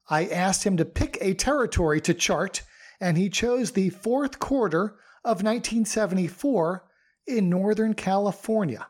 [0.09, 2.63] I asked him to pick a territory to chart,
[2.99, 6.83] and he chose the fourth quarter of 1974
[7.27, 8.87] in Northern California.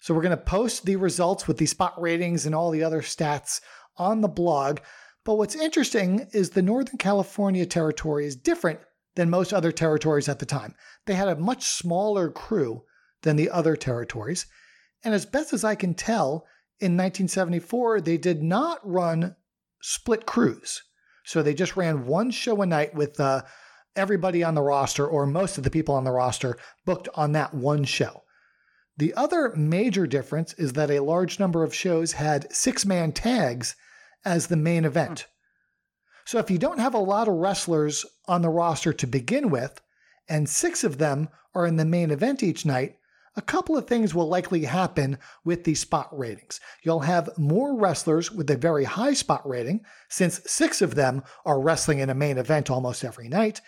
[0.00, 3.02] So we're going to post the results with the spot ratings and all the other
[3.02, 3.60] stats
[3.96, 4.78] on the blog.
[5.24, 8.80] But what's interesting is the Northern California territory is different
[9.16, 10.74] than most other territories at the time.
[11.06, 12.84] They had a much smaller crew
[13.22, 14.46] than the other territories.
[15.04, 16.46] And as best as I can tell,
[16.78, 19.36] in 1974, they did not run
[19.82, 20.82] split crews.
[21.24, 23.42] So they just ran one show a night with uh,
[23.94, 26.56] everybody on the roster or most of the people on the roster
[26.86, 28.22] booked on that one show.
[29.00, 33.74] The other major difference is that a large number of shows had six man tags
[34.26, 35.20] as the main event.
[35.20, 35.26] Hmm.
[36.26, 39.80] So if you don't have a lot of wrestlers on the roster to begin with,
[40.28, 42.98] and six of them are in the main event each night,
[43.36, 45.16] a couple of things will likely happen
[45.46, 46.60] with the spot ratings.
[46.82, 51.58] You'll have more wrestlers with a very high spot rating, since six of them are
[51.58, 53.62] wrestling in a main event almost every night.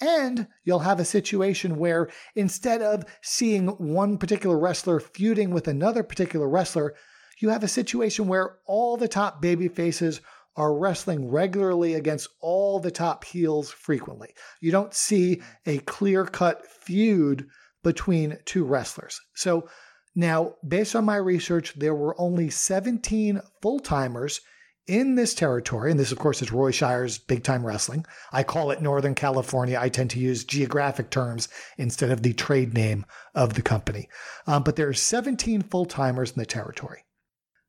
[0.00, 6.02] And you'll have a situation where instead of seeing one particular wrestler feuding with another
[6.02, 6.94] particular wrestler,
[7.40, 10.20] you have a situation where all the top baby faces
[10.56, 14.34] are wrestling regularly against all the top heels frequently.
[14.60, 17.46] You don't see a clear cut feud
[17.84, 19.20] between two wrestlers.
[19.34, 19.68] So
[20.16, 24.40] now, based on my research, there were only 17 full timers
[24.88, 25.90] in this territory.
[25.90, 28.04] And this, of course, is Roy Shire's Big Time Wrestling.
[28.32, 29.78] I call it Northern California.
[29.80, 33.04] I tend to use geographic terms instead of the trade name
[33.34, 34.08] of the company.
[34.46, 37.04] Um, but there are 17 full timers in the territory.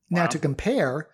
[0.09, 0.21] Wow.
[0.21, 1.09] Now, to compare,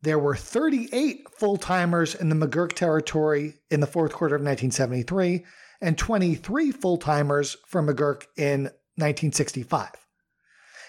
[0.00, 5.44] there were 38 full timers in the McGuirk territory in the fourth quarter of 1973
[5.80, 8.64] and 23 full timers for McGuirk in
[8.96, 9.90] 1965.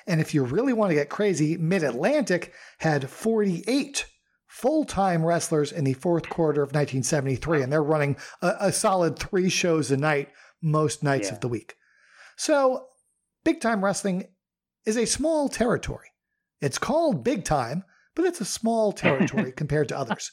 [0.08, 4.06] And if you really want to get crazy, Mid Atlantic had 48
[4.54, 9.18] full time wrestlers in the fourth quarter of 1973, and they're running a, a solid
[9.18, 10.30] three shows a night
[10.62, 11.34] most nights yeah.
[11.34, 11.76] of the week.
[12.38, 12.86] So,
[13.44, 14.28] big time wrestling
[14.86, 16.08] is a small territory.
[16.62, 17.84] It's called big time,
[18.16, 20.30] but it's a small territory compared to others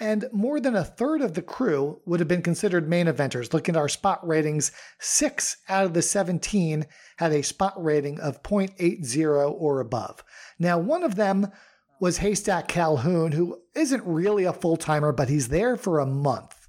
[0.00, 3.52] and more than a third of the crew would have been considered main eventers.
[3.52, 6.86] Looking at our spot ratings, six out of the 17
[7.16, 10.22] had a spot rating of 0.80 or above.
[10.58, 11.50] Now, one of them
[12.00, 16.68] was Haystack Calhoun, who isn't really a full timer, but he's there for a month.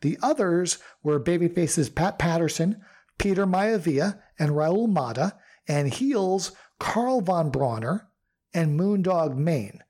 [0.00, 2.82] The others were babyfaces Pat Patterson,
[3.18, 5.34] Peter Maivia, and Raul Mata,
[5.66, 8.08] and heels Carl von Brauner
[8.52, 9.82] and Moondog Mayne.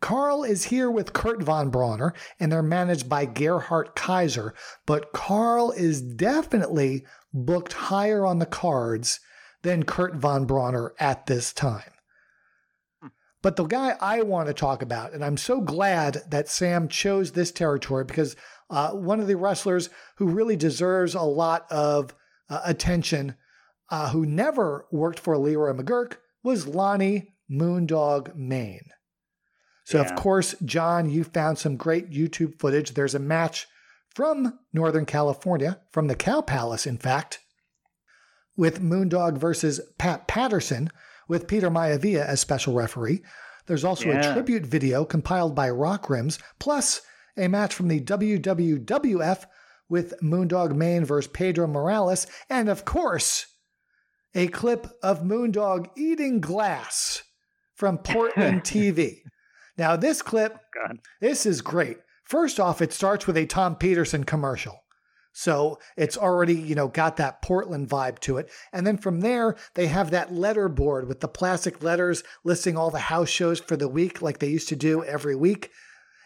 [0.00, 4.52] Carl is here with Kurt von Brauner, and they're managed by Gerhard Kaiser.
[4.84, 9.20] But Carl is definitely booked higher on the cards
[9.62, 11.92] than Kurt von Bronner at this time.
[13.42, 17.32] But the guy I want to talk about, and I'm so glad that Sam chose
[17.32, 18.36] this territory because
[18.70, 22.14] uh, one of the wrestlers who really deserves a lot of
[22.48, 23.34] uh, attention,
[23.90, 26.14] uh, who never worked for Leroy McGuirk,
[26.44, 28.88] was Lonnie Moondog Mayne.
[29.84, 30.04] So, yeah.
[30.04, 32.94] of course, John, you found some great YouTube footage.
[32.94, 33.66] There's a match
[34.14, 37.40] from Northern California, from the Cow Palace, in fact,
[38.56, 40.90] with Moondog versus Pat Patterson,
[41.28, 43.22] with Peter Maivia as special referee.
[43.66, 44.30] There's also yeah.
[44.30, 47.02] a tribute video compiled by Rock Rims, plus
[47.36, 49.44] a match from the WWWF
[49.88, 53.46] with Moondog Mayne versus Pedro Morales, and of course,
[54.34, 57.22] a clip of Moondog eating glass
[57.74, 59.18] from Portland TV.
[59.76, 60.98] Now, this clip, God.
[61.20, 61.98] this is great.
[62.24, 64.81] First off, it starts with a Tom Peterson commercial.
[65.32, 68.50] So it's already, you know, got that Portland vibe to it.
[68.72, 72.90] And then from there, they have that letter board with the plastic letters listing all
[72.90, 75.70] the house shows for the week, like they used to do every week.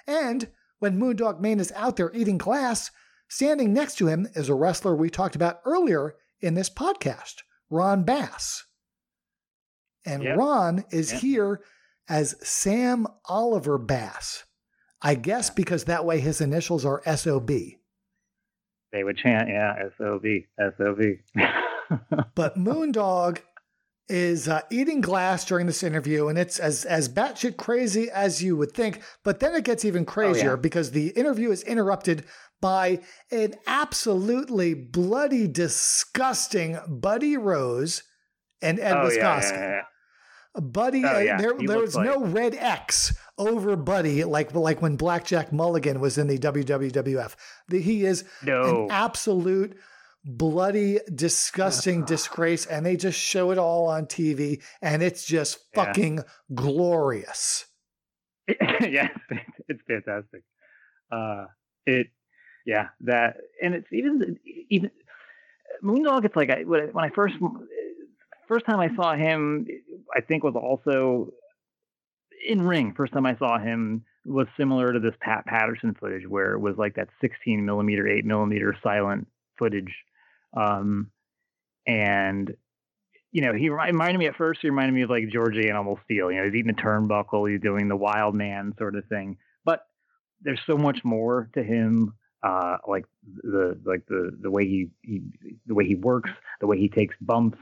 [0.06, 0.48] And
[0.80, 2.90] when Moondog Mayne is out there eating glass,
[3.28, 8.02] standing next to him is a wrestler we talked about earlier in this podcast, Ron
[8.02, 8.64] Bass.
[10.04, 10.36] And Yep.
[10.36, 11.20] Ron is Yep.
[11.20, 11.60] here
[12.08, 14.44] as Sam Oliver Bass.
[15.02, 17.50] I guess because that way his initials are SOB.
[18.96, 20.24] They would chant, yeah, SOB,
[20.78, 21.00] SOB.
[22.34, 23.38] But Moondog
[24.08, 28.56] is uh, eating glass during this interview, and it's as as batshit crazy as you
[28.56, 29.02] would think.
[29.22, 32.24] But then it gets even crazier because the interview is interrupted
[32.60, 33.00] by
[33.30, 38.02] an absolutely bloody, disgusting Buddy Rose
[38.62, 40.60] and Ed oh, yeah, yeah, yeah.
[40.60, 45.52] Buddy, Oh, uh, there, there was no red X over Buddy like like when Blackjack
[45.52, 47.34] Mulligan was in the WWF.
[47.68, 48.84] The, he is No.
[48.84, 49.76] an absolute
[50.24, 55.84] bloody, disgusting disgrace, and they just show it all on TV, and it's just Yeah.
[55.84, 56.20] fucking
[56.54, 57.66] glorious.
[58.48, 59.08] yeah,
[59.68, 60.42] it's fantastic.
[61.10, 61.46] Uh,
[61.86, 62.08] it,
[62.64, 64.38] yeah, that, and it's even
[64.70, 64.90] even
[65.84, 66.24] Moondog.
[66.24, 67.34] It's like I- when I first
[68.48, 69.66] first time I saw him,
[70.16, 71.32] I think was also
[72.46, 72.94] in ring.
[72.96, 76.76] First time I saw him was similar to this Pat Patterson footage, where it was
[76.76, 79.28] like that 16 millimeter, 8 millimeter silent
[79.58, 79.92] footage,
[80.56, 81.10] um,
[81.86, 82.54] and
[83.32, 84.60] you know, he reminded me at first.
[84.62, 86.30] He reminded me of like George Animal Steele.
[86.30, 87.50] You know, he's eating the turnbuckle.
[87.50, 89.36] He's doing the wild man sort of thing.
[89.62, 89.80] But
[90.40, 92.14] there's so much more to him.
[92.42, 93.04] Uh, like
[93.42, 95.22] the like the the way he, he
[95.66, 97.58] the way he works, the way he takes bumps,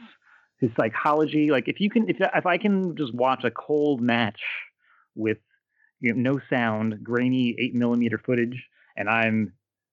[0.61, 1.51] his psychology.
[1.51, 4.41] Like if you can, if if I can just watch a cold match
[5.15, 5.39] with
[6.01, 8.65] you know no sound, grainy eight millimeter footage,
[8.97, 9.53] and I'm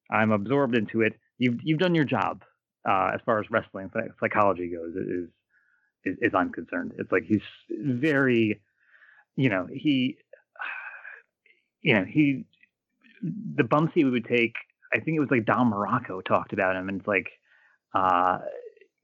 [0.09, 1.13] I'm absorbed into it.
[1.37, 2.43] You've you've done your job
[2.87, 4.95] uh, as far as wrestling psychology goes.
[4.95, 5.29] It is
[6.03, 6.93] is, I'm concerned.
[6.97, 8.61] It's like he's very,
[9.35, 10.17] you know, he,
[11.81, 12.45] you know, he,
[13.21, 14.55] the bumps he would take.
[14.93, 17.29] I think it was like Don Muraco talked about him, and it's like
[17.93, 18.39] uh,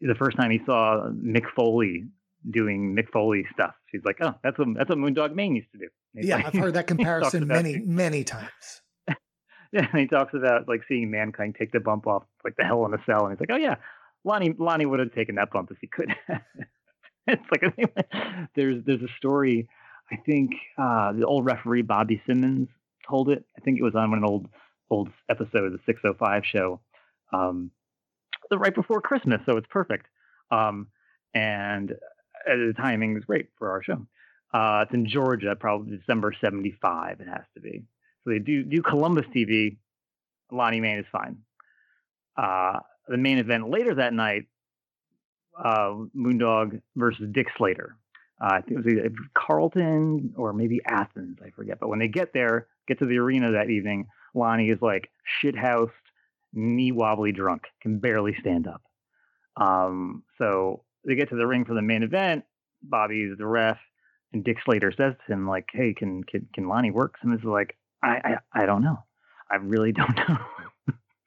[0.02, 2.06] the first time he saw Mick Foley
[2.50, 3.74] doing Mick Foley stuff.
[3.92, 5.88] He's like, oh, that's what that's what Moondog Mayne used to do.
[6.26, 8.82] Yeah, like- I've heard that comparison about- many, many times.
[9.74, 12.86] Yeah, and he talks about like seeing mankind take the bump off like the hell
[12.86, 13.76] in a cell, and he's like, "Oh yeah,
[14.24, 16.16] Lonnie Lonnie would have taken that bump if he could."
[17.28, 17.76] it's like
[18.56, 19.68] there's there's a story.
[20.10, 22.70] I think uh, the old referee Bobby Simmons
[23.08, 23.44] told it.
[23.58, 24.48] I think it was on an old
[24.90, 26.80] old episode of the 605 show,
[27.34, 27.70] um,
[28.50, 30.06] the right before Christmas, so it's perfect.
[30.50, 30.88] Um,
[31.34, 34.08] and uh, the timing is great for our show.
[34.54, 37.20] Uh, it's in Georgia, probably December '75.
[37.20, 37.84] It has to be.
[38.24, 39.78] So they do do Columbus TV.
[40.52, 41.40] Lonnie Mayne is fine.
[42.38, 44.46] Uh, the main event later that night,
[45.58, 47.98] uh, Moondog versus Dick Slater.
[48.40, 51.80] Uh, I think it was either Carlton or maybe Athens, I forget.
[51.80, 55.10] But when they get there, get to the arena that evening, Lonnie is like
[55.44, 55.90] shithoused,
[56.54, 58.82] knee wobbly drunk, can barely stand up.
[59.60, 62.44] Um, so they get to the ring for the main event.
[62.84, 63.80] Bobby's the ref,
[64.34, 67.40] and Dick Slater says to him like, "Hey, can can, can Lonnie work?" And this
[67.40, 68.98] is like, I, I I don't know.
[69.50, 70.38] I really don't know.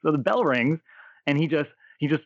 [0.03, 0.79] so the bell rings,
[1.27, 2.25] and he just he just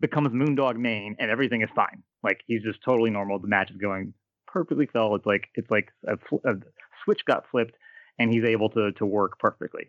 [0.00, 2.02] becomes Moondog Mayne, and everything is fine.
[2.22, 3.38] Like he's just totally normal.
[3.38, 4.14] The match is going
[4.46, 5.14] perfectly well.
[5.14, 6.14] It's like it's like a,
[6.48, 6.54] a
[7.04, 7.74] switch got flipped,
[8.18, 9.88] and he's able to to work perfectly.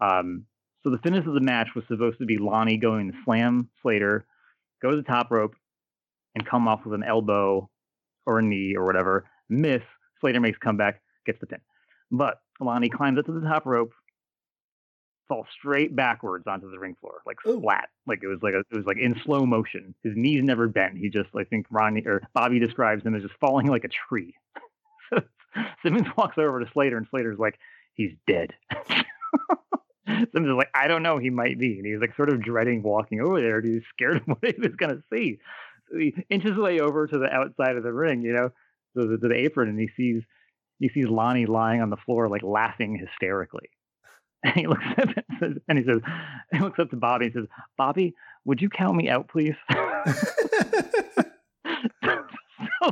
[0.00, 0.46] Um,
[0.82, 4.26] so the finish of the match was supposed to be Lonnie going to slam Slater,
[4.80, 5.54] go to the top rope,
[6.34, 7.70] and come off with an elbow
[8.26, 9.24] or a knee or whatever.
[9.52, 9.82] Miss.
[10.20, 11.60] Slater makes comeback, gets the pin.
[12.10, 13.92] But Lonnie climbs up to the top rope,
[15.28, 17.60] falls straight backwards onto the ring floor, like Ooh.
[17.60, 17.88] flat.
[18.06, 19.94] Like it was like a, it was like in slow motion.
[20.02, 20.98] His knees never bent.
[20.98, 24.34] He just I think Ronnie or Bobby describes him as just falling like a tree.
[25.10, 25.20] so
[25.82, 27.58] Simmons walks over to Slater and Slater's like,
[27.94, 28.52] he's dead.
[30.06, 31.78] Simmons is like, I don't know, he might be.
[31.78, 33.58] And he's like sort of dreading walking over there.
[33.58, 35.38] and He's scared of what he was gonna see.
[35.90, 38.50] So he inches his way over to the outside of the ring, you know,
[38.96, 40.22] to the, to the apron, and he sees
[40.78, 43.68] he sees Lonnie lying on the floor, like laughing hysterically.
[44.44, 46.00] And he looks up and, says, and he says,
[46.50, 47.46] he looks up to Bobby and says,
[47.78, 48.12] Bobby,
[48.44, 49.54] would you count me out, please?
[49.70, 49.78] so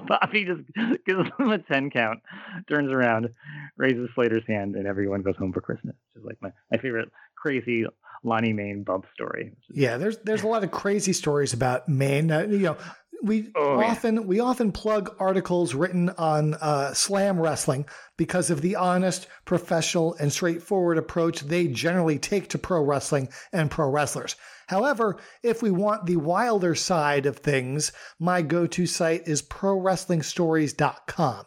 [0.07, 0.61] Bobby just
[1.05, 2.21] gives him a 10 count,
[2.69, 3.31] turns around,
[3.77, 5.97] raises Slater's hand, and everyone goes home for Christmas.
[6.15, 7.85] Which is like my, my favorite crazy
[8.23, 9.53] Lonnie Mayne bump story.
[9.71, 12.31] Yeah, there's there's a lot of crazy stories about Mayne.
[12.31, 12.77] Uh, you know,
[13.23, 13.87] we Oh, yeah.
[13.87, 17.87] often we often plug articles written on uh, Slam Wrestling
[18.17, 23.71] because of the honest, professional, and straightforward approach they generally take to pro wrestling and
[23.71, 24.37] pro wrestlers.
[24.69, 31.45] However, if we want the wilder side of things, my go-to site is ProWrestlingStories.com.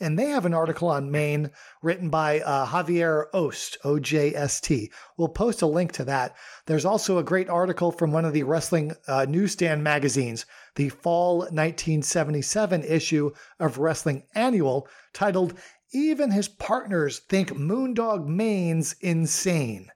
[0.00, 1.50] and they have an article on Mayne
[1.82, 4.90] written by uh, Javier Ojst, O J S T.
[5.16, 6.36] We'll post a link to that.
[6.66, 10.44] There's also a great article from one of the wrestling uh, newsstand magazines,
[10.74, 15.54] the fall 1977 issue of Wrestling Annual, titled
[15.92, 19.90] Even His Partners Think Moondog Mayne's Insane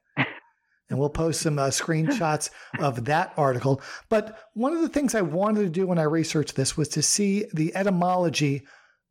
[0.91, 2.51] and we'll post some uh, screenshots
[2.81, 3.81] of that article.
[4.09, 7.03] But one of the things I wanted to do when I researched this was to
[7.03, 8.67] see the etymology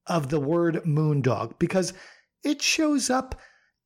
[0.09, 1.93] of the word moondog because
[2.43, 3.39] it shows up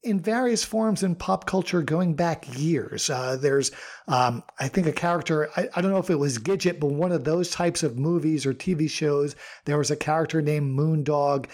[0.04, 3.10] in various forms in pop culture going back years.
[3.10, 3.72] Uh, there's,
[4.08, 7.14] um, I think, a character, I, I, don't know if it was Gidget, but one
[7.14, 11.46] of those types of movies or TV shows, there was a character named Moondog.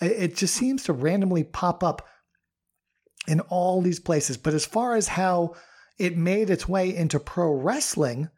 [0.00, 2.08] It just seems to randomly pop up
[3.26, 4.38] in all these places.
[4.38, 5.54] But as far as how
[5.98, 8.30] it made its way into pro wrestling,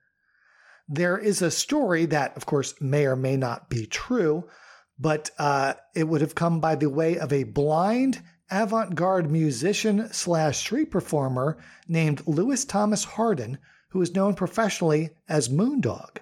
[0.89, 4.49] there is a story that, of course, may or may not be true,
[5.01, 10.59] but uh, it would have come by the way of a blind avant-garde musician slash
[10.59, 11.57] street performer
[11.89, 13.59] named Louis Thomas Hardin,
[13.89, 16.19] who is known professionally as Moondog.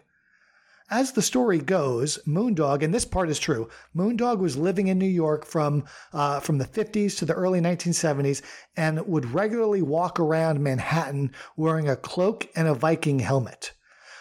[0.91, 5.07] As the story goes, Moondog, and this part is true, Moondog was living in New
[5.07, 5.85] York from
[6.15, 8.41] uh, from the 50s to the early 1970s
[8.75, 13.73] and would regularly walk around Manhattan wearing a cloak and a Viking helmet.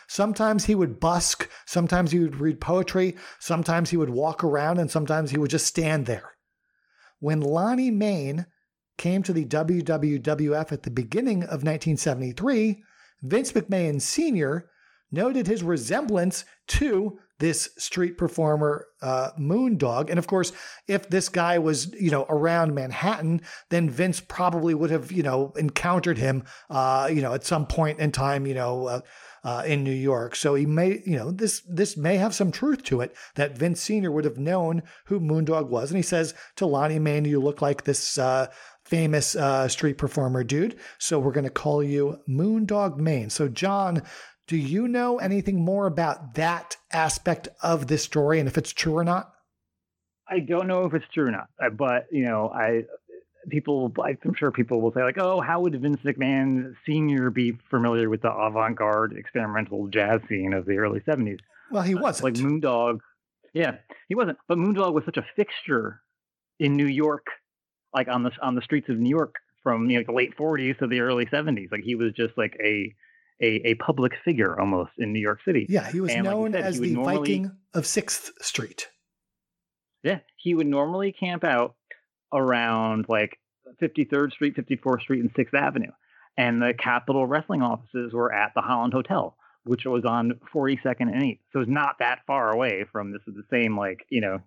[0.07, 4.89] Sometimes he would busk, sometimes he would read poetry, sometimes he would walk around, and
[4.89, 6.31] sometimes he would just stand there.
[7.19, 8.45] When Lonnie Mayne
[8.97, 12.83] came to the WWF at the beginning of 1973,
[13.21, 14.69] Vince McMahon Sr
[15.11, 20.09] noted his resemblance to this street performer uh, Moondog.
[20.09, 20.51] And of course,
[20.87, 25.53] if this guy was, you know, around Manhattan, then Vince probably would have, you know,
[25.55, 29.01] encountered him, uh, you know, at some point in time, you know, uh,
[29.43, 30.35] uh, in New York.
[30.35, 33.81] So he may, you know, this this may have some truth to it that Vince
[33.81, 34.11] Sr.
[34.11, 35.89] would have known who Moondog was.
[35.89, 38.47] And he says to Lonnie Mayne, "You look like this." Uh,
[38.83, 40.73] famous uh, street performer dude.
[40.97, 43.29] So we're going to call you Moondog Mayne.
[43.29, 44.01] So, John,
[44.47, 48.97] do you know anything more about that aspect of this story and if it's true
[48.97, 49.33] or not?
[50.29, 52.83] I don't know if it's true or not, uh, but you know, I
[53.49, 58.09] people, I'm sure people will say like, "Oh, how would Vince McMahon Senior be familiar
[58.09, 61.39] with the avant-garde experimental jazz scene of the early '70s?"
[61.71, 62.23] Well, he wasn't.
[62.23, 62.99] Like Moondog,
[63.53, 64.37] yeah, he wasn't.
[64.47, 66.01] But Moondog was such a fixture
[66.59, 67.25] in New York,
[67.93, 70.77] like on the on the streets of New York from you know, the late '40s
[70.79, 71.71] to the early '70s.
[71.71, 72.93] Like he was just like a
[73.41, 75.65] a, a public figure almost in New York City.
[75.69, 78.87] Yeah, he was and known like said, as the normally, Viking of Sixth Street.
[80.03, 81.75] Yeah, he would normally camp out
[82.33, 83.39] around like
[83.81, 85.91] 53rd Street, 54th Street, and 6th Avenue.
[86.37, 91.21] And the Capitol wrestling offices were at the Holland Hotel, which was on 42nd and
[91.23, 91.39] 8th.
[91.51, 94.41] So it's not that far away from this is the same like, you know,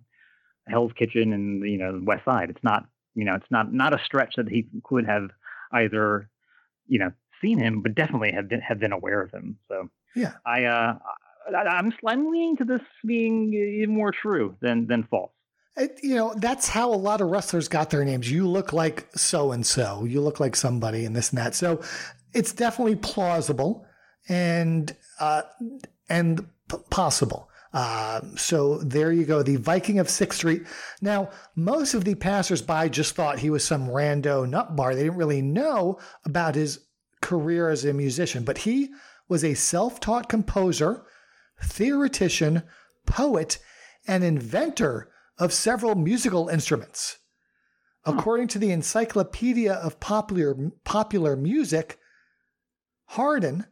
[0.69, 2.51] Hell's Kitchen and, you know, West Side.
[2.51, 5.31] It's not, you know, it's not not a stretch that he could have
[5.73, 6.31] either,
[6.86, 7.11] you know,
[7.43, 9.59] seen him, but definitely have been have been aware of him.
[9.69, 10.98] So yeah, I uh,
[11.55, 11.93] I, I'm
[12.31, 15.32] leaning to this being even more true than than false.
[15.76, 18.30] It, you know, that's how a lot of wrestlers got their names.
[18.30, 20.05] You look like so and so.
[20.05, 21.55] You look like somebody, and this and that.
[21.55, 21.80] So
[22.32, 23.86] it's definitely plausible
[24.28, 25.42] and uh,
[26.09, 27.48] and p- possible.
[27.72, 30.62] Uh, so there you go, the Viking of Sixth Street.
[31.01, 34.94] Now, most of the passersby just thought he was some rando nut bar.
[34.94, 36.80] They didn't really know about his
[37.20, 38.90] career as a musician, but he
[39.28, 41.05] was a self taught composer,
[41.62, 42.64] theoretician,
[43.06, 43.59] poet,
[44.06, 45.10] and inventor
[45.40, 47.18] of several musical instruments.
[48.04, 50.54] According to the Encyclopedia of Popular,
[50.84, 51.98] Popular Music,
[53.06, 53.66] Hardin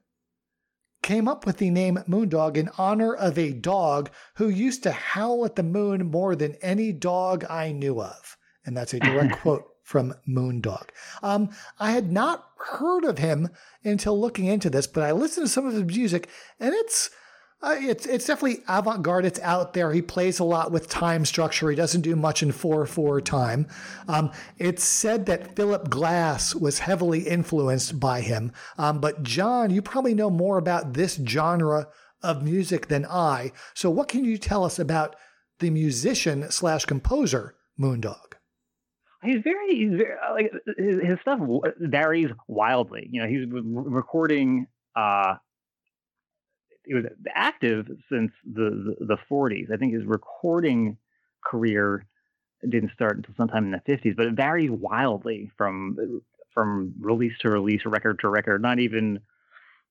[1.03, 5.45] came up with the name Moondog in honor of a dog who used to howl
[5.45, 8.37] at the moon more than any dog I knew of.
[8.67, 10.89] And that's a direct quote from Moondog.
[11.23, 13.49] Um, I had not heard of him
[13.85, 16.29] until looking into this, but I listened to some of his music,
[16.61, 17.09] and it's
[17.61, 19.25] uh, it's it's definitely avant garde.
[19.25, 19.93] It's out there.
[19.93, 21.69] He plays a lot with time structure.
[21.69, 23.67] He doesn't do much in four four time.
[24.07, 28.53] Um, it's said that Philip Glass was heavily influenced by him.
[28.79, 31.89] Um, but John, you probably know more about this genre
[32.23, 33.51] of music than I.
[33.75, 35.17] So what can you tell us about
[35.59, 38.35] the musician slash composer Moondog?
[39.25, 41.41] he's very, he's very uh, like his, his, stuff
[41.81, 43.09] varies wildly.
[43.11, 44.69] You know, he's recording.
[44.95, 45.35] uh
[46.95, 47.05] was
[47.35, 49.73] active since the, the, the 40s.
[49.73, 50.97] I think his recording
[51.45, 52.07] career
[52.69, 57.51] didn't start until sometime in the 50s, but it varies wildly from from release to
[57.51, 58.61] release, record to record.
[58.61, 59.21] Not even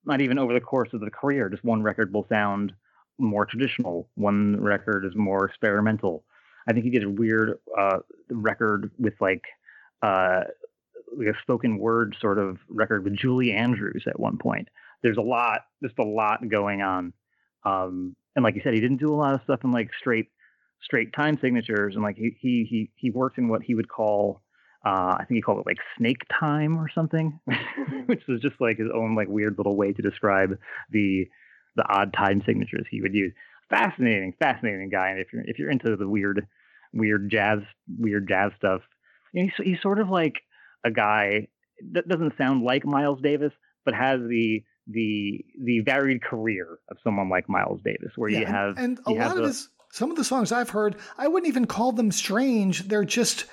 [0.05, 1.49] not even over the course of the career.
[1.49, 2.73] Just one record will sound
[3.17, 4.09] more traditional.
[4.15, 6.23] One record is more experimental.
[6.67, 7.99] I think he did a weird uh,
[8.29, 9.45] record with like
[10.01, 10.43] uh,
[11.17, 14.67] like a spoken word sort of record with Julie Andrews at one point.
[15.03, 17.13] There's a lot, just a lot going on.
[17.65, 20.27] Um, and like you said, he didn't do a lot of stuff in like straight
[20.81, 24.41] straight time signatures, and like he he he he worked in what he would call
[24.85, 27.39] uh, I think he called it like snake time or something,
[28.05, 30.57] which was just like his own like weird little way to describe
[30.91, 31.25] the
[31.75, 33.33] the odd time signatures he would use.
[33.69, 35.09] Fascinating, fascinating guy.
[35.09, 36.47] And if you're if you're into the weird
[36.93, 37.59] weird jazz
[37.99, 38.81] weird jazz stuff,
[39.33, 40.35] you know, he's he's sort of like
[40.85, 41.47] a guy
[41.91, 43.51] that doesn't sound like Miles Davis,
[43.83, 48.45] but has the the the varied career of someone like Miles Davis, where yeah, you
[48.45, 51.47] have and, and a lot of his some of the songs I've heard, I wouldn't
[51.47, 52.87] even call them strange.
[52.87, 53.45] They're just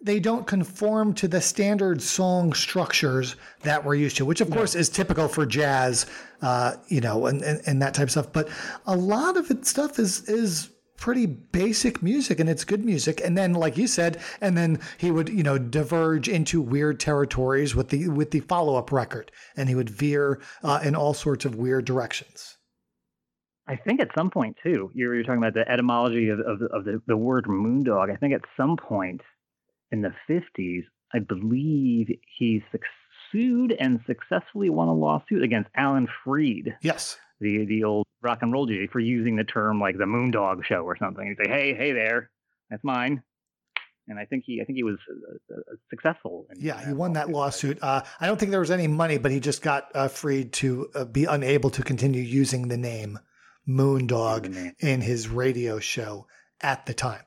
[0.00, 4.74] they don't conform to the standard song structures that we're used to, which of course
[4.74, 6.06] is typical for jazz,
[6.40, 8.32] uh, you know, and, and, and that type of stuff.
[8.32, 8.48] But
[8.86, 13.38] a lot of it stuff is is pretty basic music and it's good music and
[13.38, 17.88] then like you said and then he would you know diverge into weird territories with
[17.88, 21.84] the with the follow-up record and he would veer uh, in all sorts of weird
[21.84, 22.58] directions
[23.68, 26.66] I think at some point too, you're, you're talking about the etymology of, of, the,
[26.66, 28.10] of the, the word moondog.
[28.10, 29.20] I think at some point
[29.92, 32.08] in the 50s, I believe
[32.38, 32.62] he
[33.30, 36.74] sued and successfully won a lawsuit against Alan Freed.
[36.80, 37.18] Yes.
[37.40, 40.82] The the old rock and roll DJ for using the term like the Moondog Show
[40.82, 41.26] or something.
[41.26, 42.30] He'd say, "Hey, hey there,
[42.70, 43.22] that's mine."
[44.08, 46.46] And I think he I think he was uh, uh, successful.
[46.56, 47.78] yeah, he won that lawsuit.
[47.82, 50.88] Uh, I don't think there was any money, but he just got uh, freed to
[50.94, 53.18] uh, be unable to continue using the name
[53.68, 56.26] Moondog in his radio show
[56.60, 57.22] at the time.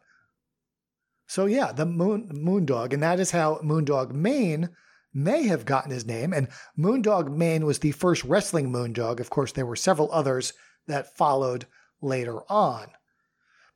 [1.27, 4.69] So yeah, the Moon Moondog, and that is how Moondog Mayne
[5.13, 6.33] may have gotten his name.
[6.33, 6.47] And
[6.77, 9.19] Moondog Mayne was the first wrestling Moondog.
[9.19, 10.53] Of course, there were several others
[10.87, 11.65] that followed
[12.01, 12.87] later on.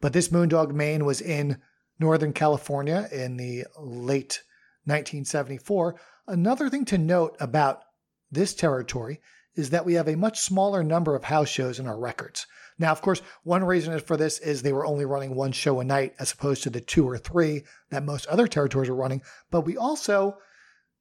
[0.02, 1.62] But this Moondog Mayne was in
[1.99, 4.44] Northern California in the late
[4.86, 5.95] 1974.
[6.28, 7.84] Another thing to note about
[8.32, 9.22] this territory
[9.56, 12.45] is that we have a much smaller number of house shows in our records.
[12.78, 15.84] Now, of course, one reason for this is they were only running one show a
[15.84, 19.22] night as opposed to the two or three that most other territories are running.
[19.49, 20.38] But we also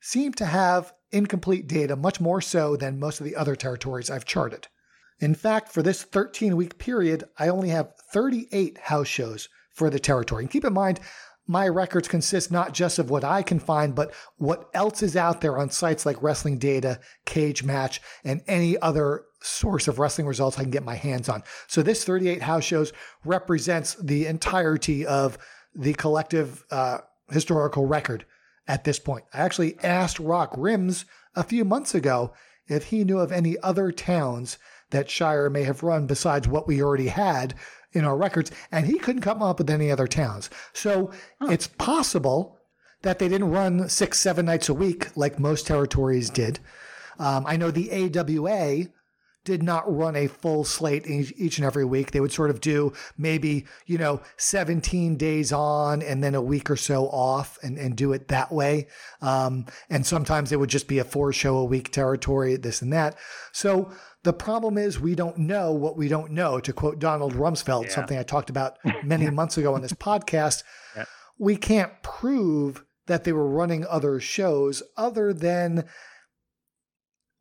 [0.05, 4.26] seem to have incomplete data, much more so than most of the other territories I've
[4.26, 4.68] charted.
[5.18, 9.98] In fact, for this 13 week period, I only have 38 house shows for the
[9.98, 10.43] territory.
[10.43, 11.01] And keep in mind,
[11.47, 15.40] my records consist not just of what I can find, but what else is out
[15.40, 20.59] there on sites like Wrestling Data, Cage Match, and any other source of wrestling results
[20.59, 21.43] I can get my hands on.
[21.66, 22.93] So this 38 house shows
[23.24, 25.39] represents the entirety of
[25.74, 26.98] the collective uh,
[27.31, 28.26] historical record
[28.66, 29.24] at this point.
[29.32, 31.05] I actually asked Rock Rims
[31.35, 32.32] a few months ago
[32.66, 34.59] if he knew of any other towns
[34.91, 37.55] that Shire may have run besides what we already had
[37.93, 40.51] in our records, and he couldn't come up with any other towns.
[40.73, 41.49] So huh.
[41.51, 42.59] it's possible
[43.03, 46.59] that they didn't run six, seven nights a week like most territories did.
[47.19, 48.86] Um, I know the AWA
[49.45, 52.11] did not run a full slate each and every week.
[52.11, 56.71] They would sort of do maybe, you know, 17 days on and then a week
[56.71, 58.89] or so off and, and do it that way.
[59.21, 62.93] Um, and sometimes it would just be a four show a week territory, this and
[62.95, 63.16] that.
[63.53, 63.93] So
[64.23, 67.91] the problem is we don't know what we don't know, to quote Donald Rumsfeld, yeah.
[67.91, 70.65] something I talked about many months ago on this podcast.
[70.97, 71.05] Yeah.
[71.39, 75.85] We can't prove that they were running other shows other than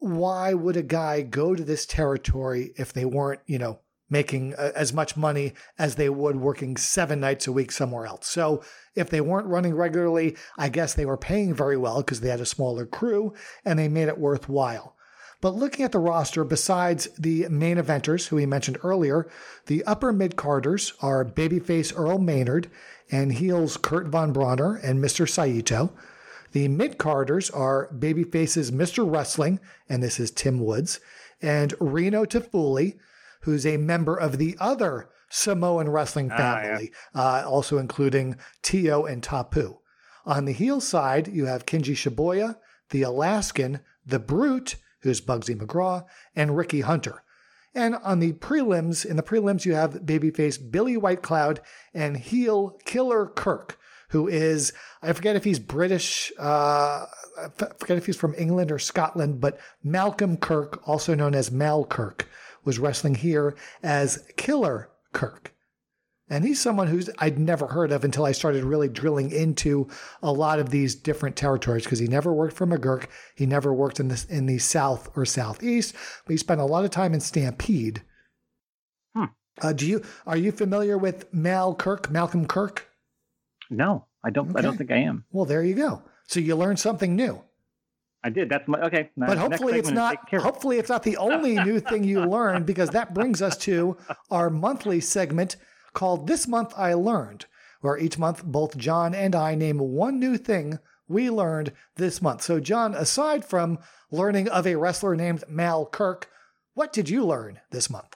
[0.04, 4.74] why would a guy go to this territory if they weren't, you know, making uh,
[4.76, 8.28] as much money as they would working seven nights a week somewhere else?
[8.28, 8.62] So
[8.96, 12.42] if they weren't running regularly, I guess they were paying very well because they had
[12.42, 14.98] a smaller crew and they made it worthwhile.
[15.40, 19.30] But looking at the roster, besides the main eventers who we mentioned earlier,
[19.68, 22.70] the upper mid carders are babyface Earl Maynard
[23.10, 25.30] and heels Kurt Von Brauner and Mr.
[25.30, 25.94] Saito.
[26.54, 29.12] The mid carders are babyfaces Mr.
[29.12, 29.60] Wrestling,
[29.90, 31.00] and this is Tim Woods,
[31.42, 33.00] and Reno Tuufuli,
[33.42, 37.42] who's a member of the other Samoan wrestling family, ah, yeah.
[37.42, 39.80] uh, also including Tio and Tapu.
[40.28, 42.58] On the heel side, you have Kenji Shibuya,
[42.92, 46.06] the Alaskan, the Brute, who's Bugsy McGraw,
[46.36, 47.24] and Ricky Hunter.
[47.74, 51.62] And on the prelims, in the prelims, you have babyface Billy White Cloud
[51.96, 53.80] and heel Killer Kirk,
[54.14, 54.72] who is,
[55.02, 57.06] I forget if he's British, uh,
[57.38, 57.48] I
[57.80, 62.30] forget if he's from England or Scotland, but Malcolm Kirk, also known as Mal Kirk,
[62.64, 65.56] was wrestling here as Killer Kirk.
[66.30, 69.88] And he's someone who's I'd never heard of until I started really drilling into
[70.22, 73.08] a lot of these different territories because he never worked for McGuirk.
[73.36, 75.96] He never worked in the, in the South or Southeast,
[76.26, 78.04] but he spent a lot of time in Stampede.
[79.16, 79.26] Hmm.
[79.60, 82.93] Uh, do you are you familiar with Mal Kirk, Malcolm Kirk?
[83.78, 84.50] No, I don't.
[84.50, 84.60] Okay.
[84.60, 85.26] I don't think I am.
[85.32, 86.04] Well, there you go.
[86.28, 87.44] So you learned something new.
[88.24, 88.50] I did.
[88.50, 89.10] That's my okay.
[89.18, 90.18] But hopefully it's not.
[90.34, 93.98] Hopefully it's not the only new thing you learned because that brings us to
[94.32, 95.58] our monthly segment
[95.94, 97.46] called "This Month I Learned,"
[97.82, 102.42] where each month both John and I name one new thing we learned this month.
[102.42, 103.80] So, John, aside from
[104.10, 106.30] learning of a wrestler named Mal Kirk,
[106.74, 108.16] what did you learn this month?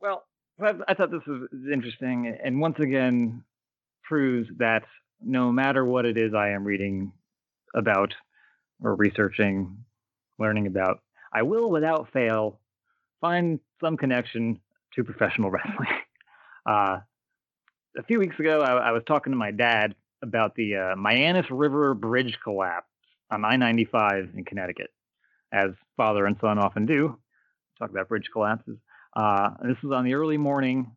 [0.00, 0.24] Well,
[0.60, 3.44] I thought this was interesting, and once again
[4.10, 4.82] proves that
[5.22, 7.12] no matter what it is I am reading
[7.76, 8.12] about
[8.82, 9.84] or researching,
[10.36, 10.98] learning about,
[11.32, 12.58] I will without fail
[13.20, 14.58] find some connection
[14.96, 15.88] to professional wrestling.
[16.66, 16.98] Uh,
[17.96, 21.46] a few weeks ago, I, I, was talking to my dad about the uh, Mianus
[21.48, 22.88] River Bridge collapse
[23.30, 24.90] on I 95 in Connecticut,
[25.52, 27.16] as father and son often do.
[27.78, 28.76] Talk about bridge collapses.
[29.14, 30.90] Uh, this was on the early morning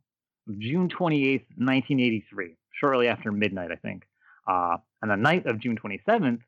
[0.50, 4.04] of June 28th, 1983, shortly after midnight, I think.
[4.48, 6.40] Uh, on the night of June 27th,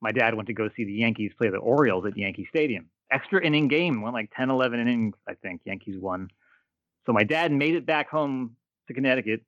[0.00, 2.86] my dad went to go see the Yankees play the Orioles at Yankee Stadium.
[3.10, 5.62] Extra inning game, went like 10, 11 innings, I think.
[5.64, 6.28] Yankees won.
[7.06, 8.56] So my dad made it back home
[8.88, 9.42] to Connecticut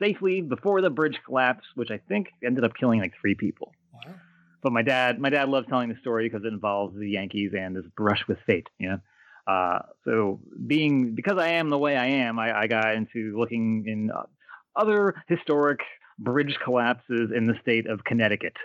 [0.00, 3.72] safely before the bridge collapsed, which I think ended up killing like three people.
[3.92, 4.14] Wow.
[4.62, 7.76] But my dad, my dad loves telling the story because it involves the Yankees and
[7.76, 8.68] this brush with fate.
[8.78, 9.00] You know,
[9.46, 13.84] uh, so being because I am the way I am, I, I got into looking
[13.86, 14.24] in uh,
[14.76, 15.80] other historic
[16.18, 18.56] bridge collapses in the state of Connecticut.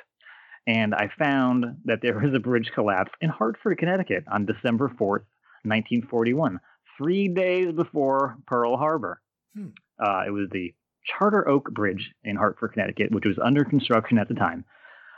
[0.67, 5.25] And I found that there was a bridge collapse in Hartford, Connecticut on December 4th,
[5.63, 6.59] 1941,
[6.97, 9.21] three days before Pearl Harbor.
[9.55, 9.69] Hmm.
[9.99, 10.73] Uh, it was the
[11.05, 14.65] Charter Oak Bridge in Hartford, Connecticut, which was under construction at the time.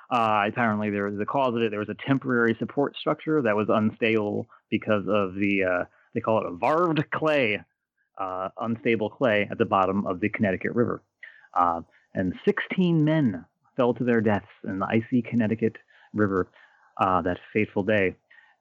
[0.09, 1.71] Uh, apparently, there was a cause of it.
[1.71, 6.39] There was a temporary support structure that was unstable because of the uh, they call
[6.39, 7.59] it a varved clay,
[8.17, 11.03] uh, unstable clay at the bottom of the Connecticut River,
[11.57, 11.81] uh,
[12.13, 13.45] and 16 men
[13.75, 15.77] fell to their deaths in the icy Connecticut
[16.13, 16.47] River
[16.97, 18.15] uh, that fateful day,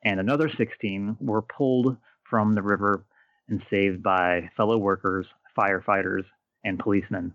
[0.05, 1.97] and another 16 were pulled
[2.29, 3.05] from the river
[3.49, 5.27] and saved by fellow workers,
[5.59, 6.25] firefighters,
[6.65, 7.35] and policemen.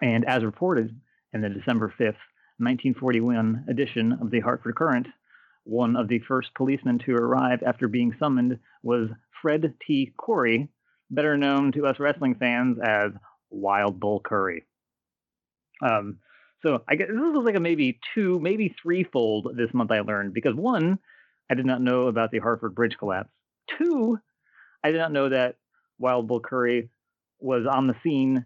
[0.00, 1.00] And as reported
[1.32, 2.22] in the December 5th,
[2.58, 5.08] 1941 edition of the Hartford Courant,
[5.64, 9.08] one of the first policemen to arrive after being summoned was
[9.42, 10.12] Fred T.
[10.24, 10.68] Coury,
[11.10, 13.12] better known to us wrestling fans as
[13.50, 14.64] Wild Bull Curry.
[15.82, 16.18] Um,
[16.64, 20.32] so I guess this was like a maybe two, maybe threefold this month I learned
[20.32, 20.98] because one,
[21.50, 23.30] I did not know about the Hartford Bridge collapse.
[23.78, 24.18] Two,
[24.82, 25.56] I did not know that
[25.98, 26.90] Wild Bull Curry
[27.38, 28.44] was on the scene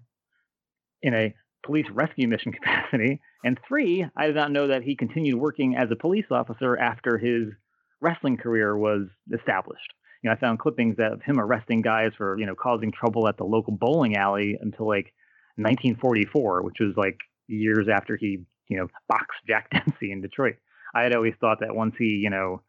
[1.03, 3.21] in a police rescue mission capacity.
[3.45, 7.19] And three, I did not know that he continued working as a police officer after
[7.19, 7.49] his
[8.01, 9.93] wrestling career was established.
[10.23, 13.37] You know, I found clippings of him arresting guys for, you know, causing trouble at
[13.37, 15.13] the local bowling alley until like
[15.57, 20.57] 1944, which was like years after he, you know, boxed Jack Dempsey in Detroit.
[20.95, 22.63] I had always thought that once he, you know,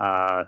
[0.00, 0.44] uh,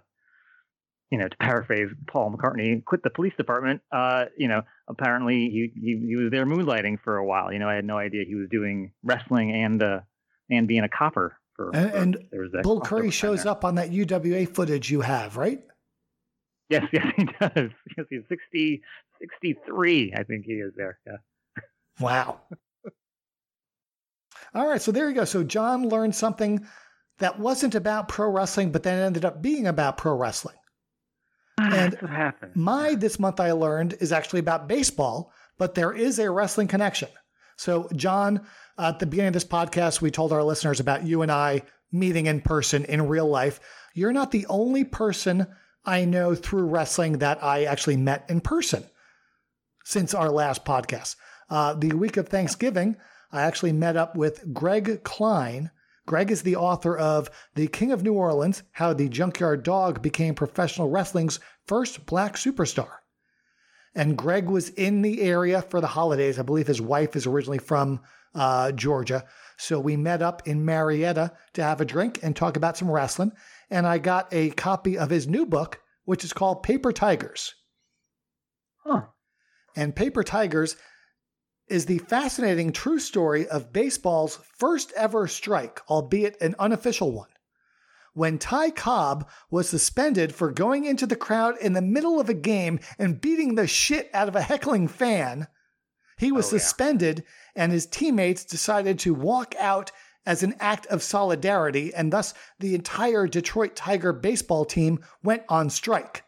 [1.11, 3.81] you know, to paraphrase Paul McCartney, quit the police department.
[3.93, 7.53] Uh, you know, apparently he, he, he was there moonlighting for a while.
[7.53, 10.01] You know, I had no idea he was doing wrestling and uh,
[10.51, 11.71] and being a copper for.
[11.75, 13.53] And, for, and Bull Curry shows there.
[13.53, 15.61] up on that UWA footage you have, right?
[16.69, 17.71] Yes, yes, he does.
[17.87, 18.83] Because he's 60,
[19.21, 20.99] 63, I think he is there.
[21.07, 21.17] Yeah.
[22.01, 22.41] Wow.
[24.55, 25.25] All right, so there you go.
[25.25, 26.67] So John learned something
[27.19, 30.57] that wasn't about pro wrestling, but then ended up being about pro wrestling.
[31.59, 36.31] Ah, and my this month I learned is actually about baseball, but there is a
[36.31, 37.09] wrestling connection.
[37.57, 38.47] So, John,
[38.79, 42.27] at the beginning of this podcast, we told our listeners about you and I meeting
[42.27, 43.61] in person in real life.
[43.95, 45.47] You're not the only person
[45.87, 48.85] I know through wrestling that I actually met in person
[49.85, 51.17] since our last podcast.
[51.49, 52.97] Uh, the week of Thanksgiving,
[53.33, 55.71] I actually met up with Greg Klein,
[56.07, 60.37] Greg is the author of The King of New Orleans How the Junkyard Dog Became
[60.37, 62.99] Professional Wrestling's First Black Superstar.
[63.93, 66.39] And Greg was in the area for the holidays.
[66.39, 68.01] I believe his wife is originally from
[68.37, 69.25] uh, Georgia.
[69.57, 73.33] So we met up in Marietta to have a drink and talk about some wrestling.
[73.71, 77.55] And I got a copy of his new book, which is called Paper Tigers.
[78.85, 79.07] Huh.
[79.75, 80.77] And Paper Tigers
[81.69, 87.29] is the fascinating true story of baseball's first ever strike, albeit an unofficial one.
[88.15, 92.35] When Ty Cobb was suspended for going into the crowd in the middle of a
[92.35, 95.49] game and beating the shit out of a heckling fan,
[96.17, 97.25] he was oh, suspended
[97.55, 97.65] yeah.
[97.65, 99.93] and his teammates decided to walk out
[100.27, 105.71] as an act of solidarity, and thus the entire Detroit Tiger baseball team went on
[105.71, 106.25] strike.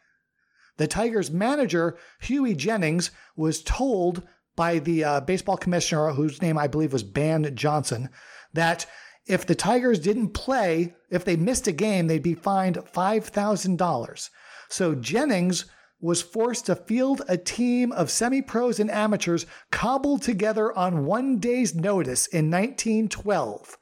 [0.79, 4.23] The Tigers manager, Hughie Jennings, was told
[4.57, 8.09] by the uh, baseball commissioner, whose name I believe was Ban Johnson,
[8.55, 8.87] that
[9.27, 14.31] if the Tigers didn't play, if they missed a game, they'd be fined $5,000.
[14.69, 15.67] So Jennings
[16.01, 21.39] was forced to field a team of semi pros and amateurs cobbled together on one
[21.39, 23.77] day's notice in 1912,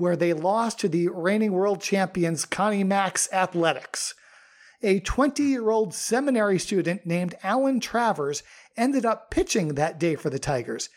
[0.00, 4.14] where they lost to the reigning world champions Connie Mack's Athletics.
[4.82, 8.42] A 20 year old seminary student named Alan Travers
[8.78, 10.88] ended up pitching that day for the Tigers,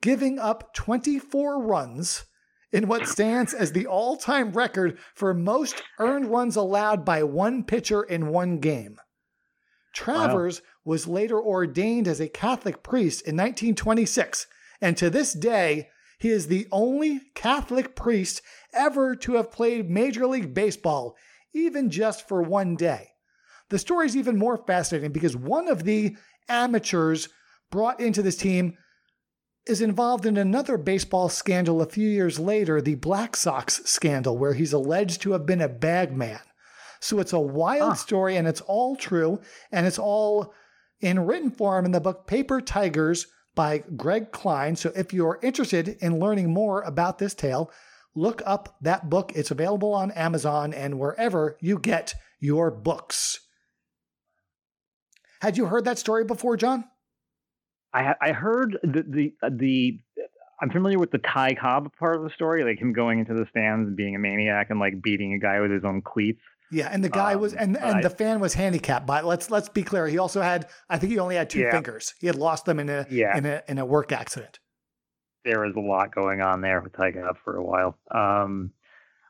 [0.00, 2.24] giving up 24 runs
[2.70, 7.64] in what stands as the all time record for most earned runs allowed by one
[7.64, 8.98] pitcher in one game.
[9.92, 10.66] Travers wow.
[10.84, 14.46] was later ordained as a Catholic priest in 1926,
[14.80, 15.88] and to this day,
[16.22, 18.42] he is the only Catholic priest
[18.72, 21.16] ever to have played Major League Baseball,
[21.52, 23.08] even just for one day.
[23.70, 26.16] The story is even more fascinating because one of the
[26.48, 27.28] amateurs
[27.72, 28.78] brought into this team
[29.66, 34.54] is involved in another baseball scandal a few years later, the Black Sox scandal, where
[34.54, 36.38] he's alleged to have been a bagman.
[37.00, 39.40] So it's a wild story and it's all true
[39.72, 40.54] and it's all
[41.00, 44.76] in written form in the book Paper Tigers by Greg Klein.
[44.76, 47.70] So if you're interested in learning more about this tale,
[48.14, 49.32] look up that book.
[49.34, 53.40] It's available on Amazon and wherever you get your books.
[55.40, 56.84] Had you heard that story before, John?
[57.92, 60.00] I I heard the the uh, the
[60.60, 63.46] I'm familiar with the Ty Cobb part of the story, like him going into the
[63.50, 66.40] stands and being a maniac and like beating a guy with his own cleats.
[66.72, 69.50] Yeah, and the guy um, was and and I, the fan was handicapped by let's
[69.50, 70.06] let's be clear.
[70.06, 71.70] He also had I think he only had two yeah.
[71.70, 72.14] fingers.
[72.18, 73.36] He had lost them in a yeah.
[73.36, 74.58] in a in a work accident.
[75.44, 77.98] There was a lot going on there with Ty Cobb for a while.
[78.10, 78.72] Um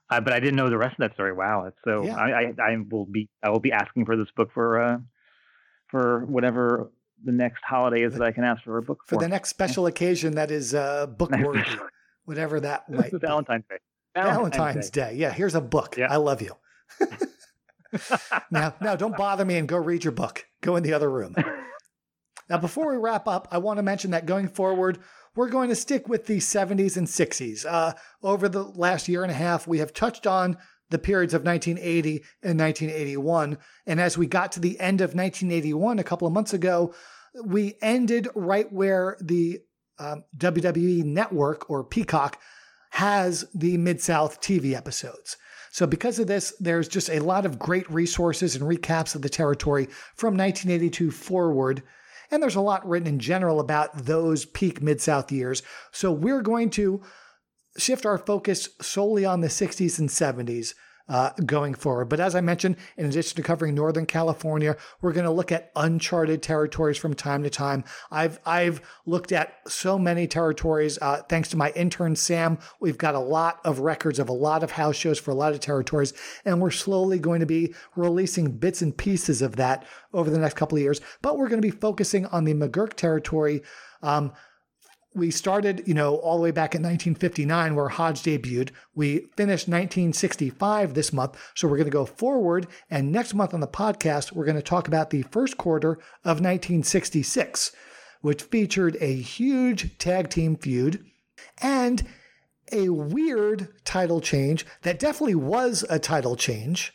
[0.09, 1.33] uh, but I didn't know the rest of that story.
[1.33, 2.17] Wow, so yeah.
[2.17, 4.99] I, I, I will be I will be asking for this book for uh
[5.89, 6.93] for whatever
[7.25, 9.17] the next holiday is that I can ask for a book for.
[9.17, 11.65] For the next special occasion that is uh book worthy,
[12.25, 13.79] whatever that might Valentine's Day.
[14.15, 15.11] Valentine's, Valentine's Day.
[15.11, 15.17] Day.
[15.17, 15.97] Yeah, here's a book.
[15.97, 16.13] Yeah.
[16.13, 16.55] I love you.
[18.51, 20.45] now, now don't bother me and go read your book.
[20.63, 21.35] Go in the other room.
[22.49, 24.99] Now, before we wrap up, I want to mention that going forward,
[25.35, 27.65] we're going to stick with the 70s and 60s.
[27.65, 30.59] Uh, over the last year and a half, we have touched on
[30.91, 33.57] the periods of 1980 and 1981.
[33.87, 36.95] And as we got to the end of 1981 a couple of months ago,
[37.43, 39.61] we ended right where the
[39.99, 42.39] um, WWE Network or Peacock
[42.91, 45.39] has the Mid South TV episodes.
[45.73, 49.31] So, because of this, there's just a lot of great resources and recaps of the
[49.31, 51.83] territory from 1982 forward.
[52.31, 55.63] And there's a lot written in general about those peak Mid South years.
[55.91, 57.03] So, we're going to
[57.79, 60.75] shift our focus solely on the 60s and 70s
[61.13, 62.07] uh, going forward.
[62.07, 65.71] But as I mentioned, in addition to covering Northern California, we're going to look at
[65.77, 67.85] uncharted territories from time to time.
[68.11, 70.99] I've I've looked at so many territories.
[71.03, 74.63] Uh, thanks to my intern Sam, we've got a lot of records of a lot
[74.63, 76.15] of house shows for a lot of territories,
[76.47, 79.85] and we're slowly going to be releasing bits and pieces of that
[80.15, 81.03] over the next couple of years.
[81.21, 83.63] But we're going to be focusing on the McGuirk territory.
[84.03, 84.33] Um,
[85.15, 88.71] we started, you know, all the way back in 1959 where Hodge debuted.
[88.95, 91.37] We finished 1965 this month.
[91.55, 92.67] So we're going to go forward.
[92.91, 95.93] And next month on the podcast, we're going to talk about the first quarter
[96.25, 97.73] of 1966,
[98.21, 101.05] which featured a huge tag team feud
[101.61, 102.07] and
[102.71, 106.93] a weird title change that definitely was a title change,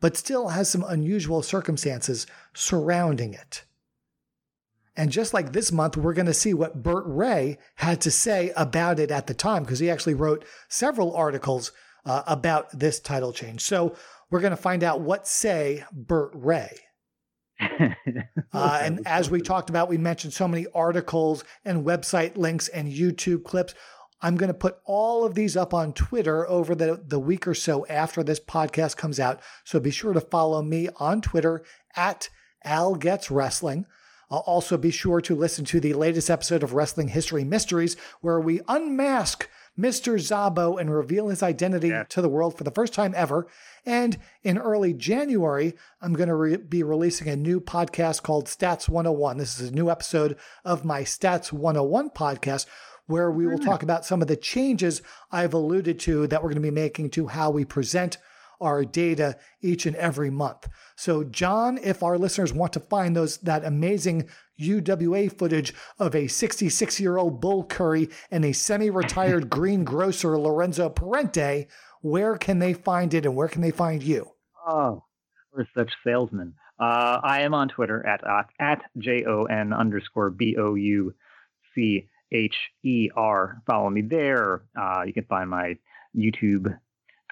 [0.00, 3.64] but still has some unusual circumstances surrounding it.
[4.96, 8.52] And just like this month, we're going to see what Bert Ray had to say
[8.56, 11.72] about it at the time, because he actually wrote several articles
[12.04, 13.62] uh, about this title change.
[13.62, 13.94] So
[14.30, 16.78] we're going to find out what say Bert Ray.
[17.60, 22.92] uh, and as we talked about, we mentioned so many articles and website links and
[22.92, 23.74] YouTube clips.
[24.20, 27.54] I'm going to put all of these up on Twitter over the, the week or
[27.54, 29.40] so after this podcast comes out.
[29.64, 31.64] So be sure to follow me on Twitter
[31.96, 32.28] at
[32.64, 33.86] Al Gets Wrestling.
[34.32, 38.40] I'll also be sure to listen to the latest episode of Wrestling History Mysteries, where
[38.40, 39.46] we unmask
[39.78, 40.14] Mr.
[40.14, 42.04] Zabo and reveal his identity yeah.
[42.04, 43.46] to the world for the first time ever.
[43.84, 48.88] And in early January, I'm going to re- be releasing a new podcast called Stats
[48.88, 49.36] 101.
[49.36, 52.64] This is a new episode of my Stats 101 podcast
[53.06, 53.64] where we will hmm.
[53.64, 57.10] talk about some of the changes I've alluded to that we're going to be making
[57.10, 58.16] to how we present
[58.62, 60.68] our data each and every month.
[60.96, 64.28] So, John, if our listeners want to find those that amazing
[64.60, 70.88] UWA footage of a 66 year old Bull Curry and a semi retired greengrocer Lorenzo
[70.88, 71.66] Parente,
[72.00, 74.30] where can they find it and where can they find you?
[74.66, 75.04] Oh,
[75.52, 76.54] we're such salesmen.
[76.80, 81.14] Uh, I am on Twitter at uh, at j o n underscore b o u
[81.74, 83.62] C H E R.
[83.66, 84.62] Follow me there.
[84.78, 85.76] Uh, you can find my
[86.16, 86.76] YouTube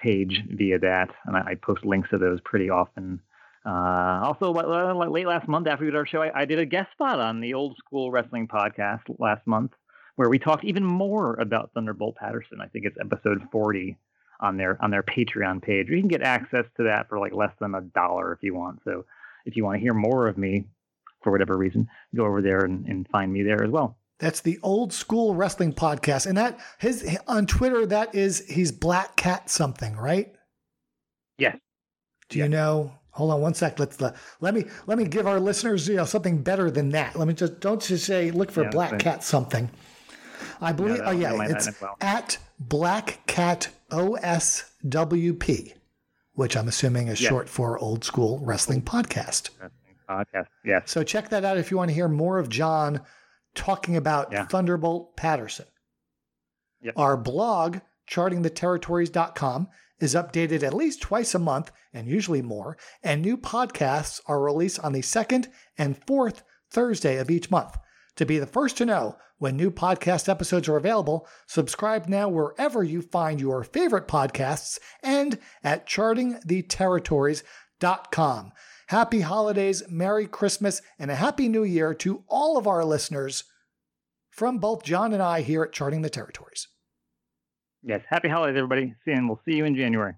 [0.01, 3.21] page via that, and I, I post links to those pretty often.
[3.65, 6.91] Uh, also, late last month after we did our show, I, I, did a guest
[6.93, 9.71] spot on the Old School Wrestling podcast last month,
[10.15, 12.59] where we talked even more about Thunderbolt Patterson.
[12.59, 13.97] I think it's episode 40
[14.39, 15.89] on their on their Patreon page.
[15.89, 18.79] You can get access to that for like less than a dollar if you want.
[18.83, 19.05] So,
[19.45, 20.65] if you want to hear more of me
[21.23, 23.95] for whatever reason, go over there and, and find me there as well.
[24.21, 29.15] That's the old school wrestling podcast, and that his on Twitter that is he's Black
[29.15, 30.31] Cat something, right?
[31.39, 31.57] Yes.
[32.29, 32.93] Do you know?
[33.13, 33.79] Hold on one sec.
[33.79, 37.15] Let's let, let me let me give our listeners you know something better than that.
[37.15, 39.71] Let me just don't just say look for yeah, Black Cat something.
[40.61, 41.01] I believe.
[41.03, 41.97] Oh, yeah, oh yeah, it's well.
[41.99, 45.73] at Black Cat OSWP,
[46.33, 47.27] which I'm assuming is yes.
[47.27, 49.49] short for Old School Wrestling Podcast.
[49.59, 49.71] Wrestling
[50.07, 50.47] podcast.
[50.63, 50.91] Yes.
[50.91, 53.01] So check that out if you want to hear more of John
[53.55, 54.45] talking about yeah.
[54.45, 55.65] Thunderbolt Patterson.
[56.81, 56.95] Yep.
[56.97, 57.77] Our blog,
[58.09, 59.67] chartingtheterritories.com,
[59.99, 64.79] is updated at least twice a month and usually more, and new podcasts are released
[64.79, 67.77] on the second and fourth Thursday of each month.
[68.15, 72.83] To be the first to know when new podcast episodes are available, subscribe now wherever
[72.83, 78.51] you find your favorite podcasts and at chartingtheterritories.com.
[78.91, 83.45] Happy holidays, Merry Christmas, and a Happy New Year to all of our listeners
[84.31, 86.67] from both John and I here at Charting the Territories.
[87.81, 88.93] Yes, happy holidays, everybody.
[89.07, 90.15] And we'll see you in January.